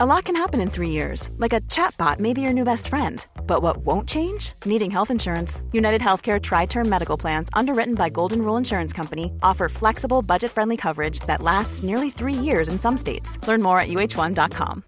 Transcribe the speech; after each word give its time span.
A 0.00 0.06
lot 0.06 0.26
can 0.26 0.36
happen 0.36 0.60
in 0.60 0.70
three 0.70 0.90
years, 0.90 1.28
like 1.38 1.52
a 1.52 1.60
chatbot 1.62 2.20
may 2.20 2.32
be 2.32 2.40
your 2.40 2.52
new 2.52 2.62
best 2.62 2.86
friend. 2.86 3.26
But 3.48 3.62
what 3.62 3.78
won't 3.78 4.08
change? 4.08 4.52
Needing 4.64 4.92
health 4.92 5.10
insurance. 5.10 5.60
United 5.72 6.00
Healthcare 6.00 6.40
Tri 6.40 6.66
Term 6.66 6.88
Medical 6.88 7.16
Plans, 7.16 7.48
underwritten 7.52 7.96
by 7.96 8.08
Golden 8.08 8.42
Rule 8.42 8.56
Insurance 8.56 8.92
Company, 8.92 9.32
offer 9.42 9.68
flexible, 9.68 10.22
budget 10.22 10.52
friendly 10.52 10.76
coverage 10.76 11.18
that 11.26 11.42
lasts 11.42 11.82
nearly 11.82 12.10
three 12.10 12.32
years 12.32 12.68
in 12.68 12.78
some 12.78 12.96
states. 12.96 13.44
Learn 13.48 13.60
more 13.60 13.80
at 13.80 13.88
uh1.com. 13.88 14.84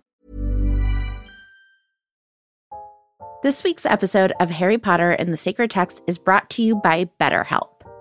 This 3.42 3.64
week's 3.64 3.86
episode 3.86 4.32
of 4.38 4.48
Harry 4.50 4.78
Potter 4.78 5.10
and 5.10 5.32
the 5.32 5.36
Sacred 5.36 5.72
Text 5.72 6.02
is 6.06 6.18
brought 6.18 6.48
to 6.50 6.62
you 6.62 6.76
by 6.76 7.06
BetterHelp. 7.20 7.79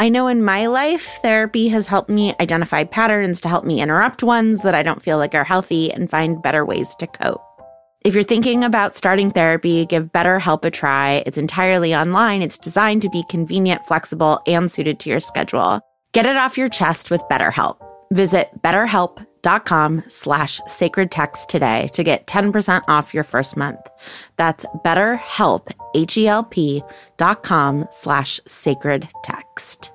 I 0.00 0.08
know 0.08 0.28
in 0.28 0.44
my 0.44 0.66
life, 0.66 1.18
therapy 1.22 1.66
has 1.68 1.88
helped 1.88 2.08
me 2.08 2.32
identify 2.38 2.84
patterns 2.84 3.40
to 3.40 3.48
help 3.48 3.64
me 3.64 3.80
interrupt 3.80 4.22
ones 4.22 4.62
that 4.62 4.74
I 4.74 4.84
don't 4.84 5.02
feel 5.02 5.18
like 5.18 5.34
are 5.34 5.42
healthy 5.42 5.92
and 5.92 6.08
find 6.08 6.40
better 6.40 6.64
ways 6.64 6.94
to 7.00 7.08
cope. 7.08 7.42
If 8.04 8.14
you're 8.14 8.22
thinking 8.22 8.62
about 8.62 8.94
starting 8.94 9.32
therapy, 9.32 9.84
give 9.86 10.12
BetterHelp 10.12 10.64
a 10.64 10.70
try. 10.70 11.24
It's 11.26 11.36
entirely 11.36 11.96
online. 11.96 12.42
It's 12.42 12.58
designed 12.58 13.02
to 13.02 13.10
be 13.10 13.24
convenient, 13.28 13.84
flexible, 13.88 14.40
and 14.46 14.70
suited 14.70 15.00
to 15.00 15.10
your 15.10 15.20
schedule. 15.20 15.80
Get 16.12 16.26
it 16.26 16.36
off 16.36 16.56
your 16.56 16.68
chest 16.68 17.10
with 17.10 17.20
BetterHelp. 17.22 17.78
Visit 18.12 18.50
betterhelp.com 19.42 20.04
slash 20.08 20.60
sacred 20.66 21.10
text 21.10 21.48
today 21.48 21.88
to 21.92 22.02
get 22.02 22.26
10% 22.26 22.82
off 22.88 23.14
your 23.14 23.24
first 23.24 23.56
month. 23.56 23.80
That's 24.36 24.64
betterhelp, 24.84 25.68
H-E-L-P 25.94 26.82
dot 27.16 27.42
com 27.42 27.86
slash 27.90 28.40
sacred 28.46 29.08
text. 29.24 29.92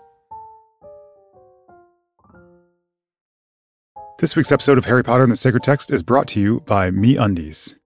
This 4.20 4.36
week's 4.36 4.52
episode 4.52 4.78
of 4.78 4.86
Harry 4.86 5.04
Potter 5.04 5.24
and 5.24 5.32
the 5.32 5.38
Sacred 5.38 5.64
Text 5.64 5.92
is 5.92 6.02
brought 6.02 6.28
to 6.30 6.40
you 6.40 6.62
by 6.62 6.92
Me 6.92 7.18
Undies. 7.18 7.76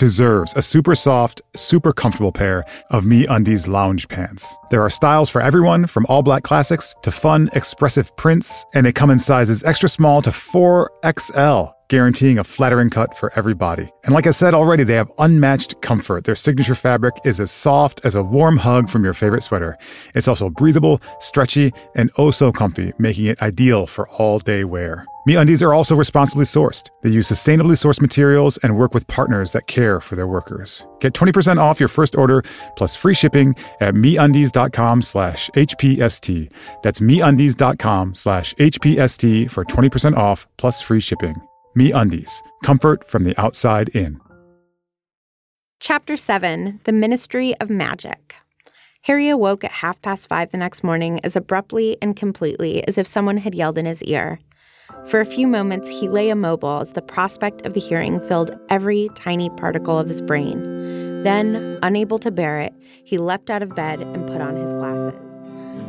deserves 0.00 0.54
a 0.56 0.62
super 0.62 0.96
soft, 0.96 1.42
super 1.54 1.92
comfortable 1.92 2.32
pair 2.32 2.64
of 2.90 3.04
Me 3.04 3.26
Undies 3.26 3.68
lounge 3.68 4.08
pants. 4.08 4.56
There 4.70 4.82
are 4.82 4.90
styles 4.90 5.28
for 5.28 5.42
everyone, 5.42 5.86
from 5.86 6.06
all 6.08 6.22
black 6.22 6.42
classics 6.42 6.94
to 7.02 7.10
fun, 7.10 7.50
expressive 7.52 8.16
prints, 8.16 8.64
and 8.74 8.86
they 8.86 8.92
come 8.92 9.10
in 9.10 9.18
sizes 9.18 9.62
extra 9.62 9.90
small 9.90 10.22
to 10.22 10.30
4XL 10.30 11.74
guaranteeing 11.90 12.38
a 12.38 12.44
flattering 12.44 12.88
cut 12.88 13.16
for 13.16 13.32
every 13.36 13.52
body. 13.52 13.92
And 14.04 14.14
like 14.14 14.26
I 14.26 14.30
said 14.30 14.54
already, 14.54 14.84
they 14.84 14.94
have 14.94 15.10
unmatched 15.18 15.82
comfort. 15.82 16.24
Their 16.24 16.36
signature 16.36 16.76
fabric 16.76 17.14
is 17.24 17.40
as 17.40 17.50
soft 17.50 18.00
as 18.04 18.14
a 18.14 18.22
warm 18.22 18.56
hug 18.56 18.88
from 18.88 19.04
your 19.04 19.12
favorite 19.12 19.42
sweater. 19.42 19.76
It's 20.14 20.28
also 20.28 20.48
breathable, 20.48 21.02
stretchy, 21.18 21.72
and 21.96 22.10
oh 22.16 22.30
so 22.30 22.52
comfy, 22.52 22.92
making 22.98 23.26
it 23.26 23.42
ideal 23.42 23.86
for 23.86 24.08
all 24.08 24.38
day 24.38 24.64
wear. 24.64 25.04
MeUndies 25.28 25.62
are 25.62 25.74
also 25.74 25.94
responsibly 25.94 26.46
sourced. 26.46 26.88
They 27.02 27.10
use 27.10 27.28
sustainably 27.28 27.76
sourced 27.76 28.00
materials 28.00 28.56
and 28.58 28.78
work 28.78 28.94
with 28.94 29.06
partners 29.06 29.52
that 29.52 29.66
care 29.66 30.00
for 30.00 30.16
their 30.16 30.26
workers. 30.26 30.86
Get 31.00 31.12
20% 31.12 31.58
off 31.58 31.78
your 31.78 31.90
first 31.90 32.16
order 32.16 32.42
plus 32.76 32.96
free 32.96 33.14
shipping 33.14 33.54
at 33.80 33.94
MeUndies.com 33.94 35.02
slash 35.02 35.50
HPST. 35.50 36.50
That's 36.82 37.00
MeUndies.com 37.00 38.14
slash 38.14 38.54
HPST 38.54 39.50
for 39.50 39.64
20% 39.64 40.16
off 40.16 40.46
plus 40.56 40.80
free 40.80 41.00
shipping. 41.00 41.36
MeUndies. 41.76 42.42
Comfort 42.64 43.08
from 43.08 43.24
the 43.24 43.38
outside 43.40 43.90
in. 43.90 44.20
Chapter 45.78 46.16
7 46.16 46.80
The 46.84 46.92
Ministry 46.92 47.54
of 47.60 47.70
Magic. 47.70 48.34
Harry 49.02 49.28
awoke 49.28 49.62
at 49.64 49.70
half 49.70 50.02
past 50.02 50.28
five 50.28 50.50
the 50.50 50.58
next 50.58 50.82
morning 50.84 51.20
as 51.24 51.36
abruptly 51.36 51.96
and 52.02 52.16
completely 52.16 52.86
as 52.86 52.98
if 52.98 53.06
someone 53.06 53.38
had 53.38 53.54
yelled 53.54 53.78
in 53.78 53.86
his 53.86 54.02
ear. 54.02 54.40
For 55.06 55.20
a 55.20 55.24
few 55.24 55.46
moments, 55.46 55.88
he 55.88 56.08
lay 56.08 56.28
immobile 56.28 56.80
as 56.80 56.92
the 56.92 57.02
prospect 57.02 57.64
of 57.64 57.74
the 57.74 57.80
hearing 57.80 58.20
filled 58.20 58.50
every 58.68 59.08
tiny 59.14 59.48
particle 59.50 59.98
of 59.98 60.08
his 60.08 60.20
brain. 60.20 61.22
Then, 61.22 61.78
unable 61.82 62.18
to 62.18 62.30
bear 62.30 62.58
it, 62.58 62.74
he 63.04 63.16
leapt 63.16 63.48
out 63.48 63.62
of 63.62 63.74
bed 63.76 64.00
and 64.00 64.26
put 64.26 64.40
on 64.40 64.56
his 64.56 64.72
glasses. 64.72 65.14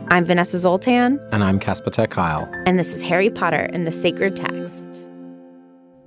I'm 0.09 0.25
Vanessa 0.25 0.59
Zoltan. 0.59 1.19
And 1.31 1.43
I'm 1.43 1.59
Casper 1.59 1.89
ter 1.89 2.05
Kuile. 2.05 2.49
And 2.67 2.77
this 2.77 2.93
is 2.93 3.01
Harry 3.01 3.29
Potter 3.29 3.69
and 3.73 3.87
the 3.87 3.91
Sacred 3.91 4.35
Text. 4.35 5.07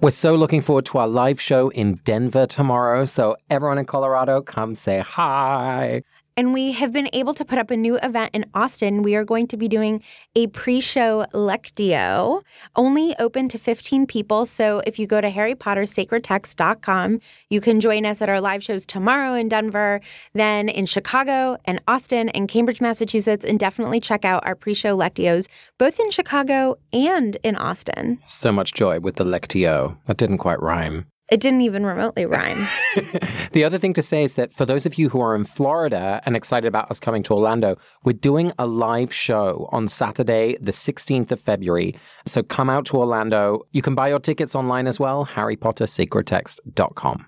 We're 0.00 0.10
so 0.10 0.34
looking 0.34 0.60
forward 0.60 0.84
to 0.87 0.99
our 0.99 1.09
live 1.09 1.41
show 1.41 1.71
in 1.71 1.94
Denver 2.05 2.47
tomorrow. 2.47 3.06
So, 3.06 3.37
everyone 3.49 3.78
in 3.78 3.87
Colorado, 3.87 4.43
come 4.43 4.75
say 4.75 4.99
hi. 4.99 6.03
And 6.36 6.52
we 6.52 6.72
have 6.72 6.92
been 6.92 7.08
able 7.12 7.32
to 7.34 7.44
put 7.44 7.58
up 7.58 7.70
a 7.70 7.76
new 7.76 7.96
event 7.98 8.30
in 8.34 8.44
Austin. 8.54 9.02
We 9.02 9.14
are 9.14 9.24
going 9.24 9.46
to 9.48 9.56
be 9.56 9.68
doing 9.68 10.02
a 10.34 10.48
pre 10.48 10.80
show 10.80 11.26
Lectio, 11.32 12.42
only 12.74 13.14
open 13.20 13.48
to 13.50 13.58
15 13.58 14.06
people. 14.06 14.44
So 14.44 14.82
if 14.84 14.98
you 14.98 15.06
go 15.06 15.20
to 15.20 15.30
harrypottersacredtext.com, 15.30 17.20
you 17.50 17.60
can 17.60 17.80
join 17.80 18.04
us 18.04 18.20
at 18.20 18.28
our 18.28 18.40
live 18.40 18.64
shows 18.64 18.84
tomorrow 18.84 19.34
in 19.34 19.48
Denver, 19.48 20.00
then 20.32 20.68
in 20.68 20.86
Chicago 20.86 21.56
and 21.66 21.80
Austin 21.86 22.30
and 22.30 22.48
Cambridge, 22.48 22.80
Massachusetts. 22.80 23.44
And 23.44 23.60
definitely 23.60 24.00
check 24.00 24.24
out 24.24 24.44
our 24.44 24.56
pre 24.56 24.74
show 24.74 24.96
Lectios, 24.96 25.48
both 25.78 26.00
in 26.00 26.10
Chicago 26.10 26.78
and 26.92 27.36
in 27.44 27.54
Austin. 27.54 28.18
So 28.24 28.50
much 28.50 28.74
joy 28.74 28.98
with 28.98 29.16
the 29.16 29.24
Lectio. 29.24 29.98
That 30.06 30.16
didn't 30.16 30.38
quite 30.38 30.60
rhyme. 30.60 31.06
It 31.30 31.40
didn't 31.40 31.62
even 31.62 31.86
remotely 31.86 32.26
rhyme. 32.26 32.68
the 33.52 33.64
other 33.64 33.78
thing 33.78 33.94
to 33.94 34.02
say 34.02 34.24
is 34.24 34.34
that 34.34 34.52
for 34.52 34.66
those 34.66 34.84
of 34.84 34.98
you 34.98 35.08
who 35.08 35.22
are 35.22 35.34
in 35.34 35.44
Florida 35.44 36.20
and 36.26 36.36
excited 36.36 36.68
about 36.68 36.90
us 36.90 37.00
coming 37.00 37.22
to 37.22 37.32
Orlando, 37.32 37.78
we're 38.04 38.12
doing 38.12 38.52
a 38.58 38.66
live 38.66 39.10
show 39.12 39.66
on 39.72 39.88
Saturday, 39.88 40.58
the 40.60 40.70
16th 40.70 41.32
of 41.32 41.40
February. 41.40 41.96
So 42.26 42.42
come 42.42 42.68
out 42.68 42.84
to 42.86 42.98
Orlando. 42.98 43.62
You 43.72 43.80
can 43.80 43.94
buy 43.94 44.08
your 44.08 44.20
tickets 44.20 44.54
online 44.54 44.86
as 44.86 45.00
well, 45.00 45.24
harrypottersacredtext.com. 45.24 47.26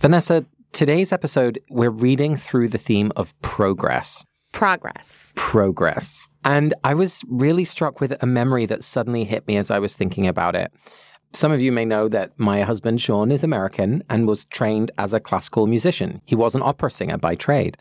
Vanessa, 0.00 0.44
today's 0.72 1.12
episode, 1.12 1.58
we're 1.70 1.88
reading 1.88 2.36
through 2.36 2.68
the 2.68 2.78
theme 2.78 3.10
of 3.16 3.40
progress. 3.40 4.26
Progress. 4.52 5.32
Progress. 5.34 6.28
And 6.44 6.74
I 6.84 6.94
was 6.94 7.24
really 7.28 7.64
struck 7.64 8.00
with 8.00 8.22
a 8.22 8.26
memory 8.26 8.66
that 8.66 8.84
suddenly 8.84 9.24
hit 9.24 9.48
me 9.48 9.56
as 9.56 9.70
I 9.70 9.78
was 9.78 9.94
thinking 9.94 10.26
about 10.26 10.54
it. 10.54 10.70
Some 11.32 11.52
of 11.52 11.60
you 11.60 11.72
may 11.72 11.84
know 11.84 12.08
that 12.08 12.32
my 12.38 12.62
husband, 12.62 13.00
Sean, 13.00 13.30
is 13.30 13.44
American 13.44 14.02
and 14.08 14.26
was 14.26 14.46
trained 14.46 14.90
as 14.96 15.12
a 15.12 15.20
classical 15.20 15.66
musician. 15.66 16.22
He 16.24 16.34
was 16.34 16.54
an 16.54 16.62
opera 16.62 16.90
singer 16.90 17.18
by 17.18 17.34
trade, 17.34 17.76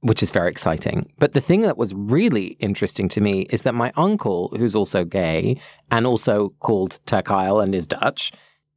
which 0.00 0.22
is 0.22 0.30
very 0.30 0.50
exciting. 0.50 1.10
But 1.18 1.32
the 1.32 1.40
thing 1.40 1.62
that 1.62 1.78
was 1.78 1.94
really 1.94 2.56
interesting 2.60 3.08
to 3.10 3.20
me 3.20 3.42
is 3.50 3.62
that 3.62 3.74
my 3.74 3.90
uncle, 3.96 4.52
who's 4.56 4.74
also 4.74 5.04
gay 5.04 5.58
and 5.90 6.06
also 6.06 6.50
called 6.60 7.00
ter 7.06 7.22
Kuile 7.22 7.62
and 7.62 7.74
is 7.74 7.86
Dutch, 7.86 8.32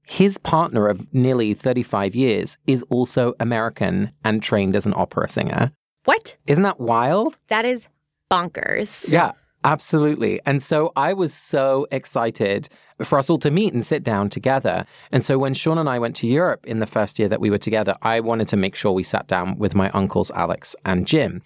his 0.05 0.37
partner 0.37 0.87
of 0.87 1.13
nearly 1.13 1.53
35 1.53 2.15
years 2.15 2.57
is 2.65 2.83
also 2.89 3.33
American 3.39 4.11
and 4.23 4.41
trained 4.41 4.75
as 4.75 4.85
an 4.85 4.93
opera 4.95 5.27
singer. 5.27 5.71
What? 6.05 6.37
Isn't 6.47 6.63
that 6.63 6.79
wild? 6.79 7.39
That 7.49 7.65
is 7.65 7.87
bonkers. 8.29 9.09
Yeah. 9.09 9.31
Absolutely. 9.63 10.41
And 10.45 10.61
so 10.61 10.91
I 10.95 11.13
was 11.13 11.33
so 11.33 11.87
excited 11.91 12.67
for 13.01 13.17
us 13.17 13.29
all 13.29 13.37
to 13.39 13.51
meet 13.51 13.73
and 13.73 13.83
sit 13.83 14.03
down 14.03 14.29
together. 14.29 14.85
And 15.11 15.23
so 15.23 15.37
when 15.37 15.53
Sean 15.53 15.77
and 15.77 15.89
I 15.89 15.99
went 15.99 16.15
to 16.17 16.27
Europe 16.27 16.65
in 16.65 16.79
the 16.79 16.85
first 16.85 17.17
year 17.17 17.29
that 17.29 17.39
we 17.39 17.49
were 17.49 17.57
together, 17.57 17.95
I 18.01 18.19
wanted 18.19 18.47
to 18.49 18.57
make 18.57 18.75
sure 18.75 18.91
we 18.91 19.03
sat 19.03 19.27
down 19.27 19.57
with 19.57 19.73
my 19.73 19.89
uncles, 19.91 20.31
Alex 20.31 20.75
and 20.85 21.07
Jim. 21.07 21.41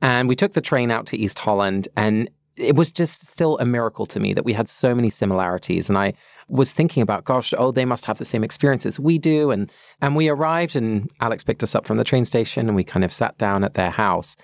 And 0.00 0.28
we 0.28 0.34
took 0.34 0.54
the 0.54 0.60
train 0.60 0.90
out 0.90 1.06
to 1.06 1.16
East 1.16 1.40
Holland 1.40 1.88
and 1.96 2.30
it 2.56 2.74
was 2.74 2.90
just 2.90 3.26
still 3.26 3.56
a 3.58 3.64
miracle 3.64 4.04
to 4.06 4.18
me 4.18 4.34
that 4.34 4.44
we 4.44 4.52
had 4.52 4.68
so 4.68 4.94
many 4.94 5.10
similarities. 5.10 5.88
And 5.88 5.96
I 5.96 6.14
was 6.48 6.72
thinking 6.72 7.02
about, 7.02 7.24
gosh, 7.24 7.54
oh, 7.56 7.70
they 7.70 7.84
must 7.84 8.06
have 8.06 8.18
the 8.18 8.24
same 8.24 8.42
experiences 8.42 8.98
we 8.98 9.18
do. 9.18 9.50
And 9.50 9.70
and 10.00 10.16
we 10.16 10.28
arrived 10.28 10.74
and 10.74 11.10
Alex 11.20 11.44
picked 11.44 11.62
us 11.62 11.74
up 11.74 11.86
from 11.86 11.98
the 11.98 12.04
train 12.04 12.24
station 12.24 12.66
and 12.66 12.74
we 12.74 12.84
kind 12.84 13.04
of 13.04 13.12
sat 13.12 13.38
down 13.38 13.62
at 13.62 13.74
their 13.74 13.90
house. 13.90 14.36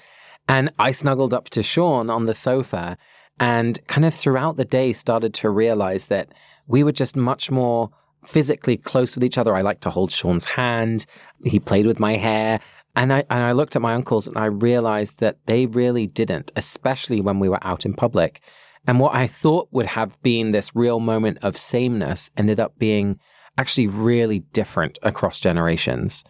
And 0.49 0.70
I 0.79 0.91
snuggled 0.91 1.35
up 1.35 1.49
to 1.50 1.62
Sean 1.62 2.11
on 2.11 2.26
the 2.26 2.35
sofa 2.35 2.96
And 3.41 3.85
kind 3.88 4.05
of 4.05 4.14
throughout 4.14 4.56
the 4.56 4.64
day, 4.64 4.93
started 4.93 5.35
to 5.35 5.50
realize 5.50 6.06
that 6.06 6.29
we 6.67 6.85
were 6.85 6.93
just 6.93 7.17
much 7.17 7.50
more 7.50 7.91
physically 8.25 8.76
close 8.76 9.14
with 9.14 9.25
each 9.25 9.38
other. 9.38 9.55
I 9.55 9.62
liked 9.62 9.82
to 9.82 9.91
hold 9.91 10.12
Sean's 10.12 10.44
hand. 10.44 11.05
He 11.44 11.58
played 11.58 11.87
with 11.87 12.00
my 12.00 12.17
hair. 12.17 12.61
And 12.96 13.12
I, 13.12 13.25
and 13.29 13.43
I 13.43 13.52
looked 13.52 13.75
at 13.75 13.82
my 13.82 13.94
uncles 13.94 14.29
and 14.29 14.38
I 14.38 14.46
realized 14.46 15.19
that 15.19 15.44
they 15.46 15.67
really 15.67 16.06
didn't, 16.06 16.52
especially 16.55 17.20
when 17.20 17.40
we 17.40 17.49
were 17.49 17.58
out 17.62 17.85
in 17.85 17.94
public. 17.94 18.40
And 18.87 19.00
what 19.00 19.14
I 19.14 19.26
thought 19.26 19.69
would 19.73 19.87
have 19.87 20.20
been 20.23 20.52
this 20.52 20.76
real 20.76 21.00
moment 21.00 21.38
of 21.43 21.58
sameness 21.58 22.31
ended 22.37 22.61
up 22.61 22.79
being 22.79 23.19
actually 23.58 23.88
really 23.88 24.40
different 24.52 24.99
across 25.02 25.40
generations. 25.40 26.23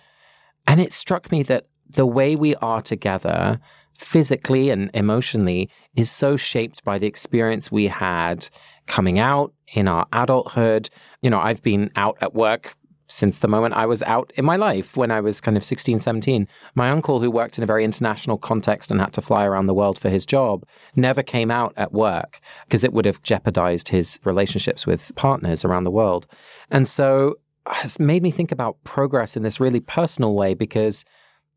And 0.67 0.81
it 0.81 0.95
struck 0.95 1.31
me 1.31 1.43
that 1.45 1.67
the 1.87 2.07
way 2.07 2.35
we 2.35 2.55
are 2.57 2.81
together 2.81 3.61
physically 3.97 4.71
and 4.71 4.91
emotionally 4.95 5.71
is 5.95 6.11
so 6.11 6.37
shaped 6.37 6.85
by 6.85 6.99
the 6.99 7.07
experience 7.07 7.71
we 7.71 7.89
had 7.89 8.49
coming 8.87 9.19
out 9.19 9.53
in 9.73 9.89
our 9.89 10.07
adulthood. 10.13 10.91
You 11.23 11.31
know, 11.31 11.41
I've 11.41 11.63
been 11.63 11.91
out 11.97 12.17
at 12.21 12.35
work 12.35 12.75
since 13.07 13.39
the 13.39 13.49
moment 13.49 13.75
I 13.75 13.87
was 13.87 14.03
out 14.03 14.33
in 14.37 14.45
my 14.45 14.57
life 14.57 14.97
when 14.97 15.11
I 15.11 15.21
was 15.21 15.41
kind 15.41 15.57
of 15.57 15.65
16, 15.65 15.99
17. 15.99 16.49
My 16.75 16.91
uncle, 16.91 17.21
who 17.21 17.31
worked 17.31 17.59
in 17.59 17.65
a 17.65 17.67
very 17.67 17.85
international 17.85 18.39
context 18.39 18.91
and 18.91 19.01
had 19.01 19.13
to 19.15 19.21
fly 19.21 19.45
around 19.45 19.67
the 19.67 19.75
world 19.75 19.99
for 19.99 20.09
his 20.09 20.25
job, 20.25 20.67
never 20.97 21.23
came 21.23 21.51
out 21.51 21.75
at 21.77 21.93
work 21.93 22.41
because 22.67 22.83
it 22.83 22.93
would 22.93 23.05
have 23.05 23.23
jeopardized 23.23 23.89
his 23.89 24.19
relationships 24.25 24.87
with 24.87 25.15
partners 25.17 25.65
around 25.65 25.85
the 25.85 25.91
world. 25.91 26.27
And 26.71 26.89
so 26.89 27.37
uh, 27.67 27.75
it's 27.85 28.01
made 28.01 28.23
me 28.23 28.31
think 28.31 28.53
about 28.53 28.83
progress 28.85 29.37
in 29.37 29.43
this 29.43 29.61
really 29.61 29.81
personal 29.81 30.35
way 30.35 30.55
because 30.55 31.05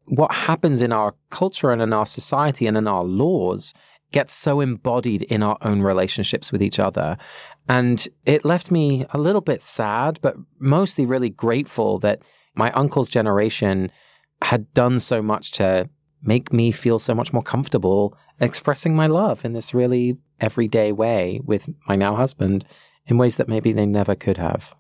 what 0.08 0.32
happens 0.32 0.82
in 0.82 0.92
our 0.92 1.16
culture 1.30 1.72
and 1.72 1.82
in 1.82 1.94
our 1.94 2.06
society 2.06 2.66
and 2.68 2.78
in 2.78 2.88
our 2.88 3.04
laws 3.04 3.74
gets 4.12 4.34
so 4.34 4.62
embodied 4.62 5.24
in 5.24 5.44
our 5.44 5.58
own 5.62 5.82
relationships 5.82 6.52
with 6.52 6.64
each 6.64 6.80
other. 6.80 7.18
And 7.68 8.08
it 8.26 8.46
left 8.46 8.72
me 8.72 9.06
a 9.10 9.18
little 9.18 9.42
bit 9.42 9.62
sad, 9.62 10.20
but 10.22 10.38
mostly 10.60 11.06
really 11.06 11.30
grateful 11.30 12.00
that 12.00 12.22
my 12.56 12.72
uncle's 12.72 13.10
generation 13.10 13.92
had 14.42 14.74
done 14.74 15.00
so 15.00 15.22
much 15.22 15.52
to 15.52 15.90
make 16.22 16.54
me 16.54 16.72
feel 16.72 17.00
so 17.00 17.14
much 17.14 17.34
more 17.34 17.44
comfortable 17.44 18.18
expressing 18.40 18.96
my 18.96 19.08
love 19.08 19.44
in 19.44 19.54
this 19.54 19.74
really 19.74 20.18
everyday 20.40 20.92
way 20.92 21.42
with 21.44 21.70
my 21.88 21.96
now 21.96 22.16
husband 22.16 22.66
in 23.08 23.18
ways 23.18 23.36
that 23.38 23.48
maybe 23.48 23.72
they 23.72 23.86
never 23.86 24.16
could 24.16 24.38
have. 24.38 24.76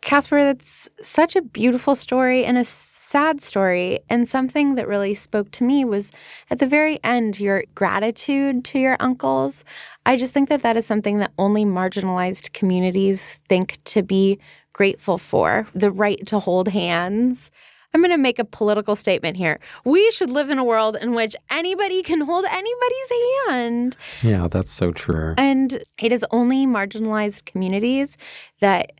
Casper, 0.00 0.42
that's 0.42 0.88
such 1.00 1.36
a 1.36 1.42
beautiful 1.42 1.94
story 1.94 2.44
and 2.44 2.58
a 2.58 2.64
sad 3.12 3.42
story. 3.42 4.00
And 4.08 4.26
something 4.26 4.74
that 4.76 4.88
really 4.88 5.14
spoke 5.14 5.50
to 5.52 5.64
me 5.64 5.84
was 5.84 6.12
at 6.50 6.58
the 6.60 6.66
very 6.66 6.98
end, 7.04 7.38
your 7.38 7.64
gratitude 7.74 8.64
to 8.64 8.78
your 8.78 8.96
uncles. 9.00 9.64
I 10.06 10.16
just 10.16 10.32
think 10.32 10.48
that 10.48 10.62
that 10.62 10.78
is 10.78 10.86
something 10.86 11.18
that 11.18 11.30
only 11.38 11.66
marginalized 11.66 12.54
communities 12.54 13.38
think 13.50 13.78
to 13.84 14.02
be 14.02 14.38
grateful 14.72 15.18
for 15.18 15.68
the 15.74 15.90
right 15.90 16.26
to 16.26 16.38
hold 16.38 16.68
hands. 16.68 17.50
I'm 17.92 18.00
going 18.00 18.10
to 18.10 18.16
make 18.16 18.38
a 18.38 18.44
political 18.46 18.96
statement 18.96 19.36
here. 19.36 19.60
We 19.84 20.10
should 20.12 20.30
live 20.30 20.48
in 20.48 20.56
a 20.56 20.64
world 20.64 20.96
in 20.98 21.12
which 21.12 21.36
anybody 21.50 22.02
can 22.02 22.22
hold 22.22 22.46
anybody's 22.46 23.10
hand. 23.46 23.96
Yeah, 24.22 24.48
that's 24.48 24.72
so 24.72 24.92
true. 24.92 25.34
And 25.36 25.84
it 26.00 26.10
is 26.10 26.24
only 26.30 26.66
marginalized 26.66 27.44
communities 27.44 28.16
that 28.60 28.92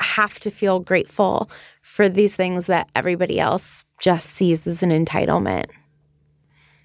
have 0.00 0.40
to 0.40 0.50
feel 0.50 0.80
grateful 0.80 1.50
for 1.82 2.08
these 2.08 2.34
things 2.34 2.66
that 2.66 2.88
everybody 2.94 3.38
else 3.38 3.84
just 4.00 4.30
sees 4.30 4.66
as 4.66 4.82
an 4.82 4.90
entitlement. 4.90 5.66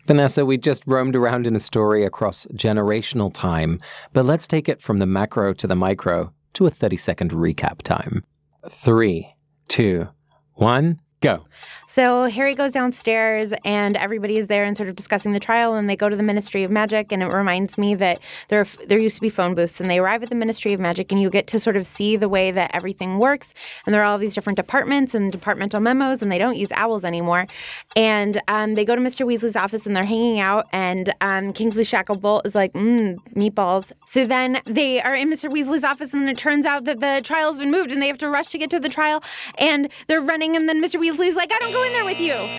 Vanessa, 0.06 0.46
we 0.46 0.58
just 0.58 0.84
roamed 0.88 1.16
around 1.18 1.46
in 1.46 1.56
a 1.56 1.60
story 1.60 2.06
across 2.06 2.46
generational 2.54 3.34
time, 3.34 3.82
but 4.14 4.24
let's 4.24 4.48
take 4.48 4.70
it 4.70 4.82
from 4.82 4.98
the 4.98 5.06
macro 5.06 5.54
to 5.54 5.68
the 5.68 5.76
micro 5.76 6.32
to 6.54 6.66
a 6.66 6.72
30 6.72 6.96
second 6.96 7.32
recap 7.32 7.82
time. 7.82 8.24
Three, 8.70 9.36
two, 9.68 10.08
one, 10.54 11.02
go. 11.20 11.46
So 11.90 12.26
Harry 12.26 12.54
goes 12.54 12.74
downstairs 12.74 13.54
and 13.64 13.96
everybody 13.96 14.36
is 14.38 14.48
there 14.48 14.66
and 14.66 14.76
sort 14.76 14.90
of 14.90 14.98
discussing 14.98 15.32
the 15.32 15.40
trial 15.40 15.76
and 15.76 15.90
they 15.90 15.96
go 15.96 16.10
to 16.10 16.18
the 16.18 16.24
Ministry 16.24 16.64
of 16.64 16.70
Magic 16.70 17.14
and 17.14 17.24
it 17.24 17.28
reminds 17.28 17.78
me 17.78 17.96
that 17.96 18.20
there 18.50 18.66
there 18.88 19.00
used 19.00 19.16
to 19.16 19.22
be 19.22 19.30
phone 19.30 19.56
booths 19.56 19.80
and 19.80 19.90
they 19.90 19.98
arrive 19.98 20.22
at 20.22 20.30
the 20.30 20.36
Ministry 20.36 20.74
of 20.74 20.82
Magic 20.82 21.14
and 21.14 21.22
you 21.22 21.30
get 21.30 21.48
to 21.48 21.62
sort 21.62 21.78
of 21.78 21.88
see 21.88 22.18
the 22.18 22.28
way 22.28 22.52
that 22.52 22.72
everything 22.74 23.20
works 23.20 23.54
and 23.86 23.96
there 23.96 24.02
are 24.02 24.06
all 24.06 24.18
these 24.18 24.34
different 24.34 24.58
departments 24.58 25.16
and 25.16 25.32
departmental 25.32 25.80
memos 25.80 26.22
and 26.22 26.30
they 26.30 26.38
don't 26.38 26.58
use 26.58 26.74
owls 26.74 27.06
anymore 27.06 27.48
and 27.96 28.42
um, 28.50 28.76
they 28.76 28.84
go 28.84 28.94
to 28.94 29.02
Mr. 29.02 29.26
Weasley's 29.26 29.56
office 29.56 29.86
and 29.86 29.96
they're 29.96 30.04
hanging 30.04 30.42
out 30.42 30.66
and 30.74 31.14
um, 31.22 31.54
Kingsley 31.54 31.86
Shacklebolt 31.86 32.46
is 32.46 32.54
like 32.54 32.74
mmm 32.74 33.18
meatballs 33.34 33.94
so 34.06 34.26
then 34.26 34.60
they 34.66 35.02
are 35.02 35.16
in 35.16 35.30
Mr. 35.30 35.50
Weasley's 35.50 35.86
office 35.86 36.14
and 36.14 36.30
it 36.30 36.38
turns 36.38 36.66
out 36.66 36.84
that 36.84 37.00
the 37.00 37.22
trial's 37.24 37.58
been 37.58 37.72
moved 37.72 37.94
and 37.94 38.02
they 38.02 38.08
have 38.08 38.18
to 38.18 38.28
rush 38.28 38.48
to 38.48 38.58
get 38.58 38.70
to 38.72 38.80
the 38.80 38.90
trial 38.90 39.24
and 39.58 39.90
they're 40.08 40.22
running 40.22 40.58
and 40.58 40.68
then 40.68 40.84
Mr. 40.84 41.00
Weasley's 41.00 41.38
like 41.38 41.54
I 41.54 41.60
don't 41.60 41.77
go 41.78 41.84
in 41.84 41.94
there 41.94 42.06
with 42.06 42.20
you. 42.20 42.58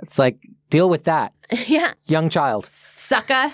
It's 0.00 0.18
like, 0.18 0.38
deal 0.70 0.88
with 0.88 1.04
that. 1.04 1.32
yeah. 1.66 1.92
Young 2.06 2.28
child. 2.28 2.66
Sucker. 2.66 3.52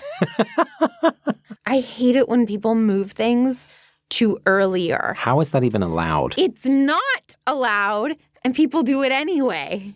I 1.66 1.80
hate 1.80 2.16
it 2.16 2.28
when 2.28 2.46
people 2.46 2.74
move 2.74 3.12
things 3.12 3.66
to 4.10 4.38
earlier. 4.46 5.14
How 5.16 5.40
is 5.40 5.50
that 5.50 5.64
even 5.64 5.82
allowed? 5.82 6.34
It's 6.36 6.66
not 6.66 7.36
allowed, 7.46 8.16
and 8.44 8.54
people 8.54 8.82
do 8.82 9.02
it 9.02 9.12
anyway. 9.12 9.94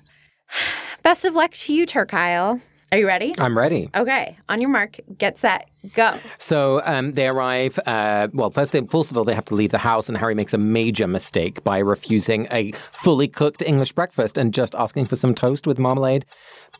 Best 1.02 1.24
of 1.24 1.34
luck 1.34 1.52
to 1.52 1.74
you, 1.74 1.86
ter 1.86 2.06
Kuile. 2.06 2.60
Are 2.92 2.98
you 2.98 3.06
ready? 3.06 3.34
I'm 3.38 3.58
ready. 3.58 3.90
Okay. 3.94 4.36
On 4.48 4.60
your 4.60 4.70
mark, 4.70 5.00
get 5.18 5.36
set, 5.36 5.68
go. 5.94 6.18
So 6.38 6.80
um, 6.84 7.12
they 7.12 7.28
arrive. 7.28 7.78
Uh, 7.86 8.28
well, 8.32 8.50
first, 8.50 8.72
first 8.72 9.10
of 9.10 9.16
all, 9.16 9.24
they 9.24 9.34
have 9.34 9.44
to 9.46 9.54
leave 9.54 9.70
the 9.70 9.78
house, 9.78 10.08
and 10.08 10.18
Harry 10.18 10.34
makes 10.34 10.54
a 10.54 10.58
major 10.58 11.06
mistake 11.06 11.62
by 11.64 11.78
refusing 11.78 12.46
a 12.50 12.72
fully 12.72 13.28
cooked 13.28 13.62
English 13.62 13.92
breakfast 13.92 14.38
and 14.38 14.52
just 14.54 14.74
asking 14.74 15.06
for 15.06 15.16
some 15.16 15.34
toast 15.34 15.66
with 15.66 15.78
marmalade. 15.78 16.24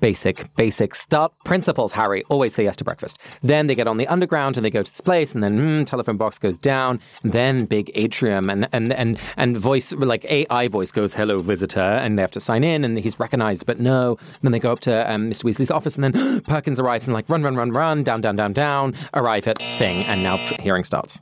Basic, 0.00 0.52
basic 0.56 0.94
start 0.94 1.32
principles, 1.44 1.92
Harry. 1.92 2.24
Always 2.24 2.54
say 2.54 2.64
yes 2.64 2.76
to 2.76 2.84
breakfast. 2.84 3.18
Then 3.42 3.68
they 3.68 3.74
get 3.74 3.86
on 3.86 3.96
the 3.96 4.08
underground 4.08 4.56
and 4.56 4.64
they 4.64 4.70
go 4.70 4.82
to 4.82 4.90
this 4.90 5.00
place, 5.00 5.34
and 5.34 5.42
then 5.42 5.58
mm, 5.58 5.86
telephone 5.86 6.16
box 6.16 6.38
goes 6.38 6.58
down, 6.58 7.00
and 7.22 7.32
then 7.32 7.64
big 7.66 7.90
atrium, 7.94 8.50
and 8.50 8.68
and 8.72 8.92
and 8.92 9.20
and 9.36 9.56
voice 9.56 9.92
like 9.92 10.24
AI 10.24 10.68
voice 10.68 10.90
goes, 10.90 11.14
"Hello, 11.14 11.38
visitor," 11.38 11.80
and 11.80 12.18
they 12.18 12.22
have 12.22 12.30
to 12.32 12.40
sign 12.40 12.64
in, 12.64 12.84
and 12.84 12.98
he's 12.98 13.20
recognized, 13.20 13.66
but 13.66 13.78
no. 13.78 14.18
Then 14.42 14.52
they 14.52 14.58
go 14.58 14.72
up 14.72 14.80
to 14.80 15.12
um, 15.12 15.30
Mr. 15.30 15.44
Weasley's 15.44 15.70
office, 15.70 15.96
and 15.96 16.04
then 16.04 16.40
Perkins 16.44 16.80
arrives 16.80 17.06
and 17.06 17.14
like 17.14 17.28
run, 17.28 17.42
run, 17.42 17.54
run, 17.54 17.70
run, 17.70 18.02
down, 18.02 18.20
down, 18.20 18.34
down, 18.34 18.52
down, 18.52 18.93
arrive 19.14 19.46
at 19.46 19.58
thing, 19.58 20.04
and 20.04 20.22
now 20.22 20.36
hearing 20.60 20.84
starts. 20.84 21.20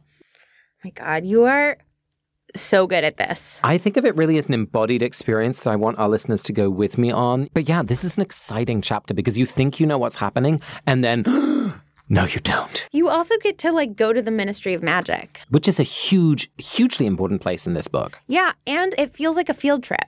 My 0.85 0.91
God, 0.91 1.25
you 1.25 1.45
are 1.45 1.79
so 2.55 2.87
good 2.87 3.05
at 3.05 3.17
this. 3.17 3.61
I 3.63 3.79
think 3.79 3.97
of 3.97 4.05
it 4.05 4.17
really 4.17 4.39
as 4.39 4.49
an 4.49 4.55
embodied 4.55 5.03
experience 5.03 5.61
that 5.61 5.71
I 5.71 5.77
want 5.77 5.99
our 5.99 6.09
listeners 6.09 6.43
to 6.45 6.53
go 6.53 6.71
with 6.71 6.99
me 6.99 7.11
on. 7.11 7.49
But 7.55 7.69
yeah, 7.69 7.83
this 7.83 8.05
is 8.05 8.17
an 8.17 8.23
exciting 8.23 8.83
chapter 8.83 9.15
because 9.15 9.39
you 9.39 9.47
think 9.47 9.81
you 9.81 9.87
know 9.87 9.99
what's 9.99 10.17
happening 10.17 10.61
and 10.87 11.03
then 11.03 11.23
no 12.09 12.25
you 12.25 12.41
don't. 12.41 12.89
You 12.93 13.09
also 13.09 13.37
get 13.39 13.59
to 13.59 13.73
like 13.73 13.97
go 13.97 14.13
to 14.13 14.21
the 14.21 14.31
Ministry 14.31 14.75
of 14.75 14.83
Magic. 14.83 15.41
Which 15.49 15.69
is 15.69 15.81
a 15.81 15.85
huge 15.85 16.51
hugely 16.59 17.07
important 17.07 17.41
place 17.41 17.67
in 17.67 17.75
this 17.75 17.89
book. 17.89 18.19
Yeah, 18.27 18.53
and 18.67 18.95
it 18.99 19.17
feels 19.17 19.37
like 19.37 19.49
a 19.49 19.55
field 19.55 19.83
trip. 19.83 20.05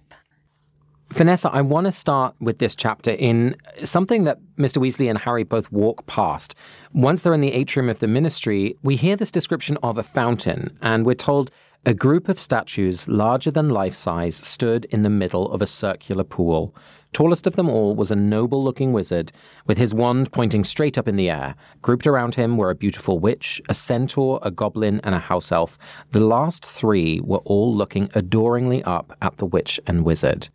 Vanessa, 1.15 1.49
I 1.53 1.61
want 1.61 1.87
to 1.87 1.93
start 1.93 2.35
with 2.41 2.59
this 2.59 2.75
chapter 2.75 3.13
in 3.13 3.55
something 3.85 4.25
that 4.25 4.41
Mr. 4.59 4.79
Weasley 4.79 5.09
and 5.09 5.17
Harry 5.17 5.45
both 5.45 5.71
walk 5.71 6.05
past. 6.07 6.57
Once 6.93 7.23
they're 7.23 7.33
in 7.33 7.41
the 7.41 7.53
atrium 7.53 7.89
of 7.89 8.01
the 8.01 8.09
ministry, 8.09 8.77
we 8.83 8.97
hear 8.97 9.15
this 9.15 9.31
description 9.31 9.79
of 9.81 9.97
a 9.97 10.03
fountain, 10.03 10.77
and 10.83 11.07
we're 11.07 11.15
told 11.15 11.53
a 11.87 11.95
group 11.95 12.29
of 12.29 12.41
statues 12.41 13.07
larger 13.07 13.53
than 13.53 13.69
life 13.69 13.95
size 13.95 14.35
stood 14.35 14.87
in 14.87 15.03
the 15.03 15.09
middle 15.09 15.53
of 15.53 15.63
a 15.63 15.69
circular 15.69 16.25
pool. 16.25 16.75
Tallest 17.13 17.47
of 17.47 17.55
them 17.55 17.71
all 17.71 17.95
was 17.95 18.11
a 18.11 18.17
noble 18.17 18.65
looking 18.65 18.93
wizard 18.93 19.31
with 19.69 19.79
his 19.79 19.95
wand 19.95 20.33
pointing 20.33 20.65
straight 20.65 20.99
up 20.99 21.07
in 21.07 21.15
the 21.15 21.31
air. 21.31 21.55
Grouped 21.81 22.09
around 22.09 22.35
him 22.35 22.57
were 22.57 22.71
a 22.71 22.75
beautiful 22.75 23.21
witch, 23.21 23.63
a 23.69 23.75
centaur, 23.75 24.41
a 24.43 24.51
goblin, 24.51 25.01
and 25.05 25.15
a 25.15 25.21
house 25.21 25.53
elf. 25.53 25.79
The 26.11 26.19
last 26.19 26.67
three 26.67 27.21
were 27.21 27.39
all 27.45 27.73
looking 27.73 28.11
adoringly 28.17 28.83
up 28.83 29.17
at 29.23 29.37
the 29.37 29.47
witch 29.47 29.79
and 29.87 30.05
wizard. 30.05 30.49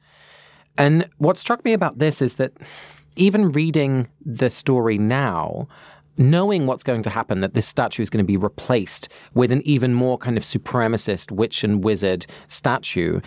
And 0.79 1.07
what 1.17 1.37
struck 1.37 1.63
me 1.63 1.73
about 1.73 1.99
this 1.99 2.21
is 2.21 2.35
that 2.35 2.53
even 3.15 3.51
reading 3.51 4.07
the 4.25 4.49
story 4.49 4.97
now, 4.97 5.67
knowing 6.17 6.65
what's 6.65 6.83
going 6.83 7.03
to 7.03 7.09
happen, 7.09 7.41
that 7.41 7.53
this 7.53 7.67
statue 7.67 8.01
is 8.01 8.09
going 8.09 8.23
to 8.23 8.27
be 8.27 8.37
replaced 8.37 9.09
with 9.33 9.51
an 9.51 9.61
even 9.65 9.93
more 9.93 10.17
kind 10.17 10.37
of 10.37 10.43
supremacist 10.43 11.31
witch 11.31 11.63
and 11.63 11.83
wizard 11.83 12.25
statue, 12.47 13.19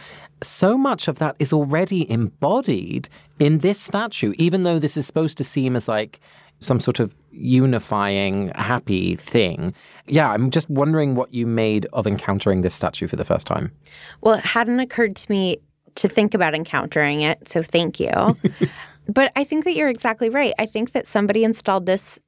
so 0.43 0.77
much 0.77 1.09
of 1.09 1.19
that 1.19 1.37
is 1.39 1.53
already 1.53 2.11
embodied 2.11 3.09
in 3.39 3.59
this 3.59 3.79
statue, 3.79 4.33
even 4.39 4.63
though 4.63 4.79
this 4.79 4.97
is 4.97 5.07
supposed 5.07 5.39
to 5.39 5.45
seem 5.45 5.77
as 5.77 5.89
like 5.89 6.21
some 6.59 6.81
sort 6.81 7.01
of 7.01 7.15
unifying, 7.33 8.49
happy 8.55 9.17
thing. 9.17 9.75
Yeah, 10.07 10.31
I'm 10.31 10.51
just 10.51 10.71
wondering 10.71 11.15
what 11.15 11.35
you 11.35 11.47
made 11.47 11.87
of 11.93 12.07
encountering 12.07 12.63
this 12.63 12.75
statue 12.75 13.09
for 13.09 13.17
the 13.17 13.25
first 13.25 13.47
time. 13.47 13.73
Well, 14.21 14.35
it 14.35 14.45
hadn't 14.45 14.81
occurred 14.81 15.17
to 15.17 15.31
me 15.31 15.59
to 15.97 16.09
think 16.09 16.35
about 16.35 16.55
encountering 16.55 17.23
it. 17.23 17.49
So 17.49 17.63
thank 17.63 18.01
you. 18.01 18.37
but 19.09 19.33
I 19.37 19.45
think 19.45 19.65
that 19.65 19.75
you're 19.75 19.89
exactly 19.89 20.29
right. 20.29 20.55
I 20.59 20.67
think 20.67 20.93
that 20.93 21.09
somebody 21.09 21.45
installed 21.45 21.87
this 21.87 22.19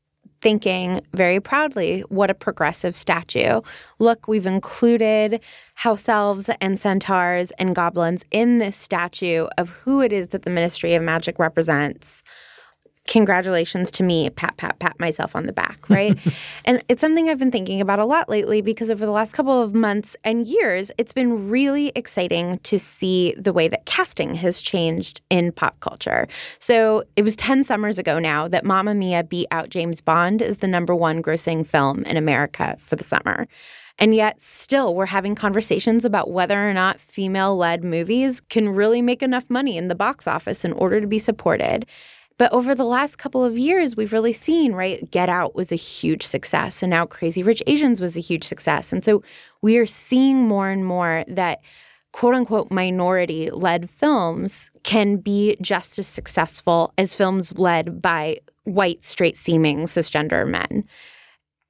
thinking 0.44 1.00
very 1.14 1.40
proudly, 1.40 2.00
what 2.11 2.28
a 2.28 2.35
progressive 2.35 2.94
statue. 2.94 3.62
Look, 3.99 4.28
we've 4.28 4.44
included 4.44 5.40
house 5.75 6.06
elves 6.06 6.50
and 6.61 6.78
centaurs 6.78 7.50
and 7.52 7.75
goblins 7.75 8.25
in 8.30 8.59
this 8.59 8.76
statue 8.76 9.47
of 9.56 9.71
who 9.71 10.02
it 10.02 10.12
is 10.12 10.28
that 10.28 10.42
the 10.42 10.50
Ministry 10.50 10.94
of 10.94 11.02
Magic 11.02 11.38
represents 11.38 12.23
congratulations 13.06 13.90
to 13.92 14.02
me, 14.02 14.30
pat, 14.30 14.56
pat, 14.56 14.78
pat 14.78 14.99
myself 14.99 15.37
on 15.37 15.46
the 15.46 15.52
back, 15.52 15.78
right? 15.90 16.18
and 16.64 16.82
it's 16.88 17.00
something 17.00 17.28
I've 17.28 17.38
been 17.38 17.50
thinking 17.50 17.80
about 17.80 17.99
a 17.99 18.04
lot 18.04 18.28
lately 18.28 18.62
because 18.62 18.90
over 18.90 19.04
the 19.04 19.12
last 19.12 19.34
couple 19.34 19.62
of 19.62 19.75
months 19.75 20.16
and 20.25 20.46
years, 20.46 20.90
it's 20.96 21.12
been 21.12 21.49
really 21.49 21.92
exciting 21.94 22.58
to 22.61 22.78
see 22.78 23.34
the 23.37 23.52
way 23.52 23.68
that 23.68 23.84
casting 23.84 24.34
has 24.37 24.61
changed 24.61 25.20
in 25.28 25.52
pop 25.52 25.78
culture. 25.80 26.26
So 26.58 27.04
it 27.16 27.23
was 27.23 27.37
10 27.37 27.64
summers 27.64 27.99
ago 27.99 28.18
now 28.18 28.49
that 28.49 28.64
Mamma 28.64 28.94
Mia 28.94 29.23
beat 29.23 29.49
out 29.50 29.68
James 29.68 30.00
Bond 30.00 30.40
as 30.40 30.58
the 30.58 30.68
number 30.68 30.94
one 30.94 31.23
grossing 31.23 31.66
film 31.66 32.04
in 32.04 32.16
America 32.16 32.76
for 32.80 32.96
the 32.96 33.04
summer. 33.04 33.46
And 33.99 34.14
yet, 34.14 34.40
still, 34.40 34.94
we're 34.94 35.06
having 35.06 35.37
conversations 35.37 36.04
about 36.04 36.30
whether 36.30 36.68
or 36.68 36.75
not 36.75 37.00
female 37.00 37.56
led 37.56 37.84
movies 37.84 38.40
can 38.40 38.68
really 38.68 39.00
make 39.00 39.23
enough 39.23 39.49
money 39.49 39.76
in 39.76 39.87
the 39.87 39.94
box 39.94 40.26
office 40.26 40.64
in 40.64 40.73
order 40.73 41.00
to 41.00 41.06
be 41.06 41.20
supported. 41.20 41.87
But 42.37 42.53
over 42.53 42.75
the 42.75 42.85
last 42.85 43.17
couple 43.17 43.45
of 43.45 43.57
years, 43.57 43.97
we've 43.97 44.12
really 44.12 44.33
seen, 44.33 44.73
right? 44.73 45.09
Get 45.11 45.29
Out 45.29 45.55
was 45.55 45.71
a 45.71 45.76
huge 45.76 46.25
success, 46.25 46.83
and 46.83 46.91
now 46.91 47.07
Crazy 47.07 47.43
Rich 47.43 47.62
Asians 47.67 48.00
was 48.00 48.17
a 48.17 48.21
huge 48.21 48.45
success. 48.45 48.93
And 48.93 49.05
so 49.05 49.23
we 49.62 49.79
are 49.79 49.87
seeing 49.87 50.49
more 50.49 50.69
and 50.69 50.85
more 50.85 51.25
that 51.29 51.61
quote 52.12 52.35
unquote 52.35 52.71
minority 52.71 53.50
led 53.50 53.88
films 53.91 54.71
can 54.83 55.17
be 55.17 55.57
just 55.61 55.99
as 55.99 56.07
successful 56.07 56.93
as 56.99 57.14
films 57.14 57.59
led 57.59 58.00
by 58.00 58.38
white, 58.64 59.05
straight 59.05 59.37
seeming 59.37 59.85
cisgender 59.85 60.49
men. 60.49 60.85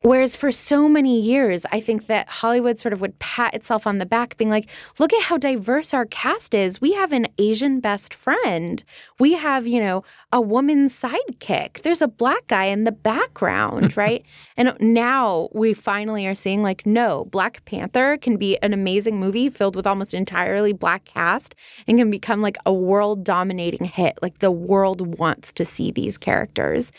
Whereas 0.05 0.37
for 0.37 0.53
so 0.53 0.87
many 0.87 1.19
years, 1.19 1.65
I 1.73 1.81
think 1.81 2.09
that 2.09 2.29
Hollywood 2.29 2.79
sort 2.79 2.93
of 2.93 3.01
would 3.01 3.19
pat 3.21 3.55
itself 3.55 3.87
on 3.87 3.97
the 3.97 4.05
back, 4.05 4.37
being 4.37 4.51
like, 4.51 4.69
look 4.99 5.15
at 5.15 5.23
how 5.23 5.39
diverse 5.39 5.95
our 5.95 6.05
cast 6.05 6.53
is. 6.53 6.79
We 6.79 6.93
have 6.93 7.11
an 7.13 7.27
Asian 7.39 7.81
best 7.81 8.13
friend. 8.13 8.85
We 9.19 9.33
have, 9.33 9.67
you 9.67 9.81
know, 9.81 10.05
a 10.31 10.43
woman 10.43 10.89
sidekick. 10.89 11.81
There's 11.81 12.03
a 12.03 12.09
black 12.09 12.47
guy 12.49 12.65
in 12.65 12.85
the 12.85 12.93
background, 12.93 13.97
right? 13.97 14.23
and 14.59 14.77
now 14.79 15.49
we 15.55 15.73
finally 15.73 16.27
are 16.27 16.35
seeing, 16.35 16.63
like, 16.63 16.85
no, 16.85 17.25
Black 17.31 17.65
Panther 17.65 18.19
can 18.19 18.37
be 18.37 18.59
an 18.59 18.75
amazing 18.75 19.19
movie 19.19 19.49
filled 19.49 19.75
with 19.75 19.87
almost 19.87 20.13
entirely 20.13 20.75
black 20.75 21.07
cast 21.07 21.55
and 21.87 21.97
can 21.97 22.11
become 22.11 22.43
like 22.43 22.59
a 22.67 22.75
world 22.75 23.25
dominating 23.25 23.87
hit. 23.87 24.19
Like 24.21 24.41
the 24.41 24.51
world 24.51 25.19
wants 25.19 25.51
to 25.55 25.65
see 25.65 25.91
these 25.91 26.19
characters. 26.19 26.93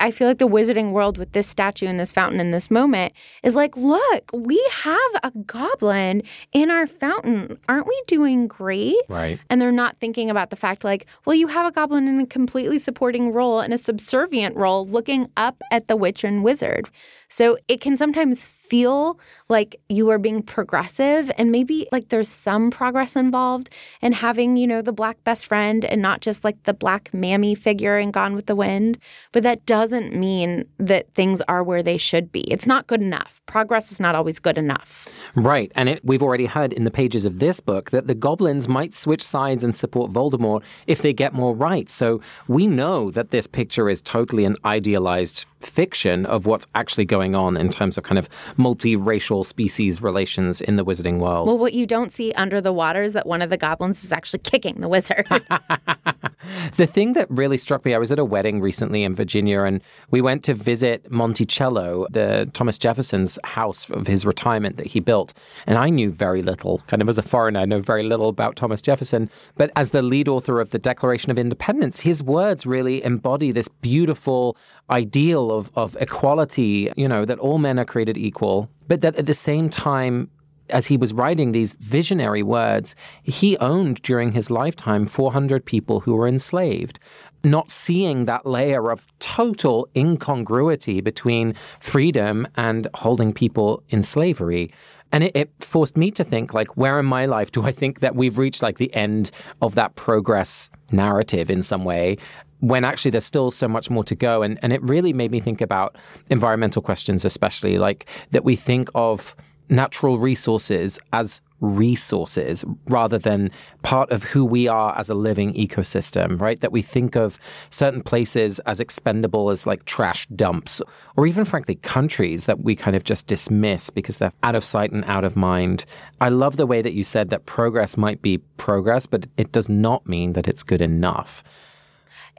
I 0.00 0.10
feel 0.10 0.28
like 0.28 0.38
the 0.38 0.46
wizarding 0.46 0.92
world 0.92 1.18
with 1.18 1.32
this 1.32 1.48
statue 1.48 1.86
and 1.86 1.98
this 1.98 2.12
fountain 2.12 2.40
in 2.40 2.52
this 2.52 2.70
moment 2.70 3.12
is 3.42 3.56
like, 3.56 3.76
look, 3.76 4.30
we 4.32 4.64
have 4.70 4.98
a 5.22 5.32
goblin 5.46 6.22
in 6.52 6.70
our 6.70 6.86
fountain. 6.86 7.58
Aren't 7.68 7.86
we 7.86 8.02
doing 8.06 8.46
great? 8.46 8.96
Right. 9.08 9.40
And 9.50 9.60
they're 9.60 9.72
not 9.72 9.98
thinking 9.98 10.30
about 10.30 10.50
the 10.50 10.56
fact, 10.56 10.84
like, 10.84 11.06
well, 11.24 11.34
you 11.34 11.48
have 11.48 11.66
a 11.66 11.72
goblin 11.72 12.06
in 12.06 12.20
a 12.20 12.26
completely 12.26 12.78
supporting 12.78 13.32
role 13.32 13.60
and 13.60 13.74
a 13.74 13.78
subservient 13.78 14.56
role 14.56 14.86
looking 14.86 15.30
up 15.36 15.62
at 15.72 15.88
the 15.88 15.96
witch 15.96 16.22
and 16.22 16.44
wizard. 16.44 16.88
So 17.28 17.58
it 17.68 17.80
can 17.80 17.96
sometimes 17.96 18.46
feel 18.68 19.18
like 19.48 19.80
you 19.88 20.10
are 20.10 20.18
being 20.18 20.42
progressive 20.42 21.30
and 21.38 21.50
maybe 21.50 21.88
like 21.90 22.10
there's 22.10 22.28
some 22.28 22.70
progress 22.70 23.16
involved 23.16 23.70
in 24.02 24.12
having, 24.12 24.56
you 24.56 24.66
know, 24.66 24.82
the 24.82 24.92
black 24.92 25.22
best 25.24 25.46
friend 25.46 25.86
and 25.86 26.02
not 26.02 26.20
just 26.20 26.44
like 26.44 26.62
the 26.64 26.74
black 26.74 27.12
mammy 27.14 27.54
figure 27.54 27.98
in 27.98 28.10
Gone 28.10 28.34
with 28.34 28.46
the 28.46 28.54
Wind. 28.54 28.98
But 29.32 29.42
that 29.44 29.64
doesn't 29.64 30.14
mean 30.14 30.66
that 30.78 31.12
things 31.14 31.40
are 31.48 31.62
where 31.62 31.82
they 31.82 31.96
should 31.96 32.30
be. 32.30 32.40
It's 32.52 32.66
not 32.66 32.86
good 32.86 33.00
enough. 33.00 33.40
Progress 33.46 33.90
is 33.90 34.00
not 34.00 34.14
always 34.14 34.38
good 34.38 34.58
enough. 34.58 35.08
Right. 35.34 35.72
And 35.74 35.88
it, 35.88 36.04
we've 36.04 36.22
already 36.22 36.46
heard 36.46 36.72
in 36.72 36.84
the 36.84 36.90
pages 36.90 37.24
of 37.24 37.38
this 37.38 37.60
book 37.60 37.90
that 37.90 38.06
the 38.06 38.14
goblins 38.14 38.68
might 38.68 38.92
switch 38.92 39.22
sides 39.22 39.64
and 39.64 39.74
support 39.74 40.12
Voldemort 40.12 40.62
if 40.86 41.00
they 41.00 41.14
get 41.14 41.32
more 41.32 41.54
right. 41.54 41.88
So 41.88 42.20
we 42.48 42.66
know 42.66 43.10
that 43.12 43.30
this 43.30 43.46
picture 43.46 43.88
is 43.88 44.02
totally 44.02 44.44
an 44.44 44.56
idealized 44.64 45.46
fiction 45.60 46.26
of 46.26 46.46
what's 46.46 46.66
actually 46.74 47.04
going 47.04 47.17
on 47.18 47.56
in 47.56 47.68
terms 47.68 47.98
of 47.98 48.04
kind 48.04 48.18
of 48.18 48.28
multiracial 48.56 49.44
species 49.44 50.02
relations 50.02 50.60
in 50.60 50.76
the 50.76 50.84
wizarding 50.84 51.18
world. 51.18 51.46
Well, 51.46 51.58
what 51.58 51.72
you 51.72 51.86
don't 51.86 52.12
see 52.12 52.32
under 52.32 52.60
the 52.60 52.72
water 52.72 53.02
is 53.02 53.12
that 53.12 53.26
one 53.26 53.42
of 53.42 53.50
the 53.50 53.56
goblins 53.56 54.04
is 54.04 54.12
actually 54.12 54.40
kicking 54.40 54.80
the 54.80 54.88
wizard. 54.88 55.26
the 56.76 56.86
thing 56.86 57.12
that 57.14 57.26
really 57.30 57.58
struck 57.58 57.84
me, 57.84 57.94
I 57.94 57.98
was 57.98 58.12
at 58.12 58.18
a 58.18 58.24
wedding 58.24 58.60
recently 58.60 59.02
in 59.02 59.14
Virginia 59.14 59.62
and 59.62 59.82
we 60.10 60.20
went 60.20 60.44
to 60.44 60.54
visit 60.54 61.10
Monticello, 61.10 62.06
the 62.10 62.50
Thomas 62.52 62.78
Jefferson's 62.78 63.38
house 63.44 63.90
of 63.90 64.06
his 64.06 64.24
retirement 64.24 64.76
that 64.76 64.88
he 64.88 65.00
built. 65.00 65.34
And 65.66 65.78
I 65.78 65.90
knew 65.90 66.10
very 66.10 66.42
little, 66.42 66.78
kind 66.86 67.02
of 67.02 67.08
as 67.08 67.18
a 67.18 67.22
foreigner, 67.22 67.60
I 67.60 67.64
know 67.64 67.80
very 67.80 68.02
little 68.02 68.28
about 68.28 68.56
Thomas 68.56 68.80
Jefferson. 68.80 69.30
But 69.56 69.70
as 69.76 69.90
the 69.90 70.02
lead 70.02 70.28
author 70.28 70.60
of 70.60 70.70
the 70.70 70.78
Declaration 70.78 71.30
of 71.30 71.38
Independence, 71.38 72.00
his 72.00 72.22
words 72.22 72.66
really 72.66 73.02
embody 73.04 73.52
this 73.52 73.68
beautiful 73.68 74.56
ideal 74.90 75.50
of, 75.50 75.70
of 75.74 75.96
equality, 76.00 76.90
you 76.96 77.07
know, 77.08 77.24
that 77.24 77.38
all 77.38 77.58
men 77.58 77.78
are 77.78 77.84
created 77.84 78.16
equal, 78.16 78.70
but 78.86 79.00
that 79.00 79.16
at 79.16 79.26
the 79.26 79.34
same 79.34 79.70
time, 79.70 80.30
as 80.70 80.86
he 80.86 80.96
was 80.96 81.12
writing 81.12 81.52
these 81.52 81.74
visionary 81.74 82.42
words, 82.42 82.94
he 83.22 83.56
owned 83.58 84.02
during 84.02 84.32
his 84.32 84.50
lifetime 84.50 85.06
400 85.06 85.64
people 85.64 86.00
who 86.00 86.14
were 86.14 86.28
enslaved. 86.28 86.98
Not 87.44 87.70
seeing 87.70 88.24
that 88.24 88.44
layer 88.44 88.90
of 88.90 89.06
total 89.20 89.88
incongruity 89.96 91.00
between 91.00 91.54
freedom 91.78 92.46
and 92.56 92.88
holding 92.94 93.32
people 93.32 93.82
in 93.88 94.02
slavery. 94.02 94.72
And 95.12 95.24
it, 95.24 95.36
it, 95.36 95.50
forced 95.60 95.96
me 95.96 96.10
to 96.10 96.24
think, 96.24 96.52
like, 96.52 96.76
where 96.76 96.98
in 97.00 97.06
my 97.06 97.24
life 97.26 97.50
do 97.50 97.62
I 97.62 97.72
think 97.72 98.00
that 98.00 98.14
we've 98.14 98.36
reached 98.36 98.62
like 98.62 98.76
the 98.76 98.92
end 98.92 99.30
of 99.62 99.74
that 99.76 99.94
progress 99.94 100.70
narrative 100.90 101.48
in 101.48 101.62
some 101.62 101.84
way? 101.84 102.18
When 102.60 102.84
actually 102.84 103.10
there's 103.10 103.24
still 103.24 103.50
so 103.50 103.68
much 103.68 103.90
more 103.90 104.04
to 104.04 104.14
go. 104.14 104.42
And, 104.42 104.58
and 104.62 104.72
it 104.72 104.82
really 104.82 105.12
made 105.12 105.30
me 105.30 105.40
think 105.40 105.60
about 105.60 105.96
environmental 106.28 106.82
questions, 106.82 107.24
especially 107.24 107.78
like 107.78 108.08
that 108.30 108.44
we 108.44 108.56
think 108.56 108.88
of 108.94 109.36
natural 109.68 110.18
resources 110.18 110.98
as 111.12 111.40
resources 111.60 112.64
rather 112.86 113.18
than 113.18 113.50
part 113.82 114.10
of 114.10 114.22
who 114.22 114.44
we 114.44 114.68
are 114.68 114.96
as 114.96 115.10
a 115.10 115.14
living 115.14 115.52
ecosystem, 115.54 116.40
right? 116.40 116.60
That 116.60 116.72
we 116.72 116.82
think 116.82 117.16
of 117.16 117.38
certain 117.70 118.02
places 118.02 118.60
as 118.60 118.80
expendable 118.80 119.50
as 119.50 119.66
like 119.66 119.84
trash 119.84 120.26
dumps, 120.28 120.80
or 121.16 121.26
even 121.26 121.44
frankly, 121.44 121.74
countries 121.76 122.46
that 122.46 122.60
we 122.60 122.76
kind 122.76 122.96
of 122.96 123.04
just 123.04 123.26
dismiss 123.26 123.90
because 123.90 124.18
they're 124.18 124.32
out 124.42 124.54
of 124.54 124.64
sight 124.64 124.92
and 124.92 125.04
out 125.06 125.24
of 125.24 125.36
mind. 125.36 125.84
I 126.20 126.28
love 126.28 126.56
the 126.56 126.66
way 126.66 126.80
that 126.80 126.94
you 126.94 127.04
said 127.04 127.30
that 127.30 127.46
progress 127.46 127.96
might 127.96 128.22
be 128.22 128.38
progress, 128.56 129.06
but 129.06 129.26
it 129.36 129.50
does 129.52 129.68
not 129.68 130.06
mean 130.06 130.34
that 130.34 130.48
it's 130.48 130.62
good 130.62 130.80
enough. 130.80 131.42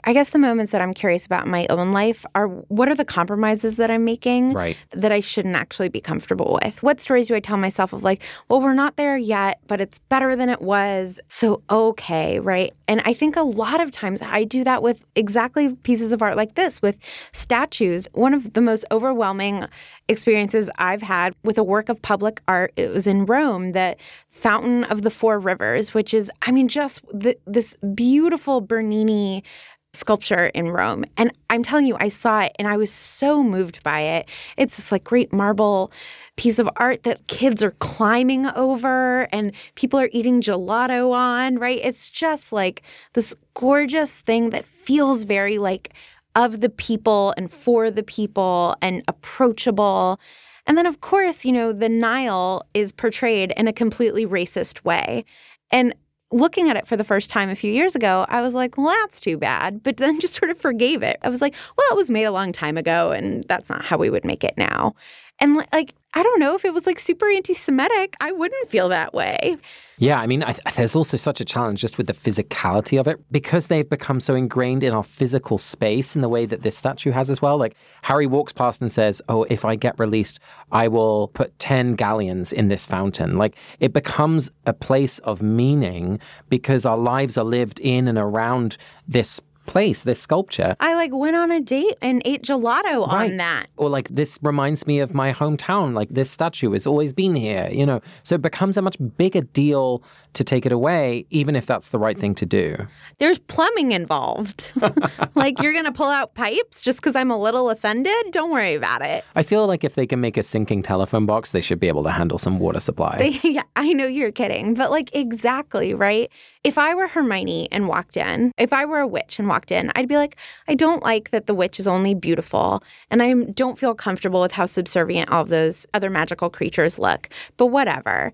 I 0.04 0.14
guess 0.14 0.30
the 0.30 0.40
moments 0.40 0.72
that 0.72 0.82
I'm 0.82 0.94
curious 0.94 1.26
about 1.26 1.46
in 1.46 1.52
my 1.52 1.68
own 1.70 1.92
life 1.92 2.26
are 2.36 2.48
what 2.48 2.90
are 2.90 2.96
the 2.96 3.06
compromises 3.06 3.76
that 3.78 3.92
I'm 3.92 4.06
making 4.06 4.54
right. 4.54 4.78
that 4.92 5.12
I 5.12 5.20
shouldn't 5.20 5.56
actually 5.56 5.90
be 5.90 6.02
comfortable 6.02 6.60
with? 6.64 6.82
What 6.82 7.02
stories 7.02 7.28
do 7.28 7.36
I 7.36 7.40
tell 7.40 7.58
myself 7.58 7.94
of 7.94 8.04
like, 8.04 8.22
well, 8.48 8.62
we're 8.62 8.74
not 8.74 8.96
there 8.98 9.18
yet, 9.18 9.60
but 9.68 9.82
it's 9.82 10.00
better 10.10 10.36
than 10.36 10.50
it 10.50 10.62
was. 10.62 11.20
So, 11.30 11.62
okay, 11.70 12.40
right? 12.40 12.72
And 12.88 13.02
I 13.06 13.14
think 13.14 13.36
a 13.36 13.42
lot 13.42 13.82
of 13.82 13.92
times 13.92 14.22
I 14.22 14.44
do 14.44 14.64
that 14.64 14.82
with 14.82 15.04
exactly 15.16 15.76
pieces 15.76 16.12
of 16.12 16.22
art 16.22 16.36
like 16.36 16.56
this, 16.56 16.82
with 16.82 16.98
statues. 17.32 18.08
One 18.14 18.34
of 18.34 18.54
the 18.54 18.62
most 18.62 18.86
overwhelming 18.92 19.68
experiences 20.08 20.70
I've 20.78 21.02
had 21.02 21.36
with 21.44 21.58
a 21.58 21.64
work 21.64 21.90
of 21.90 22.02
public 22.02 22.42
art, 22.48 22.74
it 22.76 22.92
was 22.92 23.06
in 23.06 23.26
Rome, 23.26 23.74
that 23.74 24.00
Fountain 24.30 24.86
of 24.86 25.04
the 25.04 25.12
Four 25.12 25.40
Rivers, 25.40 25.94
which 25.94 26.14
is, 26.14 26.32
I 26.42 26.52
mean, 26.52 26.68
just 26.68 27.02
the, 27.14 27.38
this 27.46 27.78
beautiful 27.94 28.62
Bernini 28.62 29.44
sculpture 29.94 30.48
in 30.48 30.70
Rome. 30.70 31.04
And 31.18 31.32
I'm 31.50 31.64
telling 31.64 31.86
you, 31.86 31.98
I 32.00 32.10
saw 32.10 32.42
it 32.42 32.56
and 32.60 32.68
I 32.68 32.78
was 32.78 32.92
so 32.92 33.44
moved 33.44 33.82
by 33.84 34.02
it. 34.02 34.30
It's 34.58 34.78
this 34.78 34.92
like 34.92 35.04
great 35.04 35.34
marble 35.34 35.92
piece 36.36 36.60
of 36.60 36.70
art 36.76 37.04
that 37.04 37.28
kids 37.28 37.64
are 37.64 37.72
climbing 37.72 38.46
over 38.48 39.28
and 39.32 39.52
people 39.76 40.00
are 40.00 40.10
eating 40.12 40.42
gelato 40.42 41.12
on, 41.12 41.58
right? 41.58 41.80
It's 41.84 42.10
just 42.10 42.52
like 42.52 42.84
this 43.14 43.36
gorgeous 43.56 44.20
thing 44.20 44.52
that 44.52 44.66
feels 44.66 45.24
very 45.24 45.58
like 45.58 45.94
of 46.36 46.62
the 46.62 46.70
people 46.70 47.34
and 47.36 47.52
for 47.52 47.90
the 47.90 48.04
people 48.04 48.76
and 48.82 49.04
approachable. 49.08 50.20
And 50.68 50.78
then, 50.78 50.86
of 50.86 51.02
course, 51.02 51.44
you 51.44 51.52
know, 51.52 51.74
the 51.74 51.90
Nile 51.90 52.64
is 52.76 52.92
portrayed 52.92 53.54
in 53.58 53.68
a 53.68 53.74
completely 53.74 54.26
racist 54.26 54.86
way. 54.86 55.26
And 55.72 55.96
looking 56.32 56.70
at 56.70 56.78
it 56.78 56.88
for 56.88 56.96
the 56.96 57.04
first 57.04 57.30
time 57.30 57.50
a 57.50 57.56
few 57.56 57.72
years 57.72 57.96
ago, 57.96 58.26
I 58.30 58.42
was 58.42 58.54
like, 58.54 58.78
well, 58.78 58.88
that's 58.88 59.20
too 59.20 59.38
bad. 59.38 59.84
But 59.84 59.98
then 59.98 60.20
just 60.22 60.34
sort 60.34 60.52
of 60.52 60.60
forgave 60.60 61.04
it. 61.04 61.18
I 61.24 61.30
was 61.30 61.42
like, 61.42 61.56
well, 61.78 61.88
it 61.92 61.96
was 61.96 62.12
made 62.12 62.26
a 62.26 62.32
long 62.32 62.52
time 62.52 62.78
ago, 62.78 63.12
and 63.12 63.44
that's 63.46 63.70
not 63.70 63.84
how 63.86 63.98
we 63.98 64.10
would 64.10 64.26
make 64.26 64.44
it 64.44 64.54
now. 64.58 64.96
And 65.40 65.56
like, 65.74 65.94
I 66.14 66.24
don't 66.24 66.40
know 66.40 66.56
if 66.56 66.66
it 66.66 66.74
was 66.74 66.88
like 66.88 66.98
super 67.00 67.30
anti 67.30 67.54
Semitic, 67.54 68.16
I 68.20 68.32
wouldn't 68.32 68.68
feel 68.70 68.90
that 68.90 69.14
way. 69.14 69.58
Yeah, 70.00 70.20
I 70.20 70.28
mean, 70.28 70.44
I 70.44 70.54
th- 70.54 70.76
there's 70.76 70.96
also 70.96 71.18
such 71.18 71.40
a 71.42 71.46
challenge 71.46 71.82
just 71.82 71.98
with 71.98 72.08
the 72.08 72.14
physicality 72.14 73.00
of 73.00 73.08
it 73.08 73.20
because 73.32 73.68
they've 73.68 73.88
become 73.88 74.20
so 74.20 74.34
ingrained 74.34 74.82
in 74.82 74.94
our 74.94 75.04
physical 75.04 75.58
space 75.58 76.16
in 76.16 76.22
the 76.22 76.30
way 76.30 76.46
that 76.46 76.62
this 76.62 76.78
statue 76.78 77.12
has 77.12 77.30
as 77.30 77.42
well. 77.42 77.58
Like 77.58 77.76
Harry 78.04 78.26
walks 78.26 78.54
past 78.54 78.82
and 78.82 78.92
says, 78.92 79.22
"Oh, 79.30 79.44
if 79.50 79.66
I 79.66 79.76
get 79.76 80.00
released, 80.00 80.40
I 80.72 80.88
will 80.88 81.28
put 81.28 81.58
ten 81.60 81.94
galleons 81.94 82.52
in 82.54 82.70
this 82.70 82.86
fountain." 82.86 83.38
Like 83.38 83.56
it 83.80 83.94
becomes 83.94 84.52
a 84.66 84.74
place 84.74 85.20
of 85.20 85.42
meaning 85.42 86.20
because 86.50 86.86
our 86.86 86.98
lives 86.98 87.38
are 87.38 87.46
lived 87.46 87.80
in 87.82 88.08
and 88.08 88.18
around 88.18 88.78
this 89.08 89.42
place, 89.70 90.02
this 90.04 90.20
sculpture. 90.20 90.76
I 90.80 90.96
like 90.96 91.12
went 91.14 91.36
on 91.36 91.52
a 91.52 91.60
date 91.62 91.96
and 92.02 92.22
ate 92.26 92.42
gelato 92.42 93.08
Right. 93.08 93.32
on 93.32 93.38
that. 93.38 93.68
Or 93.78 93.88
like 93.88 94.10
this 94.10 94.40
reminds 94.42 94.88
me 94.88 95.00
of 95.00 95.14
my 95.14 95.32
hometown. 95.32 95.94
Like 95.94 96.10
this 96.10 96.32
statue 96.32 96.72
has 96.72 96.88
always 96.88 97.14
been 97.14 97.36
here, 97.36 97.70
you 97.72 97.86
know. 97.86 98.02
So 98.24 98.36
it 98.36 98.42
becomes 98.42 98.78
a 98.78 98.82
much 98.82 98.98
bigger 99.18 99.42
deal 99.42 100.02
to 100.34 100.44
take 100.44 100.66
it 100.66 100.72
away, 100.72 101.26
even 101.30 101.56
if 101.56 101.66
that's 101.68 101.90
the 101.90 102.00
right 102.00 102.18
thing 102.18 102.34
to 102.36 102.46
do. 102.46 102.88
There's 103.20 103.38
plumbing 103.40 103.92
involved. 103.92 104.74
like 105.36 105.62
you're 105.62 105.74
going 105.74 105.86
to 105.86 105.92
pull 105.92 106.10
out 106.10 106.34
pipes 106.34 106.82
just 106.82 107.00
because 107.00 107.16
I'm 107.16 107.30
a 107.32 107.38
little 107.38 107.70
offended? 107.70 108.14
Don't 108.32 108.52
worry 108.52 108.74
about 108.76 109.02
it. 109.04 109.24
I 109.36 109.44
feel 109.44 109.68
like 109.68 109.84
if 109.84 109.94
they 109.96 110.08
can 110.08 110.20
make 110.20 110.38
a 110.38 110.44
sinking 110.44 110.82
telephone 110.84 111.26
box, 111.28 111.52
they 111.52 111.62
should 111.62 111.80
be 111.80 111.88
able 111.88 112.04
to 112.04 112.12
handle 112.12 112.38
some 112.38 112.58
water 112.60 112.80
supply. 112.80 113.18
They, 113.18 113.40
yeah, 113.50 113.64
I 113.76 113.94
know 113.94 114.06
you're 114.08 114.32
kidding, 114.32 114.74
but 114.74 114.90
like 114.92 115.16
exactly, 115.16 115.94
right? 115.94 116.30
If 116.64 116.78
I 116.78 116.94
were 116.94 117.08
Hermione 117.08 117.70
and 117.72 117.88
walked 117.88 118.18
in, 118.18 118.52
if 118.58 118.74
I 118.74 118.84
were 118.84 119.00
a 119.00 119.08
witch 119.08 119.40
and 119.40 119.48
walked 119.48 119.72
in, 119.72 119.92
I'd 119.96 120.10
be 120.10 120.18
like, 120.18 120.36
I 120.68 120.76
don't 120.76 121.02
like 121.02 121.32
that 121.32 121.48
the 121.48 121.54
witch 121.54 121.80
is 121.80 121.88
only 121.88 122.14
beautiful, 122.14 122.84
and 123.10 123.24
I 123.24 123.34
don't 123.34 123.80
feel 123.80 123.96
comfortable 123.96 124.42
with 124.42 124.52
how 124.52 124.66
subservient 124.66 125.30
all 125.30 125.44
of 125.44 125.50
those 125.50 125.86
other 125.94 126.10
magical 126.10 126.50
creatures 126.50 127.00
look, 127.00 127.30
but 127.56 127.68
whatever. 127.68 128.34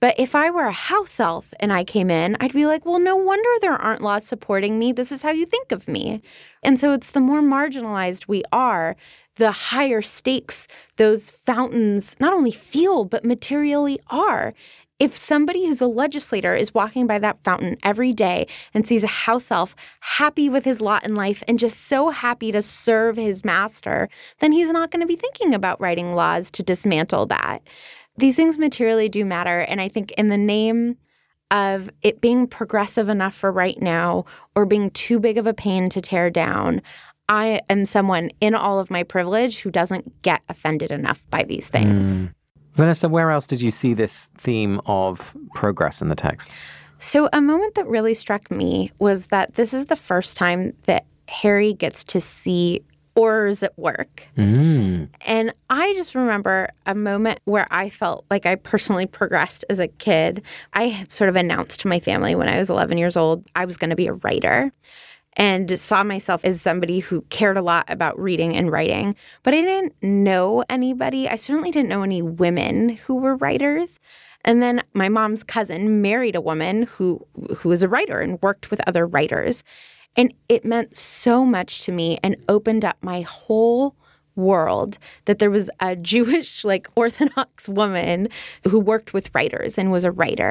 But 0.00 0.18
if 0.18 0.34
I 0.34 0.50
were 0.50 0.64
a 0.64 0.72
house 0.72 1.20
elf 1.20 1.52
and 1.60 1.70
I 1.70 1.84
came 1.84 2.10
in, 2.10 2.38
I'd 2.40 2.54
be 2.54 2.64
like, 2.64 2.86
well, 2.86 3.00
no 3.00 3.16
wonder 3.16 3.50
there 3.60 3.74
aren't 3.74 4.00
laws 4.00 4.24
supporting 4.24 4.78
me. 4.78 4.92
This 4.92 5.12
is 5.12 5.22
how 5.22 5.32
you 5.32 5.44
think 5.44 5.70
of 5.70 5.88
me. 5.88 6.22
And 6.62 6.80
so 6.80 6.92
it's 6.92 7.10
the 7.10 7.20
more 7.20 7.42
marginalized 7.42 8.28
we 8.28 8.44
are, 8.50 8.96
the 9.34 9.52
higher 9.52 10.00
stakes 10.00 10.68
those 10.96 11.30
fountains 11.30 12.16
not 12.18 12.32
only 12.32 12.52
feel, 12.52 13.04
but 13.04 13.24
materially 13.24 13.98
are. 14.08 14.54
If 14.98 15.16
somebody 15.16 15.66
who's 15.66 15.80
a 15.80 15.86
legislator 15.86 16.54
is 16.54 16.74
walking 16.74 17.06
by 17.06 17.18
that 17.20 17.38
fountain 17.38 17.76
every 17.84 18.12
day 18.12 18.48
and 18.74 18.86
sees 18.86 19.04
a 19.04 19.08
house 19.08 19.50
elf 19.50 19.76
happy 20.00 20.48
with 20.48 20.64
his 20.64 20.80
lot 20.80 21.06
in 21.06 21.14
life 21.14 21.42
and 21.46 21.58
just 21.58 21.82
so 21.82 22.10
happy 22.10 22.50
to 22.50 22.62
serve 22.62 23.16
his 23.16 23.44
master, 23.44 24.08
then 24.40 24.50
he's 24.50 24.70
not 24.70 24.90
going 24.90 25.00
to 25.00 25.06
be 25.06 25.16
thinking 25.16 25.54
about 25.54 25.80
writing 25.80 26.14
laws 26.14 26.50
to 26.50 26.62
dismantle 26.64 27.26
that. 27.26 27.62
These 28.16 28.34
things 28.34 28.58
materially 28.58 29.08
do 29.08 29.24
matter. 29.24 29.60
And 29.60 29.80
I 29.80 29.88
think 29.88 30.10
in 30.12 30.28
the 30.28 30.36
name 30.38 30.96
of 31.50 31.90
it 32.02 32.20
being 32.20 32.46
progressive 32.46 33.08
enough 33.08 33.34
for 33.34 33.52
right 33.52 33.80
now 33.80 34.24
or 34.54 34.66
being 34.66 34.90
too 34.90 35.20
big 35.20 35.38
of 35.38 35.46
a 35.46 35.54
pain 35.54 35.88
to 35.90 36.00
tear 36.00 36.28
down, 36.28 36.82
I 37.28 37.60
am 37.70 37.84
someone 37.84 38.30
in 38.40 38.54
all 38.54 38.80
of 38.80 38.90
my 38.90 39.02
privilege 39.02 39.60
who 39.60 39.70
doesn't 39.70 40.22
get 40.22 40.42
offended 40.48 40.90
enough 40.90 41.24
by 41.30 41.44
these 41.44 41.68
things. 41.68 42.08
Mm. 42.08 42.34
Vanessa, 42.78 43.08
where 43.08 43.32
else 43.32 43.44
did 43.44 43.60
you 43.60 43.72
see 43.72 43.92
this 43.92 44.30
theme 44.36 44.80
of 44.86 45.36
progress 45.52 46.00
in 46.00 46.06
the 46.06 46.14
text? 46.14 46.54
So, 47.00 47.28
a 47.32 47.40
moment 47.40 47.74
that 47.74 47.88
really 47.88 48.14
struck 48.14 48.52
me 48.52 48.92
was 49.00 49.26
that 49.26 49.56
this 49.56 49.74
is 49.74 49.86
the 49.86 49.96
first 49.96 50.36
time 50.36 50.72
that 50.86 51.04
Harry 51.26 51.72
gets 51.72 52.04
to 52.04 52.20
see 52.20 52.82
Aurors 53.16 53.64
at 53.64 53.76
work. 53.76 54.22
Mm. 54.36 55.08
And 55.22 55.52
I 55.68 55.92
just 55.94 56.14
remember 56.14 56.68
a 56.86 56.94
moment 56.94 57.40
where 57.46 57.66
I 57.72 57.90
felt 57.90 58.24
like 58.30 58.46
I 58.46 58.54
personally 58.54 59.06
progressed 59.06 59.64
as 59.68 59.80
a 59.80 59.88
kid. 59.88 60.42
I 60.72 60.84
had 60.84 61.10
sort 61.10 61.28
of 61.28 61.34
announced 61.34 61.80
to 61.80 61.88
my 61.88 61.98
family 61.98 62.36
when 62.36 62.48
I 62.48 62.58
was 62.58 62.70
11 62.70 62.96
years 62.96 63.16
old 63.16 63.44
I 63.56 63.64
was 63.64 63.76
going 63.76 63.90
to 63.90 63.96
be 63.96 64.06
a 64.06 64.12
writer 64.12 64.70
and 65.38 65.78
saw 65.78 66.02
myself 66.02 66.44
as 66.44 66.60
somebody 66.60 66.98
who 66.98 67.22
cared 67.30 67.56
a 67.56 67.62
lot 67.62 67.84
about 67.88 68.18
reading 68.18 68.56
and 68.56 68.72
writing. 68.72 69.14
But 69.44 69.54
I 69.54 69.62
didn't 69.62 69.94
know 70.02 70.64
anybody. 70.68 71.28
I 71.28 71.36
certainly 71.36 71.70
didn't 71.70 71.88
know 71.88 72.02
any 72.02 72.20
women 72.20 72.90
who 72.90 73.14
were 73.14 73.36
writers. 73.36 74.00
And 74.44 74.62
then 74.62 74.82
my 74.94 75.08
mom's 75.08 75.44
cousin 75.44 76.02
married 76.02 76.34
a 76.34 76.40
woman 76.40 76.82
who 76.82 77.24
who 77.56 77.68
was 77.68 77.82
a 77.82 77.88
writer 77.88 78.20
and 78.20 78.42
worked 78.42 78.70
with 78.70 78.86
other 78.86 79.06
writers. 79.06 79.62
And 80.16 80.34
it 80.48 80.64
meant 80.64 80.96
so 80.96 81.44
much 81.44 81.84
to 81.84 81.92
me 81.92 82.18
and 82.24 82.36
opened 82.48 82.84
up 82.84 82.96
my 83.00 83.20
whole 83.20 83.94
world 84.34 84.98
that 85.26 85.38
there 85.38 85.50
was 85.50 85.70
a 85.80 85.94
Jewish, 86.12 86.64
like 86.64 86.88
Orthodox 86.96 87.68
woman 87.68 88.28
who 88.66 88.80
worked 88.80 89.14
with 89.14 89.32
writers 89.34 89.78
and 89.78 89.92
was 89.92 90.04
a 90.04 90.10
writer. 90.10 90.50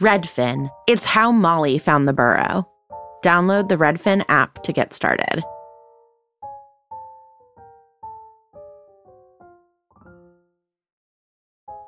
Redfin. 0.00 0.70
It's 0.86 1.04
how 1.04 1.32
Molly 1.32 1.78
found 1.78 2.06
the 2.06 2.12
burrow. 2.12 2.68
Download 3.24 3.68
the 3.68 3.76
Redfin 3.76 4.24
app 4.28 4.62
to 4.62 4.72
get 4.72 4.94
started. 4.94 5.42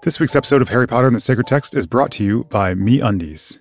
This 0.02 0.18
week's 0.18 0.34
episode 0.34 0.62
of 0.62 0.70
Harry 0.70 0.88
Potter 0.88 1.06
and 1.06 1.14
the 1.14 1.20
Sacred 1.20 1.46
Text 1.46 1.76
is 1.76 1.86
brought 1.86 2.10
to 2.12 2.24
you 2.24 2.44
by 2.44 2.74
Me 2.74 3.00
Undies. 3.00 3.60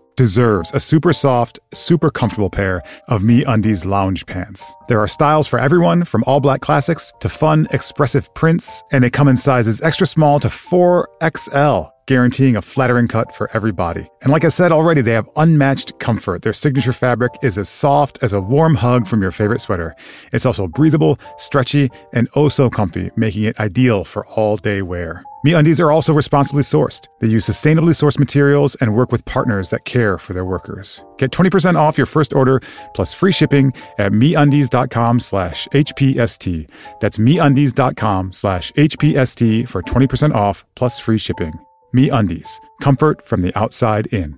deserves 0.15 0.71
a 0.73 0.79
super 0.79 1.13
soft, 1.13 1.59
super 1.73 2.09
comfortable 2.09 2.49
pair 2.49 2.81
of 3.07 3.23
Me 3.23 3.43
Undies 3.43 3.85
lounge 3.85 4.25
pants. 4.25 4.73
There 4.87 4.99
are 4.99 5.07
styles 5.07 5.47
for 5.47 5.59
everyone, 5.59 6.03
from 6.03 6.23
all 6.27 6.39
black 6.39 6.61
classics 6.61 7.11
to 7.21 7.29
fun, 7.29 7.67
expressive 7.71 8.33
prints, 8.33 8.83
and 8.91 9.03
they 9.03 9.09
come 9.09 9.27
in 9.27 9.37
sizes 9.37 9.81
extra 9.81 10.07
small 10.07 10.39
to 10.39 10.47
4XL. 10.47 11.91
guaranteeing 12.07 12.57
a 12.57 12.61
flattering 12.61 13.07
cut 13.07 13.33
for 13.33 13.49
every 13.53 13.71
body. 13.71 14.05
And 14.21 14.33
like 14.33 14.43
I 14.43 14.49
said 14.49 14.73
already, 14.73 15.01
they 15.01 15.13
have 15.13 15.29
unmatched 15.37 15.97
comfort. 15.99 16.41
Their 16.41 16.51
signature 16.51 16.91
fabric 16.91 17.31
is 17.41 17.57
as 17.57 17.69
soft 17.69 18.19
as 18.21 18.33
a 18.33 18.41
warm 18.41 18.75
hug 18.75 19.07
from 19.07 19.21
your 19.21 19.31
favorite 19.31 19.61
sweater. 19.61 19.95
It's 20.33 20.45
also 20.45 20.67
breathable, 20.67 21.17
stretchy, 21.37 21.89
and 22.11 22.27
oh 22.35 22.49
so 22.49 22.69
comfy, 22.69 23.11
making 23.15 23.43
it 23.43 23.59
ideal 23.61 24.03
for 24.03 24.25
all 24.27 24.57
day 24.57 24.81
wear. 24.81 25.23
MeUndies 25.45 25.79
are 25.79 25.91
also 25.91 26.13
responsibly 26.13 26.61
sourced. 26.61 27.07
They 27.19 27.27
use 27.27 27.47
sustainably 27.47 27.95
sourced 27.95 28.19
materials 28.19 28.75
and 28.75 28.95
work 28.95 29.11
with 29.11 29.25
partners 29.25 29.71
that 29.71 29.85
care 29.85 30.19
for 30.19 30.33
their 30.33 30.45
workers. 30.45 31.03
Get 31.17 31.31
20% 31.31 31.75
off 31.75 31.97
your 31.97 32.05
first 32.05 32.31
order 32.31 32.61
plus 32.93 33.11
free 33.13 33.31
shipping 33.31 33.73
at 33.97 34.11
MeUndies.com 34.11 35.19
slash 35.19 35.67
HPST. 35.73 36.69
That's 36.99 37.17
MeUndies.com 37.17 38.31
slash 38.33 38.71
HPST 38.73 39.67
for 39.67 39.81
20% 39.81 40.35
off 40.35 40.63
plus 40.75 40.99
free 40.99 41.17
shipping. 41.17 41.53
MeUndies, 41.95 42.59
comfort 42.81 43.25
from 43.25 43.41
the 43.41 43.57
outside 43.57 44.05
in. 44.07 44.37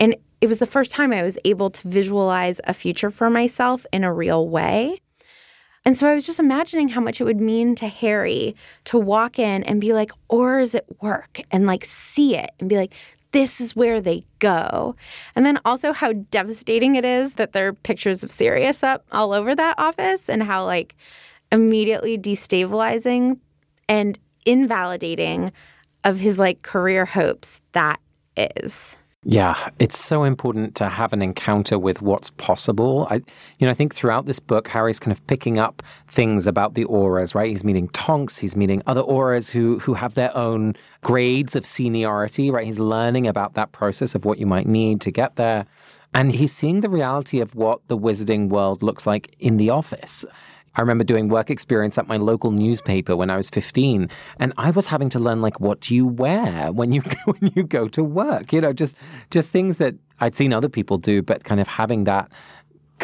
And 0.00 0.16
it 0.40 0.48
was 0.48 0.58
the 0.58 0.66
first 0.66 0.90
time 0.90 1.12
I 1.12 1.22
was 1.22 1.38
able 1.44 1.70
to 1.70 1.88
visualize 1.88 2.60
a 2.64 2.74
future 2.74 3.10
for 3.10 3.30
myself 3.30 3.86
in 3.92 4.04
a 4.04 4.12
real 4.12 4.48
way. 4.48 4.98
And 5.86 5.96
so 5.96 6.08
I 6.08 6.16
was 6.16 6.26
just 6.26 6.40
imagining 6.40 6.88
how 6.88 7.00
much 7.00 7.20
it 7.20 7.24
would 7.24 7.40
mean 7.40 7.76
to 7.76 7.86
Harry 7.86 8.56
to 8.84 8.98
walk 8.98 9.38
in 9.38 9.62
and 9.62 9.80
be 9.80 9.92
like, 9.92 10.10
Aurors 10.28 10.74
at 10.74 10.84
work 11.00 11.40
and 11.52 11.64
like 11.64 11.84
see 11.84 12.36
it 12.36 12.50
and 12.58 12.68
be 12.68 12.76
like, 12.76 12.92
this 13.30 13.60
is 13.60 13.76
where 13.76 14.00
they 14.00 14.24
go. 14.40 14.96
And 15.36 15.46
then 15.46 15.60
also 15.64 15.92
how 15.92 16.12
devastating 16.12 16.96
it 16.96 17.04
is 17.04 17.34
that 17.34 17.52
there 17.52 17.68
are 17.68 17.72
pictures 17.72 18.24
of 18.24 18.32
Sirius 18.32 18.82
up 18.82 19.06
all 19.12 19.32
over 19.32 19.54
that 19.54 19.78
office 19.78 20.28
and 20.28 20.42
how 20.42 20.64
like 20.64 20.96
immediately 21.52 22.18
destabilizing 22.18 23.38
and 23.88 24.18
invalidating 24.44 25.52
of 26.02 26.18
his 26.18 26.40
like 26.40 26.62
career 26.62 27.04
hopes 27.04 27.60
that 27.72 28.00
is. 28.36 28.96
Yeah, 29.28 29.70
it's 29.80 29.98
so 29.98 30.22
important 30.22 30.76
to 30.76 30.88
have 30.88 31.12
an 31.12 31.20
encounter 31.20 31.80
with 31.80 32.00
what's 32.00 32.30
possible. 32.30 33.08
I, 33.10 33.16
you 33.58 33.66
know, 33.66 33.70
I 33.70 33.74
think 33.74 33.92
throughout 33.92 34.26
this 34.26 34.38
book, 34.38 34.68
Harry's 34.68 35.00
kind 35.00 35.10
of 35.10 35.26
picking 35.26 35.58
up 35.58 35.82
things 36.06 36.46
about 36.46 36.74
the 36.74 36.84
aurors, 36.84 37.34
right? 37.34 37.48
He's 37.48 37.64
meeting 37.64 37.88
Tonks, 37.88 38.38
he's 38.38 38.54
meeting 38.54 38.84
other 38.86 39.02
aurors 39.02 39.50
who 39.50 39.80
who 39.80 39.94
have 39.94 40.14
their 40.14 40.34
own 40.36 40.76
grades 41.00 41.56
of 41.56 41.66
seniority, 41.66 42.52
right? 42.52 42.64
He's 42.64 42.78
learning 42.78 43.26
about 43.26 43.54
that 43.54 43.72
process 43.72 44.14
of 44.14 44.24
what 44.24 44.38
you 44.38 44.46
might 44.46 44.68
need 44.68 45.00
to 45.00 45.10
get 45.10 45.34
there, 45.34 45.66
and 46.14 46.30
he's 46.30 46.52
seeing 46.52 46.80
the 46.80 46.88
reality 46.88 47.40
of 47.40 47.56
what 47.56 47.80
the 47.88 47.98
wizarding 47.98 48.48
world 48.48 48.80
looks 48.80 49.08
like 49.08 49.34
in 49.40 49.56
the 49.56 49.70
office. 49.70 50.24
I 50.76 50.80
remember 50.80 51.04
doing 51.04 51.28
work 51.28 51.50
experience 51.50 51.98
at 51.98 52.06
my 52.06 52.18
local 52.18 52.50
newspaper 52.50 53.16
when 53.16 53.30
I 53.30 53.36
was 53.36 53.50
15 53.50 54.10
and 54.38 54.52
I 54.56 54.70
was 54.70 54.86
having 54.86 55.08
to 55.10 55.18
learn 55.18 55.40
like 55.40 55.58
what 55.58 55.80
do 55.80 55.94
you 55.94 56.06
wear 56.06 56.70
when 56.72 56.92
you 56.92 57.02
when 57.24 57.52
you 57.54 57.64
go 57.64 57.88
to 57.88 58.04
work? 58.04 58.52
You 58.52 58.60
know 58.60 58.72
just 58.72 58.96
just 59.30 59.50
things 59.50 59.78
that 59.78 59.94
I'd 60.20 60.36
seen 60.36 60.52
other 60.52 60.68
people 60.68 60.98
do 60.98 61.22
but 61.22 61.44
kind 61.44 61.60
of 61.60 61.66
having 61.66 62.04
that 62.04 62.30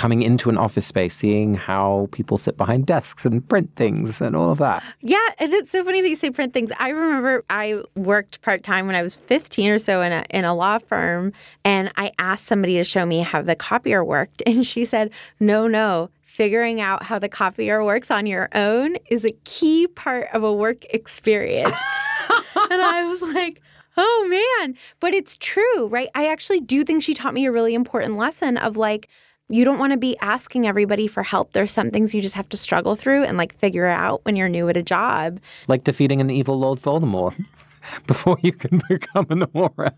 coming 0.03 0.23
into 0.23 0.51
an 0.51 0.59
office 0.59 0.85
space, 0.85 1.15
seeing 1.15 1.55
how 1.55 2.09
people 2.11 2.37
sit 2.37 2.57
behind 2.57 2.85
desks 2.87 3.25
and 3.25 3.49
print 3.49 3.71
things 3.77 4.21
and 4.21 4.35
all 4.35 4.51
of 4.51 4.59
that. 4.59 4.83
Yeah, 5.01 5.25
and 5.39 5.53
it's 5.53 5.71
so 5.71 5.85
funny 5.85 6.01
that 6.01 6.09
you 6.09 6.17
say 6.17 6.31
print 6.31 6.53
things. 6.53 6.73
I 6.81 6.89
remember 6.89 7.45
I 7.49 7.85
worked 7.95 8.43
part 8.43 8.65
time 8.65 8.89
when 8.89 8.97
I 8.97 9.03
was 9.05 9.15
15 9.15 9.71
or 9.71 9.79
so 9.79 10.03
in 10.03 10.11
a 10.11 10.25
in 10.31 10.45
a 10.45 10.55
law 10.55 10.79
firm, 10.81 11.33
and 11.65 11.93
I 11.97 12.11
asked 12.19 12.47
somebody 12.47 12.75
to 12.79 12.83
show 12.83 13.07
me 13.07 13.21
how 13.21 13.43
the 13.43 13.55
copier 13.55 14.05
worked, 14.05 14.43
and 14.47 14.67
she 14.67 14.85
said, 14.85 15.13
"No, 15.39 15.69
no, 15.69 16.11
figuring 16.25 16.81
out 16.81 17.05
how 17.05 17.21
the 17.21 17.29
copier 17.29 17.85
works 17.85 18.11
on 18.11 18.27
your 18.27 18.49
own 18.57 18.97
is 19.09 19.25
a 19.25 19.31
key 19.45 19.87
part 19.87 20.27
of 20.33 20.43
a 20.43 20.53
work 20.53 20.85
experience. 20.87 21.69
and 22.73 22.83
I 22.83 23.05
was 23.05 23.23
like, 23.23 23.63
oh 23.97 24.27
man. 24.59 24.77
But 24.99 25.15
it's 25.15 25.37
true, 25.37 25.87
right? 25.87 26.09
I 26.17 26.27
actually 26.27 26.59
do 26.59 26.83
think 26.83 27.05
she 27.05 27.15
taught 27.15 27.35
me 27.35 27.47
a 27.47 27.53
really 27.53 27.75
important 27.75 28.17
lesson 28.17 28.57
of 28.57 28.77
like, 28.77 29.09
you 29.53 29.65
don't 29.65 29.79
want 29.79 29.93
to 29.93 29.99
be 29.99 30.17
asking 30.21 30.67
everybody 30.67 31.07
for 31.07 31.23
help. 31.23 31.53
There's 31.53 31.71
some 31.71 31.91
things 31.91 32.15
you 32.15 32.23
just 32.23 32.35
have 32.35 32.49
to 32.49 32.57
struggle 32.57 32.97
through 32.97 33.25
and 33.25 33.37
like 33.37 33.57
figure 33.59 33.87
out 33.87 34.25
when 34.25 34.35
you're 34.35 34.49
new 34.49 34.69
at 34.69 34.77
a 34.77 34.83
job. 34.83 35.41
Like 35.69 35.85
defeating 35.85 36.21
an 36.21 36.31
evil 36.31 36.59
Lord 36.59 36.79
Voldemort 36.79 37.45
before 38.07 38.39
you 38.43 38.53
can 38.53 38.81
become 38.89 39.27
an 39.29 39.41
auror. 39.55 39.93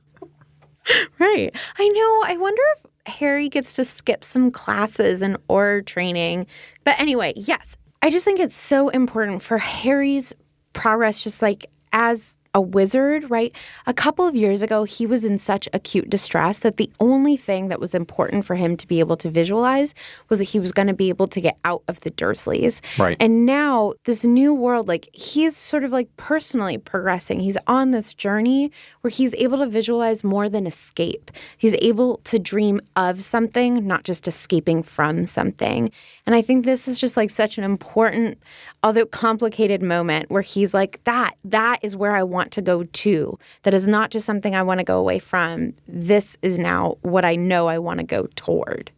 Right. 1.18 1.54
I 1.78 1.88
know. 1.88 2.24
I 2.26 2.36
wonder 2.36 2.62
if 2.76 3.14
Harry 3.14 3.48
gets 3.48 3.74
to 3.74 3.84
skip 3.84 4.24
some 4.24 4.50
classes 4.50 5.22
and 5.22 5.36
Auror 5.48 5.84
training. 5.84 6.46
But 6.82 6.98
anyway, 6.98 7.32
yes, 7.36 7.76
I 8.02 8.10
just 8.10 8.24
think 8.24 8.40
it's 8.40 8.56
so 8.56 8.88
important 8.88 9.42
for 9.42 9.58
Harry's 9.58 10.34
progress, 10.72 11.22
just 11.22 11.40
like 11.42 11.70
as 11.92 12.36
a 12.54 12.60
wizard, 12.60 13.28
right? 13.30 13.54
A 13.86 13.92
couple 13.92 14.26
of 14.26 14.36
years 14.36 14.62
ago, 14.62 14.84
he 14.84 15.06
was 15.06 15.24
in 15.24 15.38
such 15.38 15.68
acute 15.72 16.08
distress 16.08 16.60
that 16.60 16.76
the 16.76 16.90
only 17.00 17.36
thing 17.36 17.68
that 17.68 17.80
was 17.80 17.94
important 17.94 18.44
for 18.44 18.54
him 18.54 18.76
to 18.76 18.86
be 18.86 19.00
able 19.00 19.16
to 19.16 19.28
visualize 19.28 19.94
was 20.28 20.38
that 20.38 20.44
he 20.44 20.60
was 20.60 20.72
going 20.72 20.86
to 20.86 20.94
be 20.94 21.08
able 21.08 21.26
to 21.26 21.40
get 21.40 21.58
out 21.64 21.82
of 21.88 22.00
the 22.00 22.10
Dursleys. 22.10 22.80
Right. 22.98 23.16
And 23.20 23.44
now, 23.44 23.94
this 24.04 24.24
new 24.24 24.54
world, 24.54 24.88
like 24.88 25.08
he's 25.12 25.56
sort 25.56 25.84
of 25.84 25.90
like 25.90 26.14
personally 26.16 26.78
progressing. 26.78 27.40
He's 27.40 27.58
on 27.66 27.90
this 27.90 28.14
journey 28.14 28.70
where 29.00 29.10
he's 29.10 29.34
able 29.34 29.58
to 29.58 29.66
visualize 29.66 30.22
more 30.22 30.48
than 30.48 30.66
escape. 30.66 31.30
He's 31.58 31.74
able 31.82 32.18
to 32.24 32.38
dream 32.38 32.80
of 32.96 33.22
something, 33.22 33.86
not 33.86 34.04
just 34.04 34.28
escaping 34.28 34.82
from 34.82 35.26
something. 35.26 35.90
And 36.26 36.34
I 36.34 36.42
think 36.42 36.64
this 36.64 36.88
is 36.88 36.98
just 36.98 37.16
like 37.16 37.30
such 37.30 37.58
an 37.58 37.64
important, 37.64 38.38
although 38.82 39.06
complicated 39.06 39.82
moment 39.82 40.30
where 40.30 40.42
he's 40.42 40.72
like, 40.72 41.02
that, 41.04 41.36
that 41.44 41.80
is 41.82 41.96
where 41.96 42.14
I 42.14 42.22
want 42.22 42.43
to 42.52 42.62
go 42.62 42.84
to. 42.84 43.38
That 43.62 43.74
is 43.74 43.86
not 43.86 44.10
just 44.10 44.26
something 44.26 44.54
I 44.54 44.62
want 44.62 44.80
to 44.80 44.84
go 44.84 44.98
away 44.98 45.18
from. 45.18 45.74
This 45.88 46.36
is 46.42 46.58
now 46.58 46.96
what 47.02 47.24
I 47.24 47.36
know 47.36 47.66
I 47.68 47.78
want 47.78 48.00
to 48.00 48.04
go 48.06 48.28
toward. 48.36 48.90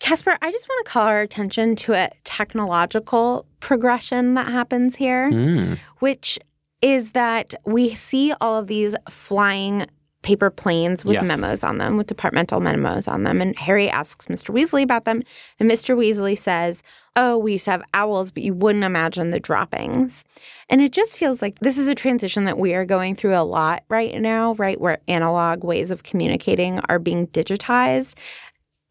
Casper, 0.00 0.36
I 0.42 0.50
just 0.50 0.68
want 0.68 0.84
to 0.84 0.90
call 0.90 1.06
our 1.06 1.20
attention 1.20 1.76
to 1.76 1.94
a 1.94 2.10
technological 2.24 3.46
progression 3.60 4.34
that 4.34 4.48
happens 4.48 4.96
here, 4.96 5.30
Mm. 5.30 5.78
which 6.00 6.38
is 6.82 7.12
that 7.12 7.54
we 7.64 7.94
see 7.94 8.34
all 8.40 8.58
of 8.58 8.66
these 8.66 8.94
flying 9.08 9.86
paper 10.24 10.50
planes 10.50 11.04
with 11.04 11.14
Yes. 11.14 11.28
memos 11.28 11.62
on 11.62 11.78
them, 11.78 11.96
with 11.96 12.08
departmental 12.08 12.58
memos 12.58 13.06
on 13.06 13.22
them. 13.22 13.40
And 13.40 13.56
Harry 13.58 13.88
asks 13.88 14.26
Mr. 14.26 14.52
Weasley 14.52 14.82
about 14.82 15.04
them. 15.04 15.22
And 15.60 15.70
Mr. 15.70 15.94
Weasley 15.96 16.36
says, 16.36 16.82
Oh, 17.14 17.38
we 17.38 17.52
used 17.52 17.66
to 17.66 17.70
have 17.70 17.82
owls, 17.94 18.32
but 18.32 18.42
you 18.42 18.54
wouldn't 18.54 18.82
imagine 18.82 19.30
the 19.30 19.38
droppings. 19.38 20.24
And 20.68 20.80
it 20.80 20.90
just 20.90 21.16
feels 21.16 21.40
like 21.42 21.60
this 21.60 21.78
is 21.78 21.86
a 21.86 21.94
transition 21.94 22.44
that 22.46 22.58
we 22.58 22.74
are 22.74 22.84
going 22.84 23.14
through 23.14 23.36
a 23.36 23.44
lot 23.44 23.84
right 23.88 24.20
now, 24.20 24.54
right? 24.54 24.80
Where 24.80 24.98
analog 25.06 25.62
ways 25.62 25.92
of 25.92 26.02
communicating 26.02 26.80
are 26.88 26.98
being 26.98 27.28
digitized. 27.28 28.14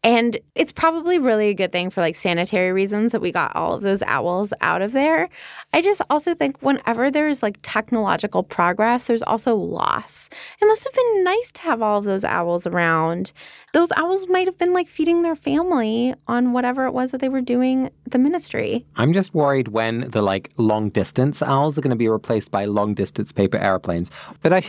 And 0.04 0.36
it's 0.54 0.70
probably 0.70 1.18
really 1.18 1.48
a 1.48 1.54
good 1.54 1.72
thing 1.72 1.88
for 1.88 2.02
like 2.02 2.14
sanitary 2.14 2.72
reasons 2.72 3.12
that 3.12 3.22
we 3.22 3.32
got 3.32 3.56
all 3.56 3.72
of 3.72 3.80
those 3.80 4.02
owls 4.02 4.52
out 4.60 4.82
of 4.82 4.92
there. 4.92 5.30
I 5.72 5.80
just 5.80 6.02
also 6.10 6.34
think 6.34 6.60
whenever 6.60 7.10
there's 7.10 7.42
like 7.42 7.58
technological 7.62 8.42
progress, 8.42 9.04
there's 9.04 9.22
also 9.22 9.56
loss. 9.56 10.28
It 10.60 10.66
must 10.66 10.84
have 10.84 10.92
been 10.92 11.24
nice 11.24 11.50
to 11.52 11.62
have 11.62 11.80
all 11.80 11.98
of 11.98 12.04
those 12.04 12.22
owls 12.22 12.66
around. 12.66 13.32
Those 13.72 13.90
owls 13.96 14.28
might 14.28 14.46
have 14.46 14.58
been 14.58 14.74
like 14.74 14.88
feeding 14.88 15.22
their 15.22 15.34
family 15.34 16.14
on 16.28 16.52
whatever 16.52 16.84
it 16.84 16.92
was 16.92 17.10
that 17.12 17.22
they 17.22 17.30
were 17.30 17.40
doing 17.40 17.90
the 18.04 18.18
ministry. 18.18 18.84
I'm 18.96 19.14
just 19.14 19.32
worried 19.32 19.68
when 19.68 20.10
the 20.10 20.20
like 20.20 20.52
long 20.58 20.90
distance 20.90 21.40
owls 21.40 21.78
are 21.78 21.80
going 21.80 21.90
to 21.90 21.96
be 21.96 22.08
replaced 22.08 22.50
by 22.50 22.66
long 22.66 22.92
distance 22.92 23.32
paper 23.32 23.56
airplanes. 23.56 24.10
But 24.42 24.52
I, 24.52 24.62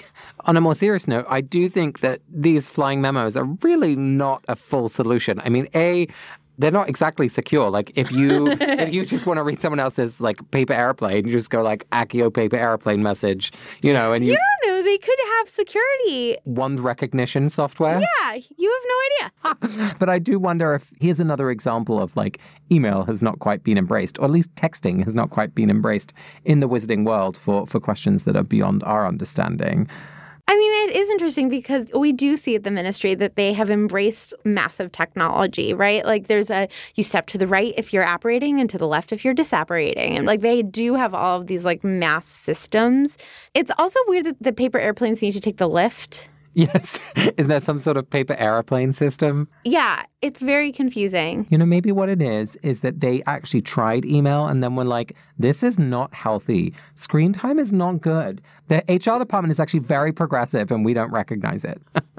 on 0.46 0.56
a 0.56 0.62
more 0.62 0.74
serious 0.74 1.10
note, 1.10 1.26
I 1.28 1.42
do 1.42 1.68
think 1.68 2.00
that 2.00 2.22
these 2.30 2.70
flying 2.70 3.02
memos 3.02 3.36
are 3.36 3.44
really 3.62 3.98
not 3.98 4.46
a 4.48 4.56
full 4.56 4.88
solution. 4.88 5.25
I 5.44 5.50
mean, 5.50 5.68
a 5.76 6.08
they're 6.58 6.72
not 6.72 6.88
exactly 6.88 7.28
secure. 7.28 7.70
Like 7.70 7.92
if 7.96 8.12
you 8.12 8.48
if 8.62 8.94
you 8.94 9.06
just 9.06 9.26
want 9.28 9.38
to 9.38 9.44
read 9.44 9.60
someone 9.60 9.80
else's 9.80 10.22
like 10.22 10.38
paper 10.52 10.74
airplane, 10.74 11.26
you 11.26 11.32
just 11.32 11.50
go 11.50 11.62
like 11.62 11.90
Accio 11.90 12.34
paper 12.34 12.56
airplane 12.56 13.04
message, 13.04 13.52
you 13.82 13.94
know, 13.94 14.14
and 14.14 14.26
you, 14.26 14.32
You 14.32 14.38
don't 14.38 14.76
know, 14.76 14.84
they 14.84 14.98
could 14.98 15.20
have 15.38 15.50
security. 15.50 16.38
wand 16.46 16.80
recognition 16.80 17.50
software. 17.50 18.00
Yeah, 18.00 18.34
you 18.58 18.72
have 18.72 19.54
no 19.54 19.58
idea. 19.82 19.96
but 20.00 20.10
I 20.10 20.20
do 20.20 20.40
wonder 20.40 20.74
if 20.74 20.94
here's 21.02 21.20
another 21.20 21.50
example 21.52 22.02
of 22.02 22.16
like 22.16 22.40
email 22.72 23.04
has 23.04 23.22
not 23.22 23.40
quite 23.40 23.64
been 23.64 23.78
embraced, 23.78 24.18
or 24.20 24.26
at 24.26 24.32
least 24.32 24.54
texting 24.56 25.04
has 25.04 25.16
not 25.16 25.30
quite 25.30 25.54
been 25.56 25.70
embraced 25.70 26.14
in 26.46 26.60
the 26.60 26.70
wizarding 26.70 27.06
world 27.06 27.38
for, 27.38 27.68
for 27.68 27.80
questions 27.80 28.24
that 28.24 28.36
are 28.36 28.44
beyond 28.44 28.84
our 28.84 29.08
understanding. 29.08 29.88
I 30.48 30.56
mean, 30.56 30.90
it 30.90 30.96
is 30.96 31.10
interesting 31.10 31.50
because 31.50 31.88
we 31.94 32.12
do 32.12 32.38
see 32.38 32.56
at 32.56 32.64
the 32.64 32.70
ministry 32.70 33.16
that 33.16 33.36
they 33.36 33.52
have 33.54 33.72
embraced 33.72 34.34
massive 34.44 34.92
technology, 34.92 35.74
right? 35.74 36.06
Like 36.06 36.28
there's 36.28 36.52
a 36.52 36.68
you 36.94 37.04
step 37.04 37.26
to 37.28 37.40
the 37.40 37.48
right 37.48 37.74
if 37.78 37.92
you're 37.92 38.04
apparating 38.04 38.60
and 38.60 38.70
to 38.70 38.78
the 38.78 38.88
left 38.88 39.12
if 39.12 39.26
you're 39.26 39.34
disapparating. 39.34 40.16
And 40.16 40.28
like 40.28 40.42
they 40.42 40.62
do 40.62 40.94
have 40.94 41.16
all 41.16 41.42
of 41.42 41.48
these 41.48 41.66
like 41.66 41.84
mass 41.84 42.28
systems. 42.28 43.18
It's 43.56 43.72
also 43.80 44.00
weird 44.08 44.26
that 44.26 44.42
the 44.42 44.54
paper 44.54 44.78
airplanes 44.78 45.24
need 45.24 45.32
to 45.32 45.40
take 45.40 45.58
the 45.58 45.68
lift 45.68 46.30
Yes. 46.56 47.00
Is 47.38 47.48
there 47.48 47.60
some 47.60 47.78
sort 47.78 47.98
of 47.98 48.10
paper 48.10 48.36
aeroplane 48.40 48.94
system? 48.94 49.48
Yeah, 49.66 50.04
it's 50.22 50.42
very 50.42 50.72
confusing. 50.72 51.46
You 51.50 51.58
know, 51.58 51.66
maybe 51.66 51.92
what 51.92 52.10
it 52.10 52.22
is 52.22 52.56
is 52.58 52.80
that 52.82 53.02
they 53.02 53.22
actually 53.28 53.62
tried 53.62 54.06
email 54.06 54.48
and 54.48 54.64
then 54.64 54.76
were 54.76 54.86
like, 54.86 55.18
this 55.38 55.62
is 55.62 55.78
not 55.78 56.14
healthy. 56.14 56.74
Screen 56.96 57.34
time 57.34 57.60
is 57.60 57.74
not 57.74 58.02
good. 58.02 58.42
The 58.70 58.84
HR 58.88 59.20
department 59.20 59.52
is 59.52 59.60
actually 59.60 59.82
very 59.82 60.14
progressive 60.14 60.72
and 60.72 60.86
we 60.86 60.94
don't 60.94 61.12
recognize 61.12 61.64
it. 61.64 61.82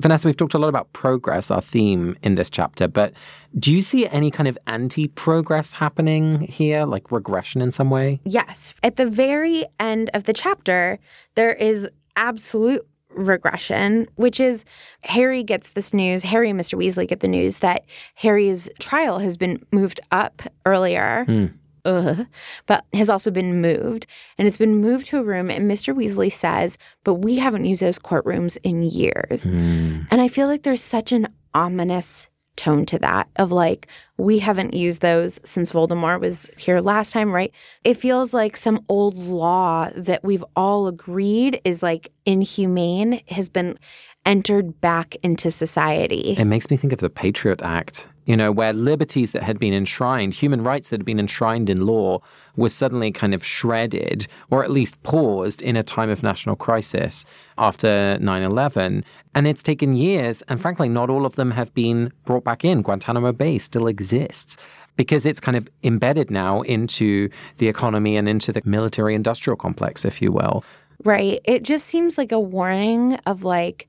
Vanessa, 0.00 0.28
we've 0.28 0.36
talked 0.36 0.54
a 0.54 0.58
lot 0.58 0.68
about 0.68 0.92
progress, 0.92 1.50
our 1.50 1.60
theme 1.60 2.16
in 2.22 2.36
this 2.36 2.48
chapter, 2.48 2.86
but 2.86 3.14
do 3.58 3.74
you 3.74 3.80
see 3.80 4.06
any 4.06 4.30
kind 4.30 4.48
of 4.48 4.56
anti 4.68 5.08
progress 5.08 5.72
happening 5.72 6.42
here, 6.42 6.84
like 6.84 7.10
regression 7.10 7.60
in 7.60 7.72
some 7.72 7.90
way? 7.90 8.20
Yes. 8.24 8.74
At 8.84 8.94
the 8.94 9.10
very 9.10 9.66
end 9.80 10.08
of 10.14 10.24
the 10.24 10.32
chapter, 10.32 11.00
there 11.34 11.52
is 11.52 11.88
absolute 12.14 12.86
regression, 13.10 14.08
which 14.16 14.40
is 14.40 14.64
Harry 15.04 15.42
gets 15.42 15.70
this 15.70 15.92
news, 15.92 16.22
Harry 16.22 16.50
and 16.50 16.60
Mr. 16.60 16.78
Weasley 16.78 17.06
get 17.06 17.20
the 17.20 17.28
news 17.28 17.58
that 17.58 17.84
Harry's 18.14 18.68
trial 18.78 19.18
has 19.18 19.36
been 19.36 19.64
moved 19.72 20.00
up 20.10 20.42
earlier. 20.66 21.24
Mm. 21.28 21.52
Ugh, 21.84 22.26
but 22.66 22.84
has 22.92 23.08
also 23.08 23.30
been 23.30 23.62
moved. 23.62 24.06
And 24.36 24.46
it's 24.46 24.58
been 24.58 24.76
moved 24.76 25.06
to 25.06 25.18
a 25.18 25.22
room. 25.22 25.50
And 25.50 25.70
Mr. 25.70 25.94
Weasley 25.94 26.30
says, 26.30 26.76
but 27.02 27.14
we 27.14 27.36
haven't 27.36 27.64
used 27.64 27.80
those 27.80 27.98
courtrooms 27.98 28.58
in 28.62 28.82
years. 28.82 29.44
Mm. 29.44 30.06
And 30.10 30.20
I 30.20 30.28
feel 30.28 30.48
like 30.48 30.64
there's 30.64 30.82
such 30.82 31.12
an 31.12 31.28
ominous 31.54 32.26
tone 32.58 32.84
to 32.86 32.98
that 32.98 33.28
of 33.36 33.50
like, 33.50 33.86
we 34.18 34.40
haven't 34.40 34.74
used 34.74 35.00
those 35.00 35.40
since 35.44 35.72
Voldemort 35.72 36.20
was 36.20 36.50
here 36.58 36.80
last 36.80 37.12
time, 37.12 37.32
right? 37.32 37.52
It 37.84 37.94
feels 37.94 38.34
like 38.34 38.56
some 38.56 38.84
old 38.88 39.16
law 39.16 39.88
that 39.96 40.22
we've 40.22 40.44
all 40.54 40.88
agreed 40.88 41.60
is 41.64 41.82
like 41.82 42.12
inhumane 42.26 43.22
has 43.28 43.48
been 43.48 43.78
entered 44.26 44.80
back 44.80 45.14
into 45.22 45.50
society. 45.50 46.34
It 46.36 46.44
makes 46.44 46.70
me 46.70 46.76
think 46.76 46.92
of 46.92 46.98
the 46.98 47.08
Patriot 47.08 47.62
Act, 47.62 48.08
you 48.28 48.36
know, 48.36 48.52
where 48.52 48.74
liberties 48.74 49.32
that 49.32 49.42
had 49.42 49.58
been 49.58 49.72
enshrined, 49.72 50.34
human 50.34 50.62
rights 50.62 50.90
that 50.90 51.00
had 51.00 51.06
been 51.06 51.18
enshrined 51.18 51.70
in 51.70 51.86
law, 51.86 52.20
were 52.56 52.68
suddenly 52.68 53.10
kind 53.10 53.32
of 53.32 53.42
shredded 53.42 54.28
or 54.50 54.62
at 54.62 54.70
least 54.70 55.02
paused 55.02 55.62
in 55.62 55.76
a 55.76 55.82
time 55.82 56.10
of 56.10 56.22
national 56.22 56.54
crisis 56.54 57.24
after 57.56 58.18
9 58.20 58.42
11. 58.42 59.02
And 59.34 59.48
it's 59.48 59.62
taken 59.62 59.96
years, 59.96 60.42
and 60.42 60.60
frankly, 60.60 60.90
not 60.90 61.08
all 61.08 61.24
of 61.24 61.36
them 61.36 61.52
have 61.52 61.72
been 61.72 62.12
brought 62.26 62.44
back 62.44 62.66
in. 62.66 62.82
Guantanamo 62.82 63.32
Bay 63.32 63.56
still 63.56 63.86
exists 63.86 64.58
because 64.96 65.24
it's 65.24 65.40
kind 65.40 65.56
of 65.56 65.66
embedded 65.82 66.30
now 66.30 66.60
into 66.62 67.30
the 67.56 67.68
economy 67.68 68.14
and 68.14 68.28
into 68.28 68.52
the 68.52 68.60
military 68.66 69.14
industrial 69.14 69.56
complex, 69.56 70.04
if 70.04 70.20
you 70.20 70.32
will. 70.32 70.62
Right. 71.02 71.40
It 71.44 71.62
just 71.62 71.86
seems 71.86 72.18
like 72.18 72.32
a 72.32 72.40
warning 72.40 73.14
of 73.24 73.42
like, 73.42 73.88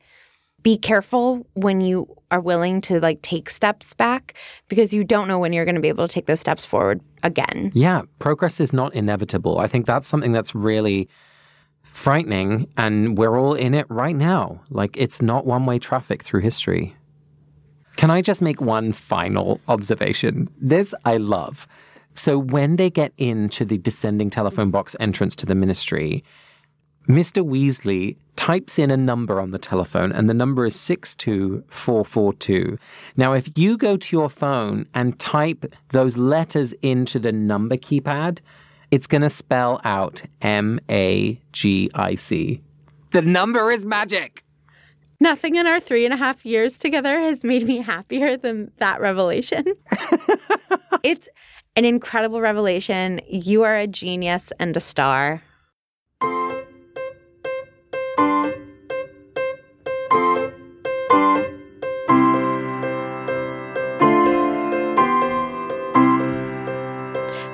be 0.63 0.78
careful 0.78 1.45
when 1.54 1.82
you 1.82 2.08
are 2.32 2.39
willing 2.39 2.82
to 2.82 3.00
like 3.00 3.22
take 3.22 3.50
steps 3.50 3.93
back 3.93 4.34
because 4.67 4.93
you 4.93 5.04
don't 5.04 5.28
know 5.28 5.39
when 5.39 5.54
you're 5.54 5.65
going 5.65 5.76
to 5.76 5.82
be 5.82 5.88
able 5.88 6.08
to 6.08 6.13
take 6.13 6.26
those 6.26 6.39
steps 6.39 6.65
forward 6.65 7.02
again. 7.24 7.72
Yeah, 7.74 8.04
progress 8.19 8.60
is 8.60 8.74
not 8.74 8.93
inevitable. 8.93 9.60
I 9.60 9.67
think 9.67 9.86
that's 9.86 10.08
something 10.08 10.32
that's 10.32 10.54
really 10.54 11.10
frightening 11.84 12.67
and 12.78 13.17
we're 13.17 13.38
all 13.39 13.54
in 13.54 13.74
it 13.74 13.86
right 13.89 14.15
now. 14.15 14.62
Like 14.69 14.95
it's 14.98 15.22
not 15.22 15.45
one-way 15.45 15.80
traffic 15.80 16.24
through 16.24 16.41
history. 16.41 16.95
Can 17.95 18.12
I 18.12 18.22
just 18.22 18.41
make 18.41 18.62
one 18.62 18.93
final 18.93 19.60
observation? 19.67 20.45
This 20.62 20.93
I 21.04 21.17
love. 21.17 21.67
So 22.13 22.38
when 22.38 22.76
they 22.76 22.89
get 22.89 23.13
into 23.17 23.65
the 23.65 23.78
descending 23.78 24.30
telephone 24.30 24.72
box 24.72 24.95
entrance 25.00 25.36
to 25.38 25.45
the 25.45 25.56
ministry, 25.56 26.24
Mr. 27.08 27.43
Weasley 27.45 28.17
types 28.50 28.80
in 28.80 28.90
a 28.90 28.98
number 28.98 29.40
on 29.40 29.52
the 29.52 29.60
telephone, 29.60 30.12
and 30.12 30.28
the 30.28 30.34
number 30.34 30.66
is 30.66 30.76
62442. 30.76 32.80
Now, 33.16 33.34
if 33.34 33.56
you 33.56 33.78
go 33.78 33.96
to 33.96 34.16
your 34.16 34.28
phone 34.28 34.88
and 34.96 35.20
type 35.20 35.72
those 35.90 36.18
letters 36.18 36.74
into 36.82 37.20
the 37.20 37.32
number 37.32 37.78
keypad, 37.78 38.40
it's 38.90 39.06
going 39.06 39.22
to 39.22 39.30
spell 39.30 39.80
out 39.84 40.24
M 40.42 40.80
A 40.90 41.40
G 41.52 41.92
I 41.94 42.16
C. 42.16 42.64
The 43.12 43.22
number 43.22 43.70
is 43.70 43.86
magic. 43.86 44.44
Nothing 45.20 45.54
in 45.54 45.68
our 45.68 45.80
three 45.80 46.06
and 46.06 46.14
a 46.16 46.18
half 46.18 46.44
years 46.44 46.80
together 46.80 47.20
has 47.20 47.44
made 47.44 47.68
me 47.68 47.78
happier 47.78 48.36
than 48.36 48.72
that 48.78 49.00
revelation. 49.00 49.64
it's 51.04 51.30
an 51.76 51.86
incredible 51.86 52.42
revelation. 52.42 53.22
You 53.28 53.62
are 53.62 53.76
a 53.76 53.86
genius 53.86 54.52
and 54.60 54.76
a 54.76 54.80
star. 54.80 55.44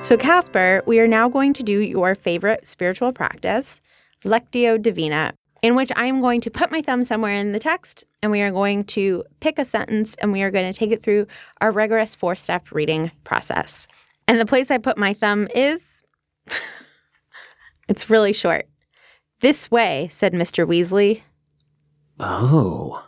So, 0.06 0.16
Casper, 0.16 0.84
we 0.86 1.00
are 1.00 1.08
now 1.08 1.28
going 1.28 1.52
to 1.54 1.64
do 1.64 1.80
your 1.80 2.14
favorite 2.14 2.64
spiritual 2.64 3.10
practice, 3.12 3.80
Lectio 4.24 4.80
Divina, 4.80 5.34
in 5.62 5.74
which 5.74 5.90
I 5.96 6.06
am 6.06 6.20
going 6.20 6.40
to 6.42 6.50
put 6.50 6.70
my 6.70 6.80
thumb 6.80 7.02
somewhere 7.02 7.34
in 7.34 7.50
the 7.50 7.58
text 7.58 8.04
and 8.22 8.30
we 8.30 8.40
are 8.40 8.52
going 8.52 8.84
to 8.84 9.24
pick 9.40 9.58
a 9.58 9.64
sentence 9.64 10.14
and 10.22 10.30
we 10.30 10.44
are 10.44 10.52
going 10.52 10.72
to 10.72 10.78
take 10.78 10.92
it 10.92 11.02
through 11.02 11.26
our 11.60 11.72
rigorous 11.72 12.14
four 12.14 12.36
step 12.36 12.70
reading 12.70 13.10
process. 13.24 13.88
And 14.28 14.38
the 14.38 14.46
place 14.46 14.70
I 14.70 14.78
put 14.78 14.96
my 14.96 15.12
thumb 15.12 15.48
is. 15.56 16.04
it's 17.88 18.08
really 18.08 18.32
short. 18.32 18.68
This 19.40 19.72
way, 19.72 20.06
said 20.12 20.34
Mr. 20.34 20.64
Weasley. 20.64 21.22
Oh. 22.20 23.04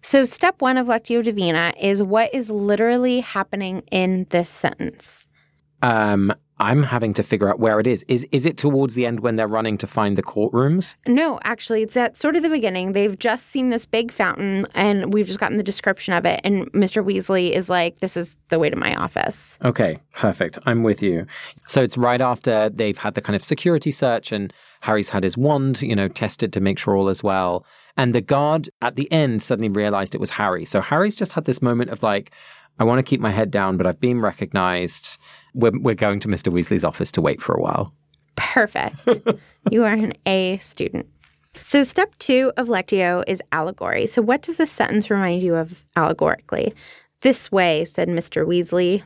So, 0.00 0.24
step 0.24 0.62
one 0.62 0.78
of 0.78 0.86
Lectio 0.86 1.22
Divina 1.22 1.74
is 1.78 2.02
what 2.02 2.34
is 2.34 2.48
literally 2.48 3.20
happening 3.20 3.82
in 3.90 4.24
this 4.30 4.48
sentence. 4.48 5.27
Um, 5.82 6.34
I'm 6.60 6.82
having 6.82 7.14
to 7.14 7.22
figure 7.22 7.48
out 7.48 7.60
where 7.60 7.78
it 7.78 7.86
is. 7.86 8.04
Is 8.08 8.26
is 8.32 8.44
it 8.44 8.56
towards 8.56 8.94
the 8.94 9.06
end 9.06 9.20
when 9.20 9.36
they're 9.36 9.46
running 9.46 9.78
to 9.78 9.86
find 9.86 10.16
the 10.16 10.22
courtrooms? 10.22 10.96
No, 11.06 11.38
actually, 11.44 11.82
it's 11.82 11.96
at 11.96 12.16
sort 12.16 12.34
of 12.34 12.42
the 12.42 12.48
beginning. 12.48 12.92
They've 12.92 13.16
just 13.18 13.46
seen 13.46 13.70
this 13.70 13.86
big 13.86 14.10
fountain, 14.10 14.66
and 14.74 15.12
we've 15.12 15.26
just 15.26 15.38
gotten 15.38 15.56
the 15.56 15.62
description 15.62 16.14
of 16.14 16.26
it. 16.26 16.40
And 16.42 16.70
Mr. 16.72 17.04
Weasley 17.04 17.52
is 17.52 17.68
like, 17.68 18.00
"This 18.00 18.16
is 18.16 18.38
the 18.48 18.58
way 18.58 18.70
to 18.70 18.76
my 18.76 18.94
office." 18.96 19.56
Okay, 19.64 19.98
perfect. 20.14 20.58
I'm 20.66 20.82
with 20.82 21.02
you. 21.02 21.26
So 21.68 21.80
it's 21.80 21.96
right 21.96 22.20
after 22.20 22.70
they've 22.70 22.98
had 22.98 23.14
the 23.14 23.20
kind 23.20 23.36
of 23.36 23.44
security 23.44 23.92
search, 23.92 24.32
and 24.32 24.52
Harry's 24.80 25.10
had 25.10 25.22
his 25.22 25.36
wand, 25.36 25.82
you 25.82 25.94
know, 25.94 26.08
tested 26.08 26.52
to 26.54 26.60
make 26.60 26.78
sure 26.78 26.96
all 26.96 27.08
is 27.08 27.22
well. 27.22 27.64
And 27.96 28.14
the 28.14 28.20
guard 28.20 28.70
at 28.80 28.96
the 28.96 29.10
end 29.12 29.42
suddenly 29.42 29.68
realized 29.68 30.14
it 30.14 30.20
was 30.20 30.30
Harry. 30.30 30.64
So 30.64 30.80
Harry's 30.80 31.16
just 31.16 31.32
had 31.32 31.44
this 31.46 31.60
moment 31.60 31.90
of 31.90 32.02
like, 32.02 32.30
I 32.78 32.84
want 32.84 32.98
to 32.98 33.02
keep 33.02 33.20
my 33.20 33.30
head 33.30 33.50
down, 33.50 33.76
but 33.76 33.86
I've 33.86 34.00
been 34.00 34.20
recognized. 34.20 35.18
We're, 35.54 35.72
we're 35.78 35.94
going 35.94 36.20
to 36.20 36.28
Mr. 36.28 36.52
Weasley's 36.52 36.84
office 36.84 37.10
to 37.12 37.20
wait 37.20 37.42
for 37.42 37.54
a 37.54 37.60
while. 37.60 37.92
Perfect. 38.36 38.96
you 39.70 39.84
are 39.84 39.92
an 39.92 40.14
A 40.26 40.58
student. 40.58 41.06
So, 41.62 41.82
step 41.82 42.16
two 42.18 42.52
of 42.56 42.68
Lectio 42.68 43.24
is 43.26 43.42
allegory. 43.50 44.06
So, 44.06 44.22
what 44.22 44.42
does 44.42 44.58
this 44.58 44.70
sentence 44.70 45.10
remind 45.10 45.42
you 45.42 45.56
of 45.56 45.84
allegorically? 45.96 46.72
This 47.22 47.50
way, 47.50 47.84
said 47.84 48.08
Mr. 48.08 48.46
Weasley. 48.46 49.02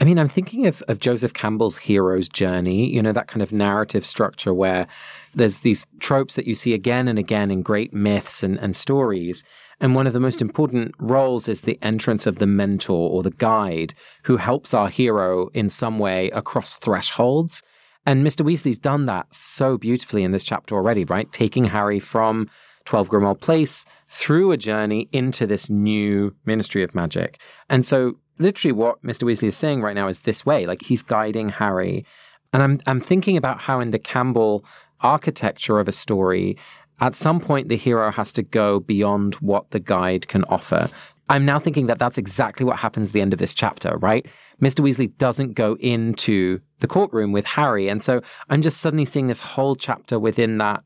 I 0.00 0.04
mean, 0.04 0.18
I'm 0.18 0.28
thinking 0.28 0.66
of, 0.66 0.82
of 0.86 1.00
Joseph 1.00 1.34
Campbell's 1.34 1.78
hero's 1.78 2.28
journey, 2.28 2.92
you 2.92 3.02
know, 3.02 3.12
that 3.12 3.26
kind 3.26 3.42
of 3.42 3.52
narrative 3.52 4.04
structure 4.04 4.54
where 4.54 4.86
there's 5.34 5.58
these 5.60 5.86
tropes 5.98 6.36
that 6.36 6.46
you 6.46 6.54
see 6.54 6.72
again 6.72 7.08
and 7.08 7.18
again 7.18 7.50
in 7.50 7.62
great 7.62 7.92
myths 7.92 8.42
and, 8.44 8.60
and 8.60 8.76
stories. 8.76 9.44
And 9.80 9.94
one 9.94 10.06
of 10.06 10.12
the 10.12 10.20
most 10.20 10.42
important 10.42 10.94
roles 10.98 11.48
is 11.48 11.60
the 11.60 11.78
entrance 11.82 12.26
of 12.26 12.38
the 12.38 12.46
mentor 12.46 13.10
or 13.10 13.22
the 13.22 13.30
guide 13.30 13.94
who 14.24 14.36
helps 14.36 14.74
our 14.74 14.88
hero 14.88 15.48
in 15.54 15.68
some 15.68 15.98
way 15.98 16.30
across 16.30 16.76
thresholds. 16.76 17.62
And 18.04 18.26
Mr. 18.26 18.44
Weasley's 18.44 18.78
done 18.78 19.06
that 19.06 19.32
so 19.32 19.78
beautifully 19.78 20.24
in 20.24 20.32
this 20.32 20.44
chapter 20.44 20.74
already, 20.74 21.04
right? 21.04 21.30
Taking 21.30 21.64
Harry 21.64 22.00
from 22.00 22.48
12 22.86 23.10
Grimmauld 23.10 23.40
Place 23.40 23.84
through 24.08 24.50
a 24.50 24.56
journey 24.56 25.08
into 25.12 25.46
this 25.46 25.68
new 25.68 26.34
Ministry 26.46 26.82
of 26.82 26.94
Magic. 26.94 27.40
And 27.68 27.84
so 27.84 28.14
literally 28.38 28.72
what 28.72 29.02
Mr. 29.02 29.24
Weasley 29.24 29.48
is 29.48 29.56
saying 29.56 29.82
right 29.82 29.94
now 29.94 30.08
is 30.08 30.20
this 30.20 30.46
way, 30.46 30.66
like 30.66 30.82
he's 30.82 31.02
guiding 31.02 31.50
Harry. 31.50 32.06
And 32.52 32.62
I'm 32.62 32.80
I'm 32.86 33.00
thinking 33.00 33.36
about 33.36 33.60
how 33.60 33.80
in 33.80 33.90
the 33.90 33.98
Campbell 33.98 34.64
architecture 35.00 35.78
of 35.78 35.86
a 35.88 35.92
story, 35.92 36.56
at 37.00 37.14
some 37.14 37.40
point 37.40 37.68
the 37.68 37.76
hero 37.76 38.10
has 38.10 38.32
to 38.34 38.42
go 38.42 38.80
beyond 38.80 39.34
what 39.36 39.70
the 39.70 39.80
guide 39.80 40.28
can 40.28 40.44
offer. 40.44 40.88
I'm 41.30 41.44
now 41.44 41.58
thinking 41.58 41.86
that 41.86 41.98
that's 41.98 42.18
exactly 42.18 42.64
what 42.64 42.78
happens 42.78 43.08
at 43.08 43.12
the 43.12 43.20
end 43.20 43.32
of 43.32 43.38
this 43.38 43.54
chapter, 43.54 43.98
right? 43.98 44.26
Mr. 44.62 44.80
Weasley 44.80 45.16
doesn't 45.18 45.52
go 45.52 45.76
into 45.80 46.60
the 46.80 46.86
courtroom 46.86 47.32
with 47.32 47.44
Harry. 47.44 47.88
And 47.88 48.02
so 48.02 48.22
I'm 48.48 48.62
just 48.62 48.80
suddenly 48.80 49.04
seeing 49.04 49.26
this 49.26 49.40
whole 49.40 49.76
chapter 49.76 50.18
within 50.18 50.58
that 50.58 50.82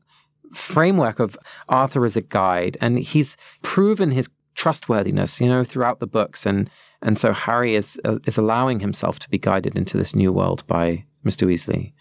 framework 0.53 1.19
of 1.19 1.37
Arthur 1.69 2.03
as 2.03 2.17
a 2.17 2.21
guide. 2.21 2.77
And 2.81 2.99
he's 2.99 3.37
proven 3.61 4.11
his 4.11 4.29
trustworthiness, 4.55 5.39
you 5.39 5.47
know, 5.47 5.63
throughout 5.63 5.99
the 5.99 6.07
books. 6.07 6.45
And, 6.45 6.69
and 7.01 7.17
so 7.17 7.31
Harry 7.31 7.75
is, 7.75 7.99
uh, 8.03 8.19
is 8.25 8.37
allowing 8.37 8.81
himself 8.81 9.19
to 9.19 9.29
be 9.29 9.37
guided 9.37 9.77
into 9.77 9.97
this 9.97 10.13
new 10.13 10.33
world 10.33 10.65
by 10.67 11.05
Mr. 11.25 11.47
Weasley. 11.47 11.93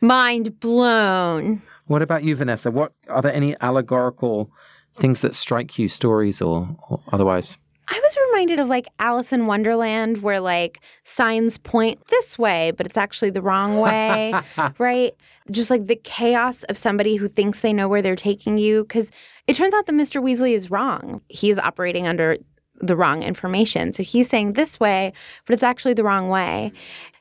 Mind 0.00 0.60
blown. 0.60 1.62
What 1.86 2.02
about 2.02 2.24
you, 2.24 2.34
Vanessa? 2.34 2.70
What 2.70 2.92
are 3.08 3.22
there 3.22 3.32
any 3.32 3.54
allegorical 3.60 4.50
things 4.94 5.20
that 5.22 5.34
strike 5.34 5.78
you, 5.78 5.88
stories 5.88 6.40
or, 6.40 6.76
or 6.88 7.00
otherwise? 7.12 7.58
I 7.86 8.00
was 8.02 8.16
reminded 8.28 8.58
of 8.60 8.68
like 8.68 8.86
Alice 8.98 9.32
in 9.32 9.46
Wonderland, 9.46 10.22
where 10.22 10.40
like 10.40 10.80
signs 11.04 11.58
point 11.58 12.06
this 12.06 12.38
way, 12.38 12.70
but 12.70 12.86
it's 12.86 12.96
actually 12.96 13.30
the 13.30 13.42
wrong 13.42 13.78
way, 13.80 14.32
right? 14.78 15.12
Just 15.50 15.68
like 15.68 15.86
the 15.86 15.96
chaos 15.96 16.62
of 16.64 16.78
somebody 16.78 17.16
who 17.16 17.28
thinks 17.28 17.60
they 17.60 17.74
know 17.74 17.88
where 17.88 18.00
they're 18.00 18.16
taking 18.16 18.56
you. 18.56 18.84
Because 18.84 19.10
it 19.46 19.56
turns 19.56 19.74
out 19.74 19.84
that 19.86 19.92
Mr. 19.92 20.22
Weasley 20.22 20.54
is 20.54 20.70
wrong. 20.70 21.20
He 21.28 21.50
is 21.50 21.58
operating 21.58 22.06
under 22.06 22.38
the 22.80 22.96
wrong 22.96 23.22
information. 23.22 23.92
So 23.92 24.02
he's 24.02 24.28
saying 24.28 24.54
this 24.54 24.78
way, 24.80 25.12
but 25.46 25.54
it's 25.54 25.62
actually 25.62 25.94
the 25.94 26.04
wrong 26.04 26.28
way. 26.28 26.72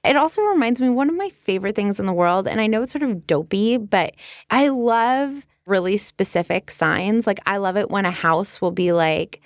It 0.03 0.17
also 0.17 0.41
reminds 0.41 0.81
me 0.81 0.89
one 0.89 1.09
of 1.09 1.15
my 1.15 1.29
favorite 1.29 1.75
things 1.75 1.99
in 1.99 2.05
the 2.05 2.13
world, 2.13 2.47
and 2.47 2.59
I 2.59 2.67
know 2.67 2.81
it's 2.81 2.91
sort 2.91 3.03
of 3.03 3.25
dopey, 3.25 3.77
but 3.77 4.13
I 4.49 4.67
love 4.67 5.45
really 5.65 5.97
specific 5.97 6.71
signs. 6.71 7.25
Like 7.25 7.39
I 7.45 7.57
love 7.57 7.77
it 7.77 7.89
when 7.89 8.05
a 8.05 8.11
house 8.11 8.61
will 8.61 8.71
be 8.71 8.91
like, 8.91 9.41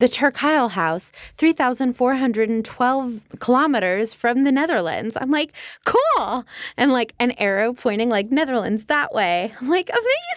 the 0.00 0.08
Ter 0.08 0.30
Kuile 0.30 0.70
House, 0.70 1.10
3,412 1.38 3.20
kilometers 3.40 4.14
from 4.14 4.44
the 4.44 4.52
Netherlands. 4.52 5.16
I'm 5.20 5.32
like, 5.32 5.52
cool. 5.84 6.44
And 6.76 6.92
like 6.92 7.14
an 7.18 7.32
arrow 7.32 7.72
pointing 7.72 8.08
like 8.08 8.30
Netherlands 8.30 8.84
that 8.84 9.12
way. 9.12 9.52
I'm 9.60 9.68
like, 9.68 9.90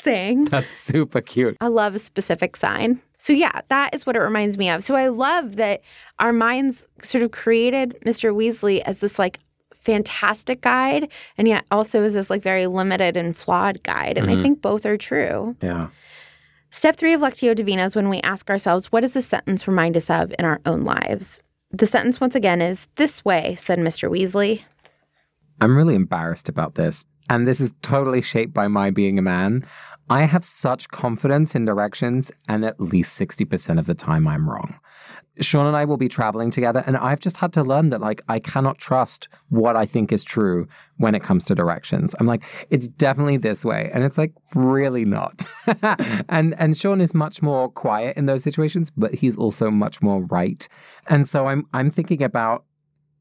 amazing. 0.04 0.46
That's 0.46 0.72
super 0.72 1.22
cute. 1.22 1.58
I 1.62 1.68
love 1.68 1.94
a 1.94 2.00
specific 2.00 2.56
sign. 2.56 3.02
So, 3.24 3.34
yeah, 3.34 3.62
that 3.70 3.94
is 3.94 4.04
what 4.04 4.16
it 4.16 4.20
reminds 4.20 4.58
me 4.58 4.72
of. 4.72 4.84
So, 4.84 4.96
I 4.96 5.10
love 5.10 5.58
that 5.58 5.82
our 6.18 6.34
minds 6.34 6.88
sort 7.04 7.24
of 7.24 7.30
created 7.30 7.96
Mr. 8.04 8.34
Weasley 8.34 8.82
as 8.82 8.98
this 8.98 9.20
like 9.20 9.38
fantastic 9.76 10.62
guide 10.62 11.12
and 11.38 11.48
yet 11.48 11.64
also 11.70 12.02
as 12.02 12.16
this 12.16 12.32
like 12.32 12.42
very 12.42 12.66
limited 12.66 13.16
and 13.16 13.38
flawed 13.38 13.84
guide. 13.84 14.18
And 14.18 14.28
mm-hmm. 14.28 14.40
I 14.40 14.42
think 14.42 14.64
both 14.64 14.88
are 14.88 14.98
true. 14.98 15.56
Yeah. 15.62 15.90
Step 16.72 16.96
three 16.96 17.14
of 17.14 17.22
Lectio 17.22 17.54
Divina 17.54 17.84
is 17.86 17.96
when 17.96 18.10
we 18.10 18.22
ask 18.22 18.50
ourselves, 18.50 18.92
what 18.92 19.02
does 19.02 19.14
this 19.14 19.28
sentence 19.28 19.68
remind 19.68 19.96
us 19.96 20.10
of 20.10 20.34
in 20.40 20.46
our 20.46 20.60
own 20.66 20.84
lives? 20.84 21.44
The 21.70 21.86
sentence, 21.86 22.20
once 22.20 22.34
again, 22.34 22.60
is 22.60 22.88
This 22.96 23.24
way, 23.24 23.54
said 23.56 23.78
Mr. 23.78 24.10
Weasley. 24.10 24.64
I'm 25.60 25.78
really 25.78 25.94
embarrassed 25.94 26.50
about 26.50 26.74
this. 26.74 27.06
And 27.30 27.48
this 27.48 27.62
is 27.62 27.74
totally 27.82 28.22
shaped 28.22 28.54
by 28.54 28.68
my 28.68 28.92
being 28.92 29.18
a 29.18 29.22
man. 29.22 29.64
I 30.10 30.24
have 30.24 30.44
such 30.44 30.90
confidence 30.90 31.56
in 31.56 31.66
directions, 31.66 32.32
and 32.48 32.66
at 32.66 32.82
least 32.82 33.20
60% 33.20 33.80
of 33.80 33.86
the 33.86 33.96
time 33.96 34.28
I'm 34.28 34.50
wrong. 34.50 34.80
Sean 35.40 35.66
and 35.66 35.76
I 35.78 35.86
will 35.86 35.98
be 35.98 36.10
traveling 36.10 36.52
together, 36.52 36.84
and 36.86 36.98
I've 36.98 37.22
just 37.22 37.38
had 37.38 37.54
to 37.54 37.64
learn 37.64 37.90
that, 37.90 38.02
like, 38.02 38.22
I 38.28 38.40
cannot 38.40 38.78
trust 38.78 39.30
what 39.48 39.78
I 39.78 39.86
think 39.86 40.12
is 40.12 40.26
true 40.26 40.68
when 40.98 41.16
it 41.16 41.24
comes 41.24 41.46
to 41.46 41.56
directions. 41.56 42.14
I'm 42.20 42.28
like, 42.28 42.44
it's 42.70 42.90
definitely 42.90 43.38
this 43.38 43.64
way, 43.64 43.90
and 43.94 44.04
it's 44.04 44.18
like, 44.18 44.34
really 44.54 45.06
not. 45.06 45.46
and 46.30 46.54
and 46.60 46.76
Sean 46.76 47.00
is 47.00 47.14
much 47.14 47.42
more 47.42 47.70
quiet 47.70 48.18
in 48.18 48.26
those 48.26 48.44
situations, 48.44 48.92
but 48.92 49.16
he's 49.16 49.38
also 49.38 49.72
much 49.72 50.02
more 50.02 50.24
right. 50.26 50.68
And 51.08 51.28
so 51.28 51.48
I'm 51.48 51.66
I'm 51.74 51.90
thinking 51.90 52.22
about 52.22 52.66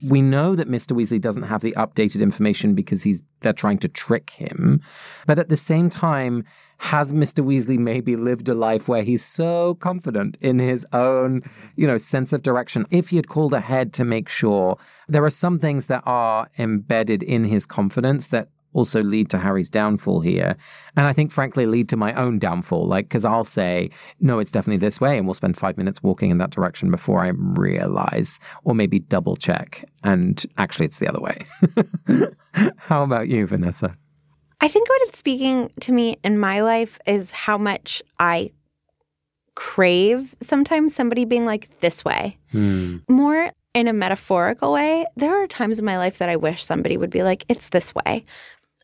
we 0.02 0.22
know 0.22 0.54
that 0.54 0.68
Mr. 0.68 0.92
Weasley 0.92 1.20
doesn't 1.20 1.44
have 1.44 1.60
the 1.60 1.72
updated 1.72 2.22
information 2.22 2.74
because 2.74 3.02
he's 3.02 3.22
they're 3.40 3.52
trying 3.52 3.78
to 3.78 3.88
trick 3.88 4.30
him. 4.30 4.80
But 5.26 5.38
at 5.38 5.48
the 5.48 5.56
same 5.56 5.88
time, 5.88 6.44
has 6.78 7.12
Mr. 7.12 7.44
Weasley 7.44 7.78
maybe 7.78 8.16
lived 8.16 8.48
a 8.48 8.54
life 8.54 8.88
where 8.88 9.02
he's 9.02 9.24
so 9.24 9.74
confident 9.74 10.36
in 10.40 10.58
his 10.58 10.86
own, 10.92 11.42
you 11.76 11.86
know, 11.86 11.96
sense 11.96 12.32
of 12.32 12.42
direction? 12.42 12.86
If 12.90 13.10
he 13.10 13.16
had 13.16 13.28
called 13.28 13.52
ahead 13.52 13.92
to 13.94 14.04
make 14.04 14.28
sure, 14.28 14.78
there 15.08 15.24
are 15.24 15.30
some 15.30 15.58
things 15.58 15.86
that 15.86 16.02
are 16.06 16.48
embedded 16.58 17.22
in 17.22 17.44
his 17.44 17.66
confidence 17.66 18.26
that 18.28 18.48
also 18.72 19.02
lead 19.02 19.30
to 19.30 19.38
Harry's 19.38 19.68
downfall 19.68 20.20
here. 20.20 20.56
And 20.96 21.06
I 21.06 21.12
think, 21.12 21.33
frankly, 21.33 21.66
lead 21.66 21.88
to 21.90 21.96
my 21.96 22.12
own 22.14 22.38
downfall. 22.38 22.87
Like, 22.87 23.06
because 23.06 23.24
I'll 23.24 23.44
say, 23.44 23.90
no, 24.20 24.38
it's 24.38 24.52
definitely 24.52 24.78
this 24.78 25.00
way. 25.00 25.18
And 25.18 25.26
we'll 25.26 25.35
spend 25.35 25.56
five 25.56 25.76
minutes 25.76 26.02
walking 26.02 26.30
in 26.30 26.38
that 26.38 26.50
direction 26.50 26.90
before 26.90 27.24
I 27.24 27.28
realize, 27.35 28.38
or 28.64 28.74
maybe 28.74 29.00
double 29.00 29.37
check. 29.37 29.85
And 30.02 30.44
actually, 30.56 30.87
it's 30.87 30.98
the 30.98 31.09
other 31.09 31.20
way. 31.20 31.44
How 32.76 33.02
about 33.02 33.28
you, 33.28 33.46
Vanessa? 33.46 33.96
I 34.61 34.68
think 34.68 34.88
what 34.88 35.02
it's 35.02 35.18
speaking 35.18 35.72
to 35.80 35.92
me 35.92 36.16
in 36.22 36.38
my 36.38 36.61
life 36.61 36.98
is 37.06 37.30
how 37.30 37.56
much 37.56 38.02
I 38.18 38.52
crave 39.54 40.35
sometimes 40.40 40.94
somebody 40.94 41.24
being 41.24 41.46
like 41.46 41.80
this 41.80 42.04
way. 42.04 42.38
Hmm. 42.52 42.98
More 43.09 43.52
in 43.74 43.88
a 43.88 43.92
metaphorical 43.92 44.72
way, 44.72 45.06
there 45.16 45.42
are 45.42 45.46
times 45.46 45.78
in 45.78 45.85
my 45.85 45.96
life 45.96 46.18
that 46.18 46.28
I 46.28 46.37
wish 46.37 46.64
somebody 46.64 46.96
would 46.96 47.11
be 47.11 47.22
like, 47.22 47.44
it's 47.48 47.68
this 47.68 47.94
way. 47.94 48.24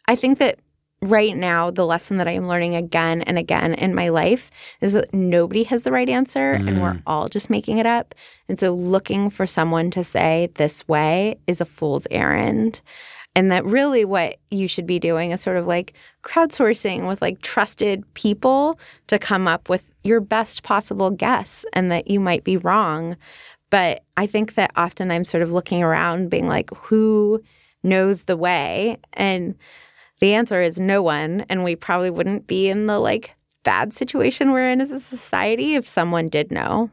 I 0.08 0.16
think 0.16 0.38
that 0.38 0.58
right 1.02 1.36
now, 1.36 1.70
the 1.70 1.86
lesson 1.86 2.16
that 2.16 2.28
I 2.28 2.32
am 2.32 2.48
learning 2.48 2.74
again 2.74 3.22
and 3.22 3.38
again 3.38 3.74
in 3.74 3.94
my 3.94 4.08
life 4.08 4.50
is 4.80 4.94
that 4.94 5.12
nobody 5.12 5.64
has 5.64 5.82
the 5.82 5.92
right 5.92 6.08
answer 6.08 6.54
mm. 6.54 6.66
and 6.66 6.80
we're 6.80 6.94
mm. 6.94 7.02
all 7.06 7.28
just 7.28 7.50
making 7.50 7.78
it 7.78 7.86
up. 7.86 8.14
And 8.48 8.58
so 8.58 8.72
looking 8.72 9.30
for 9.30 9.46
someone 9.46 9.90
to 9.92 10.02
say 10.02 10.50
this 10.54 10.86
way 10.88 11.38
is 11.46 11.60
a 11.60 11.66
fool's 11.66 12.06
errand. 12.10 12.80
And 13.34 13.52
that 13.52 13.66
really 13.66 14.06
what 14.06 14.38
you 14.50 14.66
should 14.66 14.86
be 14.86 14.98
doing 14.98 15.30
is 15.30 15.42
sort 15.42 15.58
of 15.58 15.66
like 15.66 15.92
crowdsourcing 16.22 17.06
with 17.06 17.20
like 17.20 17.42
trusted 17.42 18.02
people 18.14 18.78
to 19.08 19.18
come 19.18 19.46
up 19.46 19.68
with 19.68 19.90
your 20.02 20.20
best 20.20 20.62
possible 20.62 21.10
guess 21.10 21.66
and 21.74 21.92
that 21.92 22.08
you 22.08 22.18
might 22.18 22.44
be 22.44 22.56
wrong. 22.56 23.16
But 23.68 24.04
I 24.16 24.26
think 24.26 24.54
that 24.54 24.70
often 24.76 25.10
I'm 25.10 25.24
sort 25.24 25.42
of 25.42 25.52
looking 25.52 25.82
around 25.82 26.30
being 26.30 26.48
like, 26.48 26.70
who 26.74 27.42
knows 27.82 28.22
the 28.22 28.36
way? 28.38 28.96
And 29.12 29.54
the 30.20 30.34
answer 30.34 30.62
is 30.62 30.78
no 30.80 31.02
one. 31.02 31.44
And 31.48 31.64
we 31.64 31.76
probably 31.76 32.10
wouldn't 32.10 32.46
be 32.46 32.68
in 32.68 32.86
the 32.86 32.98
like 32.98 33.34
bad 33.62 33.92
situation 33.92 34.52
we're 34.52 34.70
in 34.70 34.80
as 34.80 34.90
a 34.90 35.00
society 35.00 35.74
if 35.74 35.86
someone 35.86 36.28
did 36.28 36.50
know. 36.50 36.88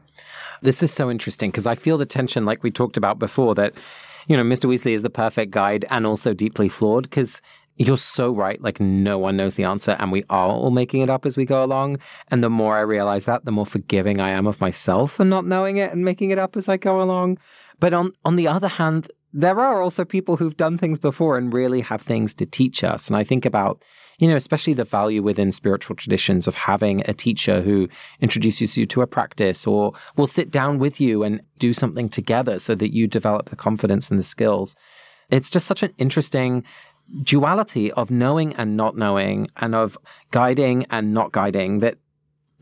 This 0.62 0.82
is 0.82 0.92
so 0.92 1.10
interesting 1.10 1.50
because 1.50 1.66
I 1.66 1.74
feel 1.74 1.98
the 1.98 2.06
tension, 2.06 2.44
like 2.44 2.62
we 2.62 2.70
talked 2.70 2.96
about 2.96 3.18
before, 3.18 3.54
that, 3.54 3.74
you 4.26 4.36
know, 4.36 4.42
Mr. 4.42 4.68
Weasley 4.68 4.92
is 4.92 5.02
the 5.02 5.10
perfect 5.10 5.52
guide 5.52 5.84
and 5.90 6.06
also 6.06 6.34
deeply 6.34 6.68
flawed 6.68 7.04
because 7.04 7.40
you're 7.76 7.96
so 7.96 8.32
right. 8.32 8.60
Like, 8.62 8.80
no 8.80 9.18
one 9.18 9.36
knows 9.36 9.56
the 9.56 9.64
answer, 9.64 9.96
and 9.98 10.12
we 10.12 10.22
are 10.30 10.48
all 10.48 10.70
making 10.70 11.02
it 11.02 11.10
up 11.10 11.26
as 11.26 11.36
we 11.36 11.44
go 11.44 11.64
along. 11.64 11.98
And 12.28 12.42
the 12.42 12.50
more 12.50 12.76
I 12.76 12.80
realize 12.80 13.24
that, 13.24 13.44
the 13.44 13.52
more 13.52 13.66
forgiving 13.66 14.20
I 14.20 14.30
am 14.30 14.46
of 14.46 14.60
myself 14.60 15.12
for 15.12 15.24
not 15.24 15.44
knowing 15.44 15.78
it 15.78 15.92
and 15.92 16.04
making 16.04 16.30
it 16.30 16.38
up 16.38 16.56
as 16.56 16.68
I 16.68 16.76
go 16.76 17.00
along. 17.00 17.38
But 17.80 17.92
on, 17.92 18.12
on 18.24 18.36
the 18.36 18.48
other 18.48 18.68
hand, 18.68 19.08
there 19.36 19.58
are 19.58 19.82
also 19.82 20.04
people 20.04 20.36
who've 20.36 20.56
done 20.56 20.78
things 20.78 21.00
before 21.00 21.36
and 21.36 21.52
really 21.52 21.80
have 21.80 22.00
things 22.00 22.32
to 22.34 22.46
teach 22.46 22.84
us. 22.84 23.08
And 23.08 23.16
I 23.16 23.24
think 23.24 23.44
about, 23.44 23.82
you 24.20 24.28
know, 24.28 24.36
especially 24.36 24.74
the 24.74 24.84
value 24.84 25.24
within 25.24 25.50
spiritual 25.50 25.96
traditions 25.96 26.46
of 26.46 26.54
having 26.54 27.02
a 27.08 27.12
teacher 27.12 27.60
who 27.60 27.88
introduces 28.20 28.76
you 28.76 28.86
to 28.86 29.02
a 29.02 29.08
practice 29.08 29.66
or 29.66 29.92
will 30.16 30.28
sit 30.28 30.52
down 30.52 30.78
with 30.78 31.00
you 31.00 31.24
and 31.24 31.42
do 31.58 31.72
something 31.72 32.08
together 32.08 32.60
so 32.60 32.76
that 32.76 32.94
you 32.94 33.08
develop 33.08 33.48
the 33.48 33.56
confidence 33.56 34.08
and 34.08 34.20
the 34.20 34.24
skills. 34.24 34.76
It's 35.30 35.50
just 35.50 35.66
such 35.66 35.82
an 35.82 35.92
interesting 35.98 36.62
duality 37.24 37.90
of 37.92 38.12
knowing 38.12 38.54
and 38.54 38.76
not 38.76 38.96
knowing 38.96 39.48
and 39.56 39.74
of 39.74 39.98
guiding 40.30 40.86
and 40.90 41.12
not 41.12 41.32
guiding 41.32 41.80
that 41.80 41.98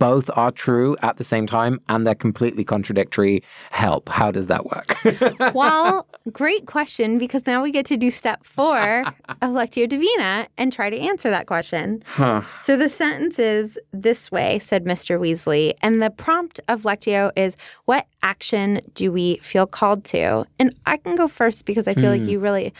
both 0.02 0.28
are 0.36 0.50
true 0.50 0.96
at 1.00 1.16
the 1.16 1.22
same 1.22 1.46
time 1.46 1.80
and 1.88 2.04
they're 2.04 2.14
completely 2.16 2.64
contradictory. 2.64 3.40
Help. 3.70 4.08
How 4.08 4.32
does 4.32 4.48
that 4.48 4.66
work? 4.66 5.54
well, 5.54 6.08
great 6.32 6.66
question 6.66 7.18
because 7.18 7.46
now 7.46 7.62
we 7.62 7.70
get 7.70 7.86
to 7.86 7.96
do 7.96 8.10
step 8.10 8.44
four 8.44 8.78
of 8.80 9.50
Lectio 9.52 9.88
Divina 9.88 10.48
and 10.58 10.72
try 10.72 10.90
to 10.90 10.98
answer 10.98 11.30
that 11.30 11.46
question. 11.46 12.02
Huh. 12.04 12.42
So 12.62 12.76
the 12.76 12.88
sentence 12.88 13.38
is 13.38 13.78
this 13.92 14.32
way, 14.32 14.58
said 14.58 14.84
Mr. 14.84 15.20
Weasley. 15.20 15.74
And 15.82 16.02
the 16.02 16.10
prompt 16.10 16.58
of 16.66 16.82
Lectio 16.82 17.30
is 17.36 17.56
what 17.84 18.08
action 18.24 18.80
do 18.94 19.12
we 19.12 19.36
feel 19.36 19.68
called 19.68 20.02
to? 20.06 20.46
And 20.58 20.74
I 20.84 20.96
can 20.96 21.14
go 21.14 21.28
first 21.28 21.64
because 21.64 21.86
I 21.86 21.94
feel 21.94 22.10
mm. 22.10 22.18
like 22.18 22.28
you 22.28 22.40
really 22.40 22.74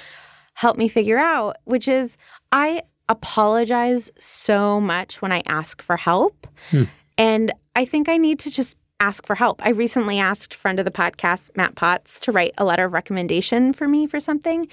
helped 0.54 0.78
me 0.78 0.88
figure 0.88 1.18
out, 1.18 1.58
which 1.66 1.86
is 1.86 2.16
I 2.50 2.82
apologize 3.08 4.10
so 4.18 4.80
much 4.80 5.22
when 5.22 5.30
I 5.30 5.42
ask 5.46 5.80
for 5.82 5.96
help. 5.96 6.48
Hmm. 6.70 6.84
And 7.18 7.52
I 7.74 7.84
think 7.84 8.08
I 8.08 8.16
need 8.16 8.38
to 8.40 8.50
just 8.50 8.76
ask 9.00 9.26
for 9.26 9.34
help. 9.34 9.60
I 9.64 9.70
recently 9.70 10.18
asked 10.18 10.54
friend 10.54 10.78
of 10.78 10.84
the 10.84 10.90
podcast, 10.90 11.50
Matt 11.56 11.74
Potts, 11.74 12.20
to 12.20 12.32
write 12.32 12.54
a 12.56 12.64
letter 12.64 12.84
of 12.84 12.92
recommendation 12.92 13.72
for 13.72 13.88
me 13.88 14.06
for 14.06 14.20
something. 14.20 14.68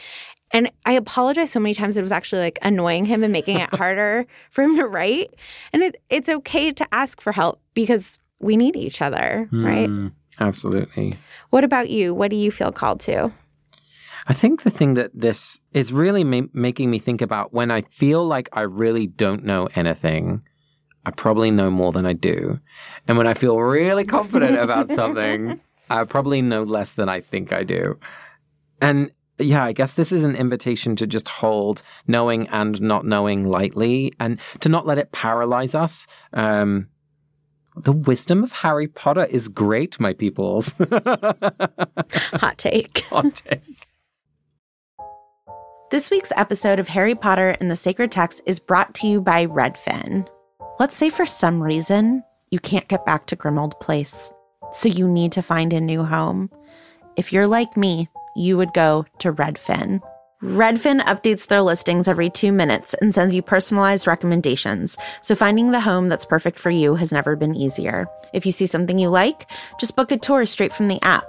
And 0.52 0.72
I 0.86 0.94
apologize 0.94 1.52
so 1.52 1.60
many 1.60 1.74
times 1.74 1.98
it 1.98 2.02
was 2.02 2.12
actually 2.12 2.42
like 2.42 2.60
annoying 2.62 3.06
him 3.06 3.24
and 3.24 3.34
making 3.34 3.60
it 3.60 3.74
harder 3.76 4.26
for 4.52 4.64
him 4.64 4.76
to 4.78 4.86
write. 4.86 5.34
And 5.74 5.84
it, 5.84 6.02
it's 6.10 6.30
okay 6.30 6.72
to 6.72 6.88
ask 6.94 7.22
for 7.22 7.32
help 7.32 7.60
because 7.74 8.18
we 8.40 8.56
need 8.56 8.76
each 8.76 9.02
other, 9.02 9.50
mm, 9.52 9.66
right? 9.66 10.12
Absolutely. 10.40 11.18
What 11.50 11.64
about 11.64 11.90
you? 11.90 12.14
What 12.14 12.30
do 12.30 12.38
you 12.38 12.52
feel 12.52 12.72
called 12.72 13.00
to? 13.02 13.32
I 14.28 14.34
think 14.34 14.62
the 14.62 14.70
thing 14.70 14.94
that 14.94 15.12
this 15.14 15.60
is 15.74 15.92
really 15.92 16.24
ma- 16.24 16.48
making 16.54 16.92
me 16.92 17.00
think 17.00 17.22
about 17.22 17.52
when 17.52 17.72
I 17.72 17.82
feel 17.82 18.24
like 18.26 18.48
I 18.54 18.62
really 18.62 19.08
don't 19.08 19.44
know 19.44 19.70
anything 19.76 20.44
I 21.06 21.12
probably 21.12 21.52
know 21.52 21.72
more 21.72 21.92
than 21.92 22.06
I 22.06 22.14
do. 22.14 22.60
And 23.08 23.18
when 23.18 23.28
I 23.28 23.34
feel 23.34 23.60
really 23.60 24.06
confident 24.06 24.58
about 24.58 24.92
something, 24.92 25.60
I 25.90 26.04
probably 26.04 26.42
know 26.42 26.64
less 26.64 26.94
than 26.94 27.10
I 27.10 27.22
think 27.22 27.54
I 27.54 27.64
do. 27.64 27.98
And 28.82 29.12
yeah, 29.40 29.64
I 29.64 29.72
guess 29.72 29.94
this 29.94 30.12
is 30.12 30.24
an 30.24 30.36
invitation 30.36 30.96
to 30.98 31.08
just 31.08 31.28
hold 31.28 31.82
knowing 32.08 32.48
and 32.50 32.82
not 32.82 33.06
knowing 33.06 33.50
lightly 33.50 34.14
and 34.20 34.40
to 34.60 34.70
not 34.70 34.86
let 34.86 34.98
it 34.98 35.12
paralyze 35.12 35.74
us. 35.74 36.08
Um, 36.34 36.88
the 37.76 37.94
wisdom 37.94 38.44
of 38.44 38.52
Harry 38.52 38.88
Potter 38.88 39.26
is 39.26 39.48
great, 39.48 40.00
my 40.00 40.14
peoples. 40.14 40.76
Hot 40.92 42.58
take. 42.58 43.00
Hot 43.10 43.36
take. 43.36 43.88
This 45.90 46.12
week's 46.12 46.34
episode 46.36 46.78
of 46.78 46.88
Harry 46.88 47.16
Potter 47.16 47.56
and 47.60 47.72
the 47.72 47.76
Sacred 47.76 48.12
Text 48.12 48.42
is 48.46 48.60
brought 48.60 48.94
to 48.96 49.08
you 49.08 49.22
by 49.22 49.48
Redfin. 49.48 50.28
Let's 50.80 50.96
say 50.96 51.10
for 51.10 51.26
some 51.26 51.62
reason 51.62 52.24
you 52.52 52.60
can't 52.60 52.88
get 52.88 53.06
back 53.06 53.26
to 53.26 53.36
Grimmauld 53.36 53.78
Place, 53.82 54.32
so 54.72 54.88
you 54.88 55.10
need 55.10 55.34
to 55.34 55.42
find 55.42 55.74
a 55.74 55.82
new 55.82 56.06
home. 56.06 56.50
If 57.18 57.34
you're 57.34 57.48
like 57.48 57.76
me, 57.76 58.08
you 58.34 58.56
would 58.56 58.74
go 58.74 59.06
to 59.18 59.34
Redfin. 59.34 60.00
Redfin 60.42 61.02
updates 61.02 61.48
their 61.48 61.62
listings 61.62 62.08
every 62.08 62.30
two 62.30 62.54
minutes 62.54 62.96
and 63.02 63.14
sends 63.14 63.36
you 63.36 63.42
personalized 63.42 64.08
recommendations, 64.08 64.98
so 65.22 65.36
finding 65.36 65.72
the 65.72 65.82
home 65.82 66.08
that's 66.08 66.26
perfect 66.26 66.58
for 66.58 66.70
you 66.70 66.96
has 66.96 67.12
never 67.12 67.36
been 67.36 67.56
easier. 67.56 68.08
If 68.34 68.46
you 68.46 68.54
see 68.54 68.66
something 68.66 68.98
you 68.98 69.10
like, 69.10 69.52
just 69.82 69.98
book 69.98 70.14
a 70.14 70.18
tour 70.18 70.46
straight 70.46 70.72
from 70.72 70.88
the 70.88 71.04
app. 71.04 71.29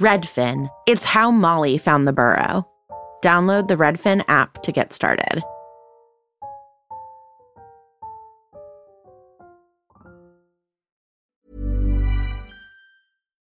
Redfin. 0.00 0.68
It's 0.86 1.06
how 1.06 1.30
Molly 1.30 1.78
found 1.78 2.06
the 2.06 2.12
burrow. 2.12 2.68
Download 3.24 3.66
the 3.66 3.76
Redfin 3.76 4.22
app 4.28 4.62
to 4.62 4.70
get 4.70 4.92
started. 4.92 5.42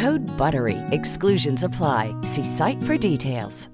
Code 0.00 0.24
BUTTERY. 0.38 0.78
Exclusions 0.92 1.62
apply. 1.62 2.14
See 2.22 2.42
site 2.42 2.82
for 2.82 2.96
details. 2.96 3.68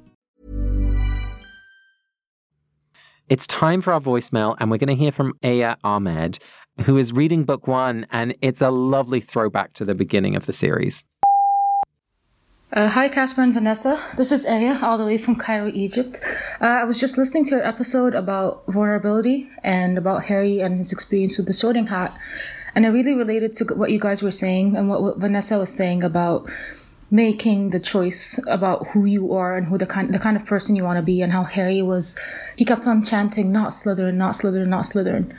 It's 3.29 3.47
time 3.47 3.81
for 3.81 3.93
our 3.93 4.01
voicemail, 4.01 4.57
and 4.59 4.69
we're 4.69 4.79
going 4.79 4.89
to 4.89 4.97
hear 4.97 5.13
from 5.13 5.35
Aya 5.45 5.77
Ahmed, 5.85 6.41
who 6.83 6.97
is 6.97 7.13
reading 7.13 7.45
book 7.45 7.69
one, 7.69 8.07
and 8.11 8.35
it's 8.41 8.61
a 8.61 8.71
lovely 8.71 9.21
throwback 9.21 9.73
to 9.75 9.85
the 9.85 9.95
beginning 9.95 10.35
of 10.35 10.47
the 10.47 10.53
series. 10.53 11.05
Uh, 12.73 12.89
hi, 12.89 13.09
Casper 13.09 13.43
and 13.43 13.55
Vanessa. 13.55 14.03
This 14.17 14.33
is 14.33 14.45
Aya, 14.45 14.81
all 14.83 14.99
the 14.99 15.05
way 15.05 15.19
from 15.19 15.37
Cairo, 15.37 15.71
Egypt. 15.73 16.21
Uh, 16.61 16.67
I 16.67 16.85
was 16.85 16.99
just 16.99 17.17
listening 17.17 17.45
to 17.47 17.51
your 17.53 17.65
episode 17.65 18.17
about 18.17 18.65
vulnerability 18.67 19.49
and 19.63 19.97
about 19.97 20.25
Harry 20.25 20.59
and 20.59 20.79
his 20.79 20.93
experience 20.93 21.37
with 21.37 21.47
the 21.47 21.53
sorting 21.53 21.87
hat. 21.87 22.19
And 22.77 22.87
I 22.87 22.91
really 22.91 23.15
related 23.15 23.57
to 23.57 23.65
what 23.75 23.91
you 23.91 23.99
guys 23.99 24.23
were 24.23 24.31
saying 24.31 24.77
and 24.77 24.89
what, 24.89 25.03
what 25.03 25.19
Vanessa 25.19 25.59
was 25.59 25.73
saying 25.73 26.05
about 26.05 26.49
making 27.11 27.71
the 27.71 27.81
choice 27.81 28.39
about 28.47 28.87
who 28.89 29.05
you 29.07 29.33
are 29.33 29.57
and 29.57 29.67
who 29.67 29.79
the 29.79 29.87
kind 29.87 30.13
the 30.13 30.19
kind 30.19 30.37
of 30.37 30.45
person 30.45 30.77
you 30.77 30.85
want 30.85 30.99
to 30.99 31.03
be 31.03 31.23
and 31.23 31.33
how 31.33 31.45
Harry 31.45 31.81
was 31.81 32.17
he 32.57 32.65
kept 32.65 32.85
on 32.87 33.05
chanting 33.05 33.53
not 33.53 33.71
Slytherin 33.71 34.15
not 34.15 34.35
Slytherin 34.35 34.67
not 34.67 34.85
Slytherin 34.85 35.33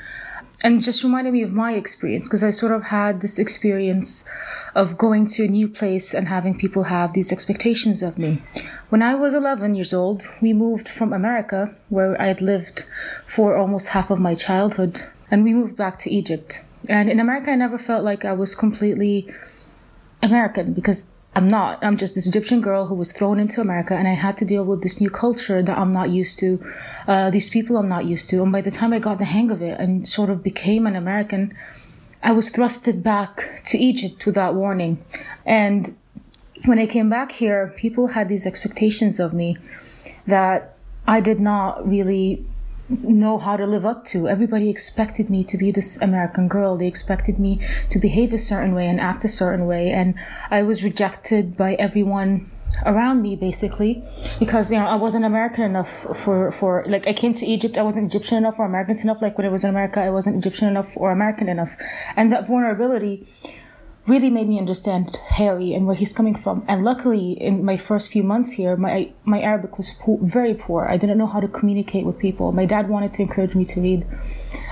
and 0.61 0.81
just 0.81 1.03
reminded 1.03 1.33
me 1.33 1.43
of 1.43 1.51
my 1.51 1.73
experience 1.73 2.27
because 2.27 2.43
I 2.43 2.49
sort 2.49 2.71
of 2.71 2.83
had 2.83 3.21
this 3.21 3.37
experience 3.37 4.25
of 4.73 4.97
going 4.97 5.27
to 5.27 5.43
a 5.43 5.47
new 5.47 5.67
place 5.67 6.13
and 6.13 6.27
having 6.27 6.57
people 6.57 6.83
have 6.83 7.13
these 7.13 7.31
expectations 7.31 8.01
of 8.01 8.17
me. 8.17 8.41
When 8.89 9.03
I 9.03 9.13
was 9.15 9.33
11 9.33 9.75
years 9.75 9.93
old, 9.93 10.23
we 10.41 10.53
moved 10.53 10.89
from 10.89 11.13
America, 11.13 11.75
where 11.89 12.19
I 12.19 12.27
had 12.27 12.41
lived 12.41 12.85
for 13.27 13.55
almost 13.55 13.89
half 13.89 14.09
of 14.09 14.19
my 14.19 14.33
childhood, 14.33 15.01
and 15.29 15.43
we 15.43 15.53
moved 15.53 15.75
back 15.75 15.99
to 15.99 16.09
Egypt. 16.09 16.61
And 16.87 17.09
in 17.09 17.19
America, 17.19 17.51
I 17.51 17.55
never 17.55 17.77
felt 17.77 18.03
like 18.03 18.25
I 18.25 18.33
was 18.33 18.55
completely 18.55 19.33
American 20.21 20.73
because 20.73 21.07
I'm 21.35 21.47
not. 21.47 21.83
I'm 21.83 21.97
just 21.97 22.15
this 22.15 22.25
Egyptian 22.25 22.61
girl 22.61 22.87
who 22.87 22.95
was 22.95 23.11
thrown 23.11 23.39
into 23.39 23.61
America, 23.61 23.93
and 23.93 24.07
I 24.07 24.13
had 24.13 24.37
to 24.37 24.45
deal 24.45 24.63
with 24.63 24.81
this 24.81 24.99
new 24.99 25.09
culture 25.11 25.61
that 25.61 25.77
I'm 25.77 25.93
not 25.93 26.09
used 26.09 26.39
to, 26.39 26.49
uh, 27.07 27.29
these 27.29 27.49
people 27.49 27.77
I'm 27.77 27.89
not 27.89 28.05
used 28.05 28.27
to. 28.29 28.41
And 28.41 28.51
by 28.51 28.61
the 28.61 28.71
time 28.71 28.91
I 28.91 28.99
got 28.99 29.19
the 29.19 29.25
hang 29.25 29.51
of 29.51 29.61
it 29.61 29.79
and 29.79 30.07
sort 30.07 30.31
of 30.31 30.41
became 30.41 30.87
an 30.87 30.95
American, 30.95 31.55
I 32.23 32.31
was 32.31 32.49
thrusted 32.49 33.03
back 33.03 33.61
to 33.65 33.77
Egypt 33.77 34.25
without 34.25 34.55
warning. 34.55 34.97
And 35.45 35.95
when 36.65 36.79
I 36.79 36.87
came 36.87 37.09
back 37.09 37.31
here, 37.33 37.71
people 37.77 38.07
had 38.07 38.29
these 38.29 38.47
expectations 38.47 39.19
of 39.19 39.31
me 39.33 39.57
that 40.25 40.75
I 41.05 41.21
did 41.21 41.39
not 41.39 41.87
really 41.87 42.45
know 42.89 43.37
how 43.37 43.57
to 43.57 43.65
live 43.65 43.85
up 43.85 44.05
to. 44.05 44.27
Everybody 44.27 44.69
expected 44.69 45.29
me 45.29 45.43
to 45.45 45.57
be 45.57 45.71
this 45.71 46.01
American 46.01 46.47
girl. 46.47 46.77
They 46.77 46.87
expected 46.87 47.39
me 47.39 47.59
to 47.89 47.99
behave 47.99 48.33
a 48.33 48.37
certain 48.37 48.73
way 48.73 48.87
and 48.87 48.99
act 48.99 49.23
a 49.23 49.27
certain 49.27 49.65
way. 49.65 49.91
And 49.91 50.15
I 50.49 50.63
was 50.63 50.83
rejected 50.83 51.57
by 51.57 51.75
everyone 51.75 52.49
around 52.85 53.21
me 53.21 53.35
basically 53.35 54.03
because 54.39 54.69
you 54.71 54.77
know 54.77 54.85
I 54.85 54.95
wasn't 54.95 55.23
American 55.23 55.63
enough 55.63 56.05
for 56.17 56.51
for 56.51 56.83
like 56.85 57.07
I 57.07 57.13
came 57.13 57.33
to 57.35 57.45
Egypt 57.45 57.77
I 57.77 57.81
wasn't 57.81 58.13
Egyptian 58.13 58.37
enough 58.37 58.59
or 58.59 58.65
American 58.65 58.97
enough 58.99 59.21
like 59.21 59.37
when 59.37 59.47
I 59.47 59.49
was 59.49 59.63
in 59.63 59.69
America 59.69 60.01
I 60.01 60.09
wasn't 60.09 60.35
Egyptian 60.35 60.67
enough 60.67 60.95
or 60.97 61.11
American 61.11 61.47
enough 61.47 61.77
and 62.15 62.31
that 62.33 62.45
vulnerability 62.45 63.25
really 64.07 64.29
made 64.29 64.47
me 64.47 64.57
understand 64.57 65.17
Harry 65.31 65.73
and 65.73 65.85
where 65.85 65.95
he's 65.95 66.13
coming 66.13 66.33
from. 66.33 66.63
And 66.67 66.83
luckily, 66.83 67.31
in 67.31 67.63
my 67.63 67.77
first 67.77 68.11
few 68.11 68.23
months 68.23 68.53
here, 68.53 68.75
my 68.77 69.11
my 69.25 69.41
Arabic 69.41 69.77
was 69.77 69.91
po- 69.91 70.19
very 70.21 70.53
poor. 70.53 70.87
I 70.89 70.97
didn't 70.97 71.17
know 71.17 71.27
how 71.27 71.41
to 71.41 71.47
communicate 71.47 72.05
with 72.05 72.17
people. 72.17 72.51
My 72.51 72.65
dad 72.65 72.89
wanted 72.89 73.13
to 73.15 73.21
encourage 73.21 73.53
me 73.53 73.65
to 73.65 73.81
read, 73.81 74.07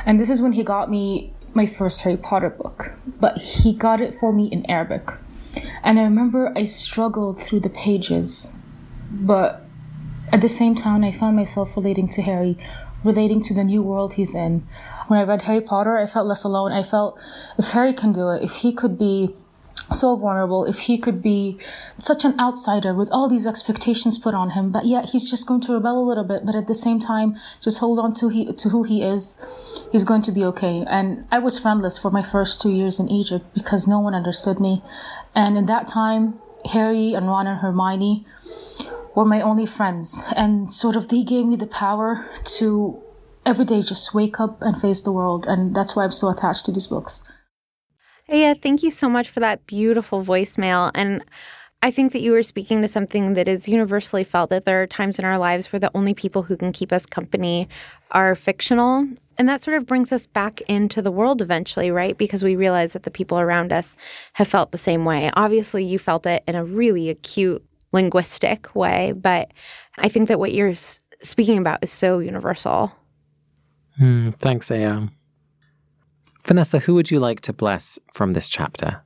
and 0.06 0.20
this 0.20 0.30
is 0.30 0.42
when 0.42 0.54
he 0.54 0.64
got 0.64 0.90
me 0.90 1.34
my 1.54 1.66
first 1.66 2.02
Harry 2.02 2.18
Potter 2.18 2.50
book. 2.50 2.94
But 3.20 3.38
he 3.38 3.74
got 3.74 4.02
it 4.02 4.18
for 4.20 4.32
me 4.32 4.48
in 4.48 4.66
Arabic, 4.70 5.12
and 5.84 6.00
I 6.00 6.04
remember 6.04 6.54
I 6.56 6.66
struggled 6.66 7.42
through 7.42 7.60
the 7.60 7.70
pages, 7.70 8.52
but 9.12 9.66
at 10.32 10.42
the 10.42 10.50
same 10.50 10.76
time, 10.76 11.04
I 11.04 11.12
found 11.12 11.36
myself 11.36 11.76
relating 11.78 12.08
to 12.10 12.22
Harry, 12.22 12.58
relating 13.04 13.42
to 13.44 13.54
the 13.54 13.64
new 13.64 13.82
world 13.82 14.14
he's 14.14 14.34
in. 14.34 14.68
When 15.08 15.20
I 15.20 15.24
read 15.24 15.44
Harry 15.44 15.62
Potter, 15.62 15.98
I 15.98 16.08
felt 16.08 16.28
less 16.28 16.44
alone. 16.44 16.72
I 16.72 16.84
felt 16.84 17.20
if 17.58 17.72
Harry 17.72 17.94
can 17.94 18.14
do 18.14 18.30
it, 18.30 18.44
if 18.44 18.58
he 18.58 18.74
could 18.74 18.98
be 18.98 19.34
so 19.92 20.16
vulnerable, 20.16 20.66
if 20.66 20.80
he 20.80 20.98
could 20.98 21.22
be 21.22 21.60
such 21.98 22.26
an 22.26 22.40
outsider 22.40 22.94
with 22.94 23.10
all 23.12 23.30
these 23.30 23.46
expectations 23.46 24.18
put 24.18 24.34
on 24.34 24.52
him, 24.52 24.72
but 24.72 24.86
yet 24.86 25.10
he's 25.12 25.30
just 25.30 25.46
going 25.48 25.62
to 25.62 25.74
rebel 25.74 26.00
a 26.00 26.08
little 26.08 26.24
bit, 26.24 26.46
but 26.46 26.56
at 26.56 26.68
the 26.68 26.74
same 26.74 27.00
time, 27.00 27.36
just 27.62 27.80
hold 27.80 28.00
on 28.00 28.14
to 28.16 28.30
he 28.30 28.52
to 28.52 28.70
who 28.70 28.84
he 28.84 29.04
is, 29.04 29.38
he's 29.92 30.04
going 30.04 30.22
to 30.24 30.32
be 30.32 30.44
okay. 30.44 30.84
And 30.88 31.28
I 31.32 31.40
was 31.40 31.60
friendless 31.60 31.98
for 31.98 32.10
my 32.10 32.24
first 32.24 32.62
two 32.62 32.72
years 32.72 33.00
in 33.00 33.10
Egypt 33.10 33.46
because 33.54 33.88
no 33.88 34.00
one 34.00 34.16
understood 34.16 34.60
me. 34.60 34.82
And 35.36 35.58
in 35.58 35.66
that 35.68 35.88
time, 35.88 36.40
Harry 36.72 37.14
and 37.14 37.28
Ron 37.28 37.48
and 37.48 37.60
Hermione 37.60 38.26
were 39.14 39.26
my 39.26 39.42
only 39.42 39.66
friends. 39.66 40.24
And 40.36 40.74
sort 40.74 40.96
of 40.96 41.10
they 41.10 41.24
gave 41.24 41.46
me 41.46 41.56
the 41.56 41.68
power 41.68 42.28
to 42.58 43.02
every 43.46 43.66
day 43.66 43.82
just 43.82 44.14
wake 44.14 44.40
up 44.40 44.62
and 44.62 44.80
face 44.80 45.02
the 45.02 45.12
world. 45.12 45.46
And 45.48 45.76
that's 45.76 45.96
why 45.96 46.04
I'm 46.04 46.12
so 46.12 46.30
attached 46.30 46.66
to 46.66 46.72
these 46.72 46.88
books. 46.88 47.24
Yeah, 48.28 48.56
thank 48.56 48.82
you 48.82 48.92
so 48.92 49.08
much 49.08 49.30
for 49.30 49.40
that 49.40 49.68
beautiful 49.68 50.24
voicemail. 50.24 50.92
And 50.96 51.24
I 51.84 51.92
think 51.92 52.14
that 52.14 52.22
you 52.22 52.32
were 52.32 52.42
speaking 52.42 52.82
to 52.82 52.88
something 52.88 53.34
that 53.34 53.48
is 53.48 53.70
universally 53.70 54.24
felt 54.24 54.50
that 54.50 54.66
there 54.66 54.82
are 54.82 54.88
times 54.88 55.20
in 55.20 55.26
our 55.26 55.38
lives 55.38 55.72
where 55.72 55.80
the 55.80 55.92
only 55.94 56.16
people 56.16 56.44
who 56.44 56.58
can 56.58 56.72
keep 56.72 56.92
us 56.92 57.06
company 57.06 57.68
are 58.12 58.34
fictional. 58.34 59.08
And 59.38 59.48
that 59.48 59.62
sort 59.62 59.78
of 59.78 59.86
brings 59.86 60.12
us 60.12 60.26
back 60.26 60.62
into 60.62 61.02
the 61.02 61.12
world 61.12 61.42
eventually, 61.42 61.92
right? 61.92 62.18
Because 62.18 62.44
we 62.44 62.56
realize 62.56 62.94
that 62.94 63.04
the 63.04 63.12
people 63.12 63.40
around 63.40 63.72
us 63.72 63.98
have 64.34 64.48
felt 64.48 64.72
the 64.72 64.78
same 64.80 65.06
way. 65.06 65.30
Obviously, 65.36 65.84
you 65.84 66.00
felt 66.00 66.26
it 66.26 66.44
in 66.48 66.56
a 66.56 66.66
really 66.66 67.10
acute 67.10 67.64
linguistic 67.92 68.74
way, 68.76 69.12
but 69.12 69.52
I 70.00 70.08
think 70.08 70.30
that 70.30 70.40
what 70.40 70.54
you're 70.54 70.74
speaking 70.74 71.60
about 71.60 71.84
is 71.84 71.92
so 71.92 72.20
universal. 72.20 72.92
Mm, 74.00 74.36
thanks, 74.36 74.72
Am. 74.72 75.12
Vanessa, 76.46 76.80
who 76.80 76.94
would 76.94 77.10
you 77.10 77.20
like 77.20 77.42
to 77.42 77.54
bless 77.54 77.98
from 78.14 78.34
this 78.34 78.50
chapter? 78.50 79.02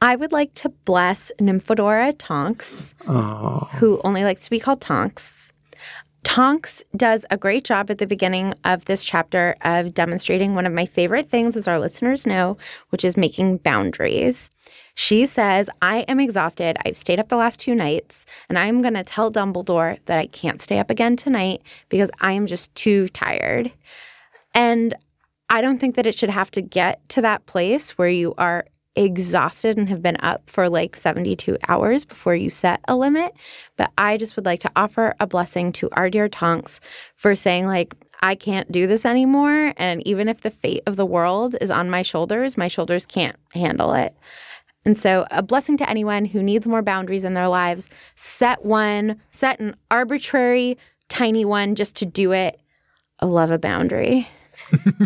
I 0.00 0.16
would 0.16 0.32
like 0.32 0.54
to 0.56 0.68
bless 0.84 1.32
Nymphadora 1.40 2.14
Tonks, 2.18 2.94
oh. 3.08 3.68
who 3.74 4.00
only 4.04 4.22
likes 4.24 4.44
to 4.44 4.50
be 4.50 4.60
called 4.60 4.80
Tonks. 4.80 5.52
Tonks 6.28 6.84
does 6.94 7.24
a 7.30 7.38
great 7.38 7.64
job 7.64 7.90
at 7.90 7.96
the 7.96 8.06
beginning 8.06 8.52
of 8.66 8.84
this 8.84 9.02
chapter 9.02 9.56
of 9.62 9.94
demonstrating 9.94 10.54
one 10.54 10.66
of 10.66 10.74
my 10.74 10.84
favorite 10.84 11.26
things, 11.26 11.56
as 11.56 11.66
our 11.66 11.78
listeners 11.78 12.26
know, 12.26 12.58
which 12.90 13.02
is 13.02 13.16
making 13.16 13.56
boundaries. 13.56 14.50
She 14.94 15.24
says, 15.24 15.70
I 15.80 16.00
am 16.00 16.20
exhausted. 16.20 16.76
I've 16.84 16.98
stayed 16.98 17.18
up 17.18 17.30
the 17.30 17.36
last 17.36 17.60
two 17.60 17.74
nights, 17.74 18.26
and 18.50 18.58
I'm 18.58 18.82
going 18.82 18.92
to 18.92 19.04
tell 19.04 19.32
Dumbledore 19.32 20.00
that 20.04 20.18
I 20.18 20.26
can't 20.26 20.60
stay 20.60 20.78
up 20.78 20.90
again 20.90 21.16
tonight 21.16 21.62
because 21.88 22.10
I 22.20 22.32
am 22.32 22.46
just 22.46 22.74
too 22.74 23.08
tired. 23.08 23.72
And 24.52 24.94
I 25.48 25.62
don't 25.62 25.78
think 25.78 25.96
that 25.96 26.04
it 26.04 26.18
should 26.18 26.28
have 26.28 26.50
to 26.50 26.60
get 26.60 27.08
to 27.08 27.22
that 27.22 27.46
place 27.46 27.96
where 27.96 28.10
you 28.10 28.34
are 28.36 28.66
exhausted 29.04 29.76
and 29.76 29.88
have 29.88 30.02
been 30.02 30.16
up 30.20 30.48
for 30.50 30.68
like 30.68 30.96
72 30.96 31.56
hours 31.68 32.04
before 32.04 32.34
you 32.34 32.50
set 32.50 32.80
a 32.88 32.96
limit. 32.96 33.32
But 33.76 33.92
I 33.96 34.16
just 34.16 34.36
would 34.36 34.44
like 34.44 34.60
to 34.60 34.70
offer 34.74 35.14
a 35.20 35.26
blessing 35.26 35.72
to 35.74 35.88
our 35.92 36.10
dear 36.10 36.28
Tonks 36.28 36.80
for 37.14 37.36
saying, 37.36 37.66
like, 37.66 37.94
I 38.20 38.34
can't 38.34 38.70
do 38.72 38.88
this 38.88 39.06
anymore. 39.06 39.72
And 39.76 40.04
even 40.06 40.28
if 40.28 40.40
the 40.40 40.50
fate 40.50 40.82
of 40.86 40.96
the 40.96 41.06
world 41.06 41.54
is 41.60 41.70
on 41.70 41.88
my 41.88 42.02
shoulders, 42.02 42.56
my 42.56 42.66
shoulders 42.66 43.06
can't 43.06 43.36
handle 43.54 43.94
it. 43.94 44.14
And 44.84 44.98
so, 44.98 45.26
a 45.30 45.42
blessing 45.42 45.76
to 45.76 45.88
anyone 45.88 46.24
who 46.24 46.42
needs 46.42 46.66
more 46.66 46.82
boundaries 46.82 47.24
in 47.24 47.34
their 47.34 47.48
lives. 47.48 47.88
Set 48.16 48.64
one, 48.64 49.20
set 49.30 49.60
an 49.60 49.76
arbitrary, 49.90 50.78
tiny 51.08 51.44
one 51.44 51.74
just 51.74 51.94
to 51.96 52.06
do 52.06 52.32
it. 52.32 52.58
I 53.20 53.26
love 53.26 53.50
a 53.50 53.58
boundary. 53.58 54.28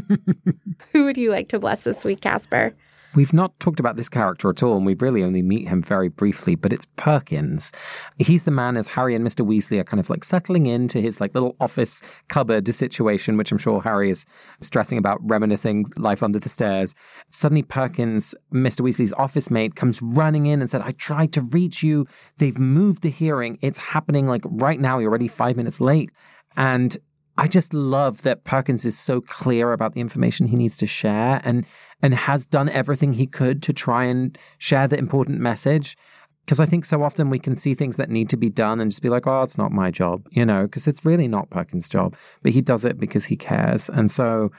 Who 0.92 1.04
would 1.04 1.16
you 1.16 1.30
like 1.30 1.48
to 1.48 1.58
bless 1.58 1.82
this 1.82 2.04
week, 2.04 2.20
Casper? 2.20 2.74
We've 3.14 3.32
not 3.34 3.58
talked 3.60 3.78
about 3.78 3.96
this 3.96 4.08
character 4.08 4.48
at 4.48 4.62
all, 4.62 4.76
and 4.76 4.86
we've 4.86 5.02
really 5.02 5.22
only 5.22 5.42
meet 5.42 5.68
him 5.68 5.82
very 5.82 6.08
briefly, 6.08 6.54
but 6.54 6.72
it's 6.72 6.86
Perkins. 6.96 7.70
He's 8.18 8.44
the 8.44 8.50
man 8.50 8.76
as 8.76 8.88
Harry 8.88 9.14
and 9.14 9.26
Mr. 9.26 9.46
Weasley 9.46 9.78
are 9.78 9.84
kind 9.84 10.00
of 10.00 10.08
like 10.08 10.24
settling 10.24 10.66
into 10.66 10.98
his 10.98 11.20
like 11.20 11.34
little 11.34 11.54
office 11.60 12.00
cupboard 12.28 12.66
situation, 12.72 13.36
which 13.36 13.52
I'm 13.52 13.58
sure 13.58 13.82
Harry 13.82 14.08
is 14.08 14.24
stressing 14.62 14.96
about, 14.96 15.18
reminiscing 15.22 15.84
life 15.96 16.22
under 16.22 16.38
the 16.38 16.48
stairs. 16.48 16.94
Suddenly, 17.30 17.64
Perkins, 17.64 18.34
Mr. 18.52 18.80
Weasley's 18.80 19.12
office 19.14 19.50
mate, 19.50 19.74
comes 19.74 20.00
running 20.00 20.46
in 20.46 20.60
and 20.60 20.70
said, 20.70 20.80
I 20.80 20.92
tried 20.92 21.34
to 21.34 21.42
reach 21.42 21.82
you. 21.82 22.06
They've 22.38 22.58
moved 22.58 23.02
the 23.02 23.10
hearing. 23.10 23.58
It's 23.60 23.78
happening 23.78 24.26
like 24.26 24.42
right 24.46 24.80
now. 24.80 24.98
You're 24.98 25.10
already 25.10 25.28
five 25.28 25.56
minutes 25.56 25.80
late. 25.80 26.10
And 26.56 26.96
I 27.38 27.48
just 27.48 27.72
love 27.72 28.22
that 28.22 28.44
Perkins 28.44 28.84
is 28.84 28.98
so 28.98 29.20
clear 29.20 29.72
about 29.72 29.94
the 29.94 30.00
information 30.00 30.48
he 30.48 30.56
needs 30.56 30.76
to 30.78 30.86
share 30.86 31.40
and 31.44 31.66
and 32.02 32.14
has 32.14 32.46
done 32.46 32.68
everything 32.68 33.14
he 33.14 33.26
could 33.26 33.62
to 33.62 33.72
try 33.72 34.04
and 34.04 34.36
share 34.58 34.86
the 34.86 34.98
important 34.98 35.40
message. 35.40 35.96
Because 36.44 36.58
I 36.58 36.66
think 36.66 36.84
so 36.84 37.04
often 37.04 37.30
we 37.30 37.38
can 37.38 37.54
see 37.54 37.72
things 37.74 37.96
that 37.96 38.10
need 38.10 38.28
to 38.30 38.36
be 38.36 38.50
done 38.50 38.80
and 38.80 38.90
just 38.90 39.02
be 39.02 39.08
like, 39.08 39.28
oh, 39.28 39.42
it's 39.42 39.56
not 39.56 39.70
my 39.70 39.92
job, 39.92 40.26
you 40.32 40.44
know, 40.44 40.64
because 40.64 40.88
it's 40.88 41.04
really 41.04 41.28
not 41.28 41.50
Perkins' 41.50 41.88
job. 41.88 42.16
But 42.42 42.52
he 42.52 42.60
does 42.60 42.84
it 42.84 42.98
because 42.98 43.26
he 43.26 43.36
cares. 43.36 43.88
And 43.88 44.10
so 44.10 44.50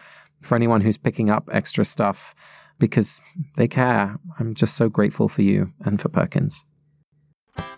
for 0.41 0.55
anyone 0.55 0.81
who's 0.81 0.97
picking 0.97 1.29
up 1.29 1.49
extra 1.51 1.83
stuff 1.83 2.33
because 2.79 3.21
they 3.57 3.67
care, 3.67 4.17
I'm 4.39 4.53
just 4.53 4.75
so 4.75 4.87
grateful 4.87 5.27
for 5.27 5.41
you 5.41 5.73
and 5.83 5.99
for 5.99 6.07
Perkins. 6.07 6.65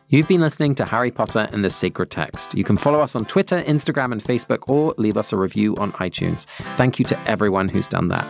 You've 0.10 0.28
been 0.28 0.42
listening 0.42 0.76
to 0.76 0.86
Harry 0.86 1.10
Potter 1.10 1.48
and 1.52 1.66
the 1.66 1.70
Sacred 1.72 2.12
Text. 2.12 2.54
You 2.54 2.64
can 2.64 2.78
follow 2.78 3.02
us 3.02 3.16
on 3.16 3.26
Twitter, 3.26 3.64
Instagram, 3.64 4.12
and 4.12 4.24
Facebook, 4.24 4.70
or 4.70 4.94
leave 5.00 5.18
us 5.18 5.34
a 5.34 5.38
review 5.38 5.76
on 5.78 5.94
iTunes. 5.94 6.46
Thank 6.78 7.00
you 7.00 7.06
to 7.06 7.20
everyone 7.28 7.70
who's 7.70 7.88
done 7.88 8.10
that. 8.10 8.28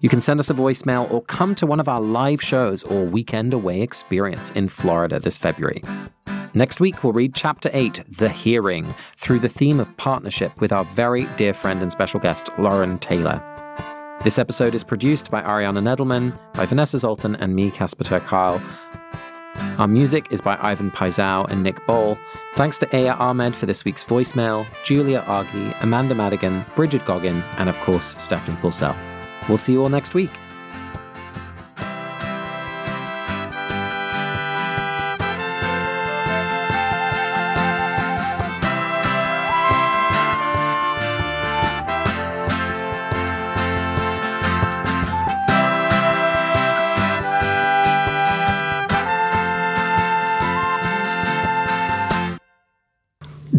You 0.00 0.10
can 0.10 0.20
send 0.20 0.38
us 0.38 0.50
a 0.50 0.54
voicemail 0.54 1.10
or 1.10 1.22
come 1.22 1.54
to 1.54 1.66
one 1.66 1.80
of 1.80 1.88
our 1.88 2.00
live 2.00 2.42
shows 2.42 2.82
or 2.82 3.06
weekend 3.06 3.54
away 3.54 3.80
experience 3.80 4.50
in 4.50 4.68
Florida 4.68 5.18
this 5.18 5.38
February. 5.38 5.82
Next 6.52 6.78
week, 6.78 7.02
we'll 7.02 7.14
read 7.14 7.34
Chapter 7.34 7.70
8, 7.72 8.04
The 8.18 8.28
Hearing, 8.28 8.94
through 9.16 9.38
the 9.38 9.48
theme 9.48 9.80
of 9.80 9.96
partnership 9.96 10.60
with 10.60 10.72
our 10.72 10.84
very 10.84 11.24
dear 11.38 11.54
friend 11.54 11.80
and 11.80 11.90
special 11.90 12.20
guest, 12.20 12.50
Lauren 12.58 12.98
Taylor. 12.98 13.42
This 14.24 14.38
episode 14.38 14.74
is 14.74 14.84
produced 14.84 15.30
by 15.30 15.40
Ariana 15.40 15.82
Nedelman, 15.82 16.38
by 16.52 16.66
Vanessa 16.66 16.98
Zoltan, 16.98 17.34
and 17.36 17.56
me, 17.56 17.70
Casper 17.70 18.04
ter 18.04 18.20
Kuile. 18.20 18.60
Our 19.78 19.88
music 19.88 20.28
is 20.30 20.40
by 20.40 20.58
Ivan 20.60 20.90
Paisau 20.90 21.50
and 21.50 21.62
Nick 21.62 21.84
Ball. 21.86 22.18
Thanks 22.54 22.78
to 22.78 22.96
Aya 22.96 23.14
Ahmed 23.14 23.56
for 23.56 23.66
this 23.66 23.84
week's 23.84 24.04
voicemail, 24.04 24.66
Julia 24.84 25.24
Argy, 25.26 25.74
Amanda 25.80 26.14
Madigan, 26.14 26.64
Bridget 26.76 27.04
Goggin, 27.04 27.42
and 27.58 27.68
of 27.68 27.76
course, 27.78 28.06
Stephanie 28.06 28.56
Purcell. 28.60 28.96
We'll 29.48 29.56
see 29.56 29.72
you 29.72 29.82
all 29.82 29.88
next 29.88 30.14
week. 30.14 30.30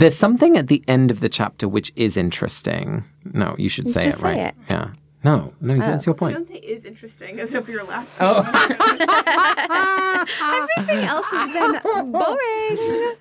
There's 0.04 0.18
something 0.18 0.58
at 0.58 0.68
the 0.68 0.84
end 0.86 1.12
of 1.12 1.22
the 1.22 1.30
chapter 1.30 1.66
which 1.66 1.94
is 1.96 2.18
interesting. 2.18 3.06
No, 3.24 3.56
you 3.58 3.70
should 3.70 3.88
say 3.88 4.04
Just 4.04 4.18
it, 4.18 4.22
say 4.22 4.28
right? 4.28 4.48
it. 4.48 4.56
Yeah. 4.70 4.90
No, 5.24 5.54
no, 5.62 5.76
oh. 5.76 5.78
that's 5.78 6.06
your 6.06 6.14
point. 6.14 6.36
Don't 6.36 6.46
say 6.46 6.56
is 6.56 6.84
interesting 6.84 7.40
as 7.40 7.54
if 7.54 7.70
your 7.70 7.86
last. 7.86 8.12
Oh. 8.20 8.42
Everything 10.78 11.06
else 11.06 11.26
has 11.32 11.54
been 11.54 11.80
boring. 12.12 13.16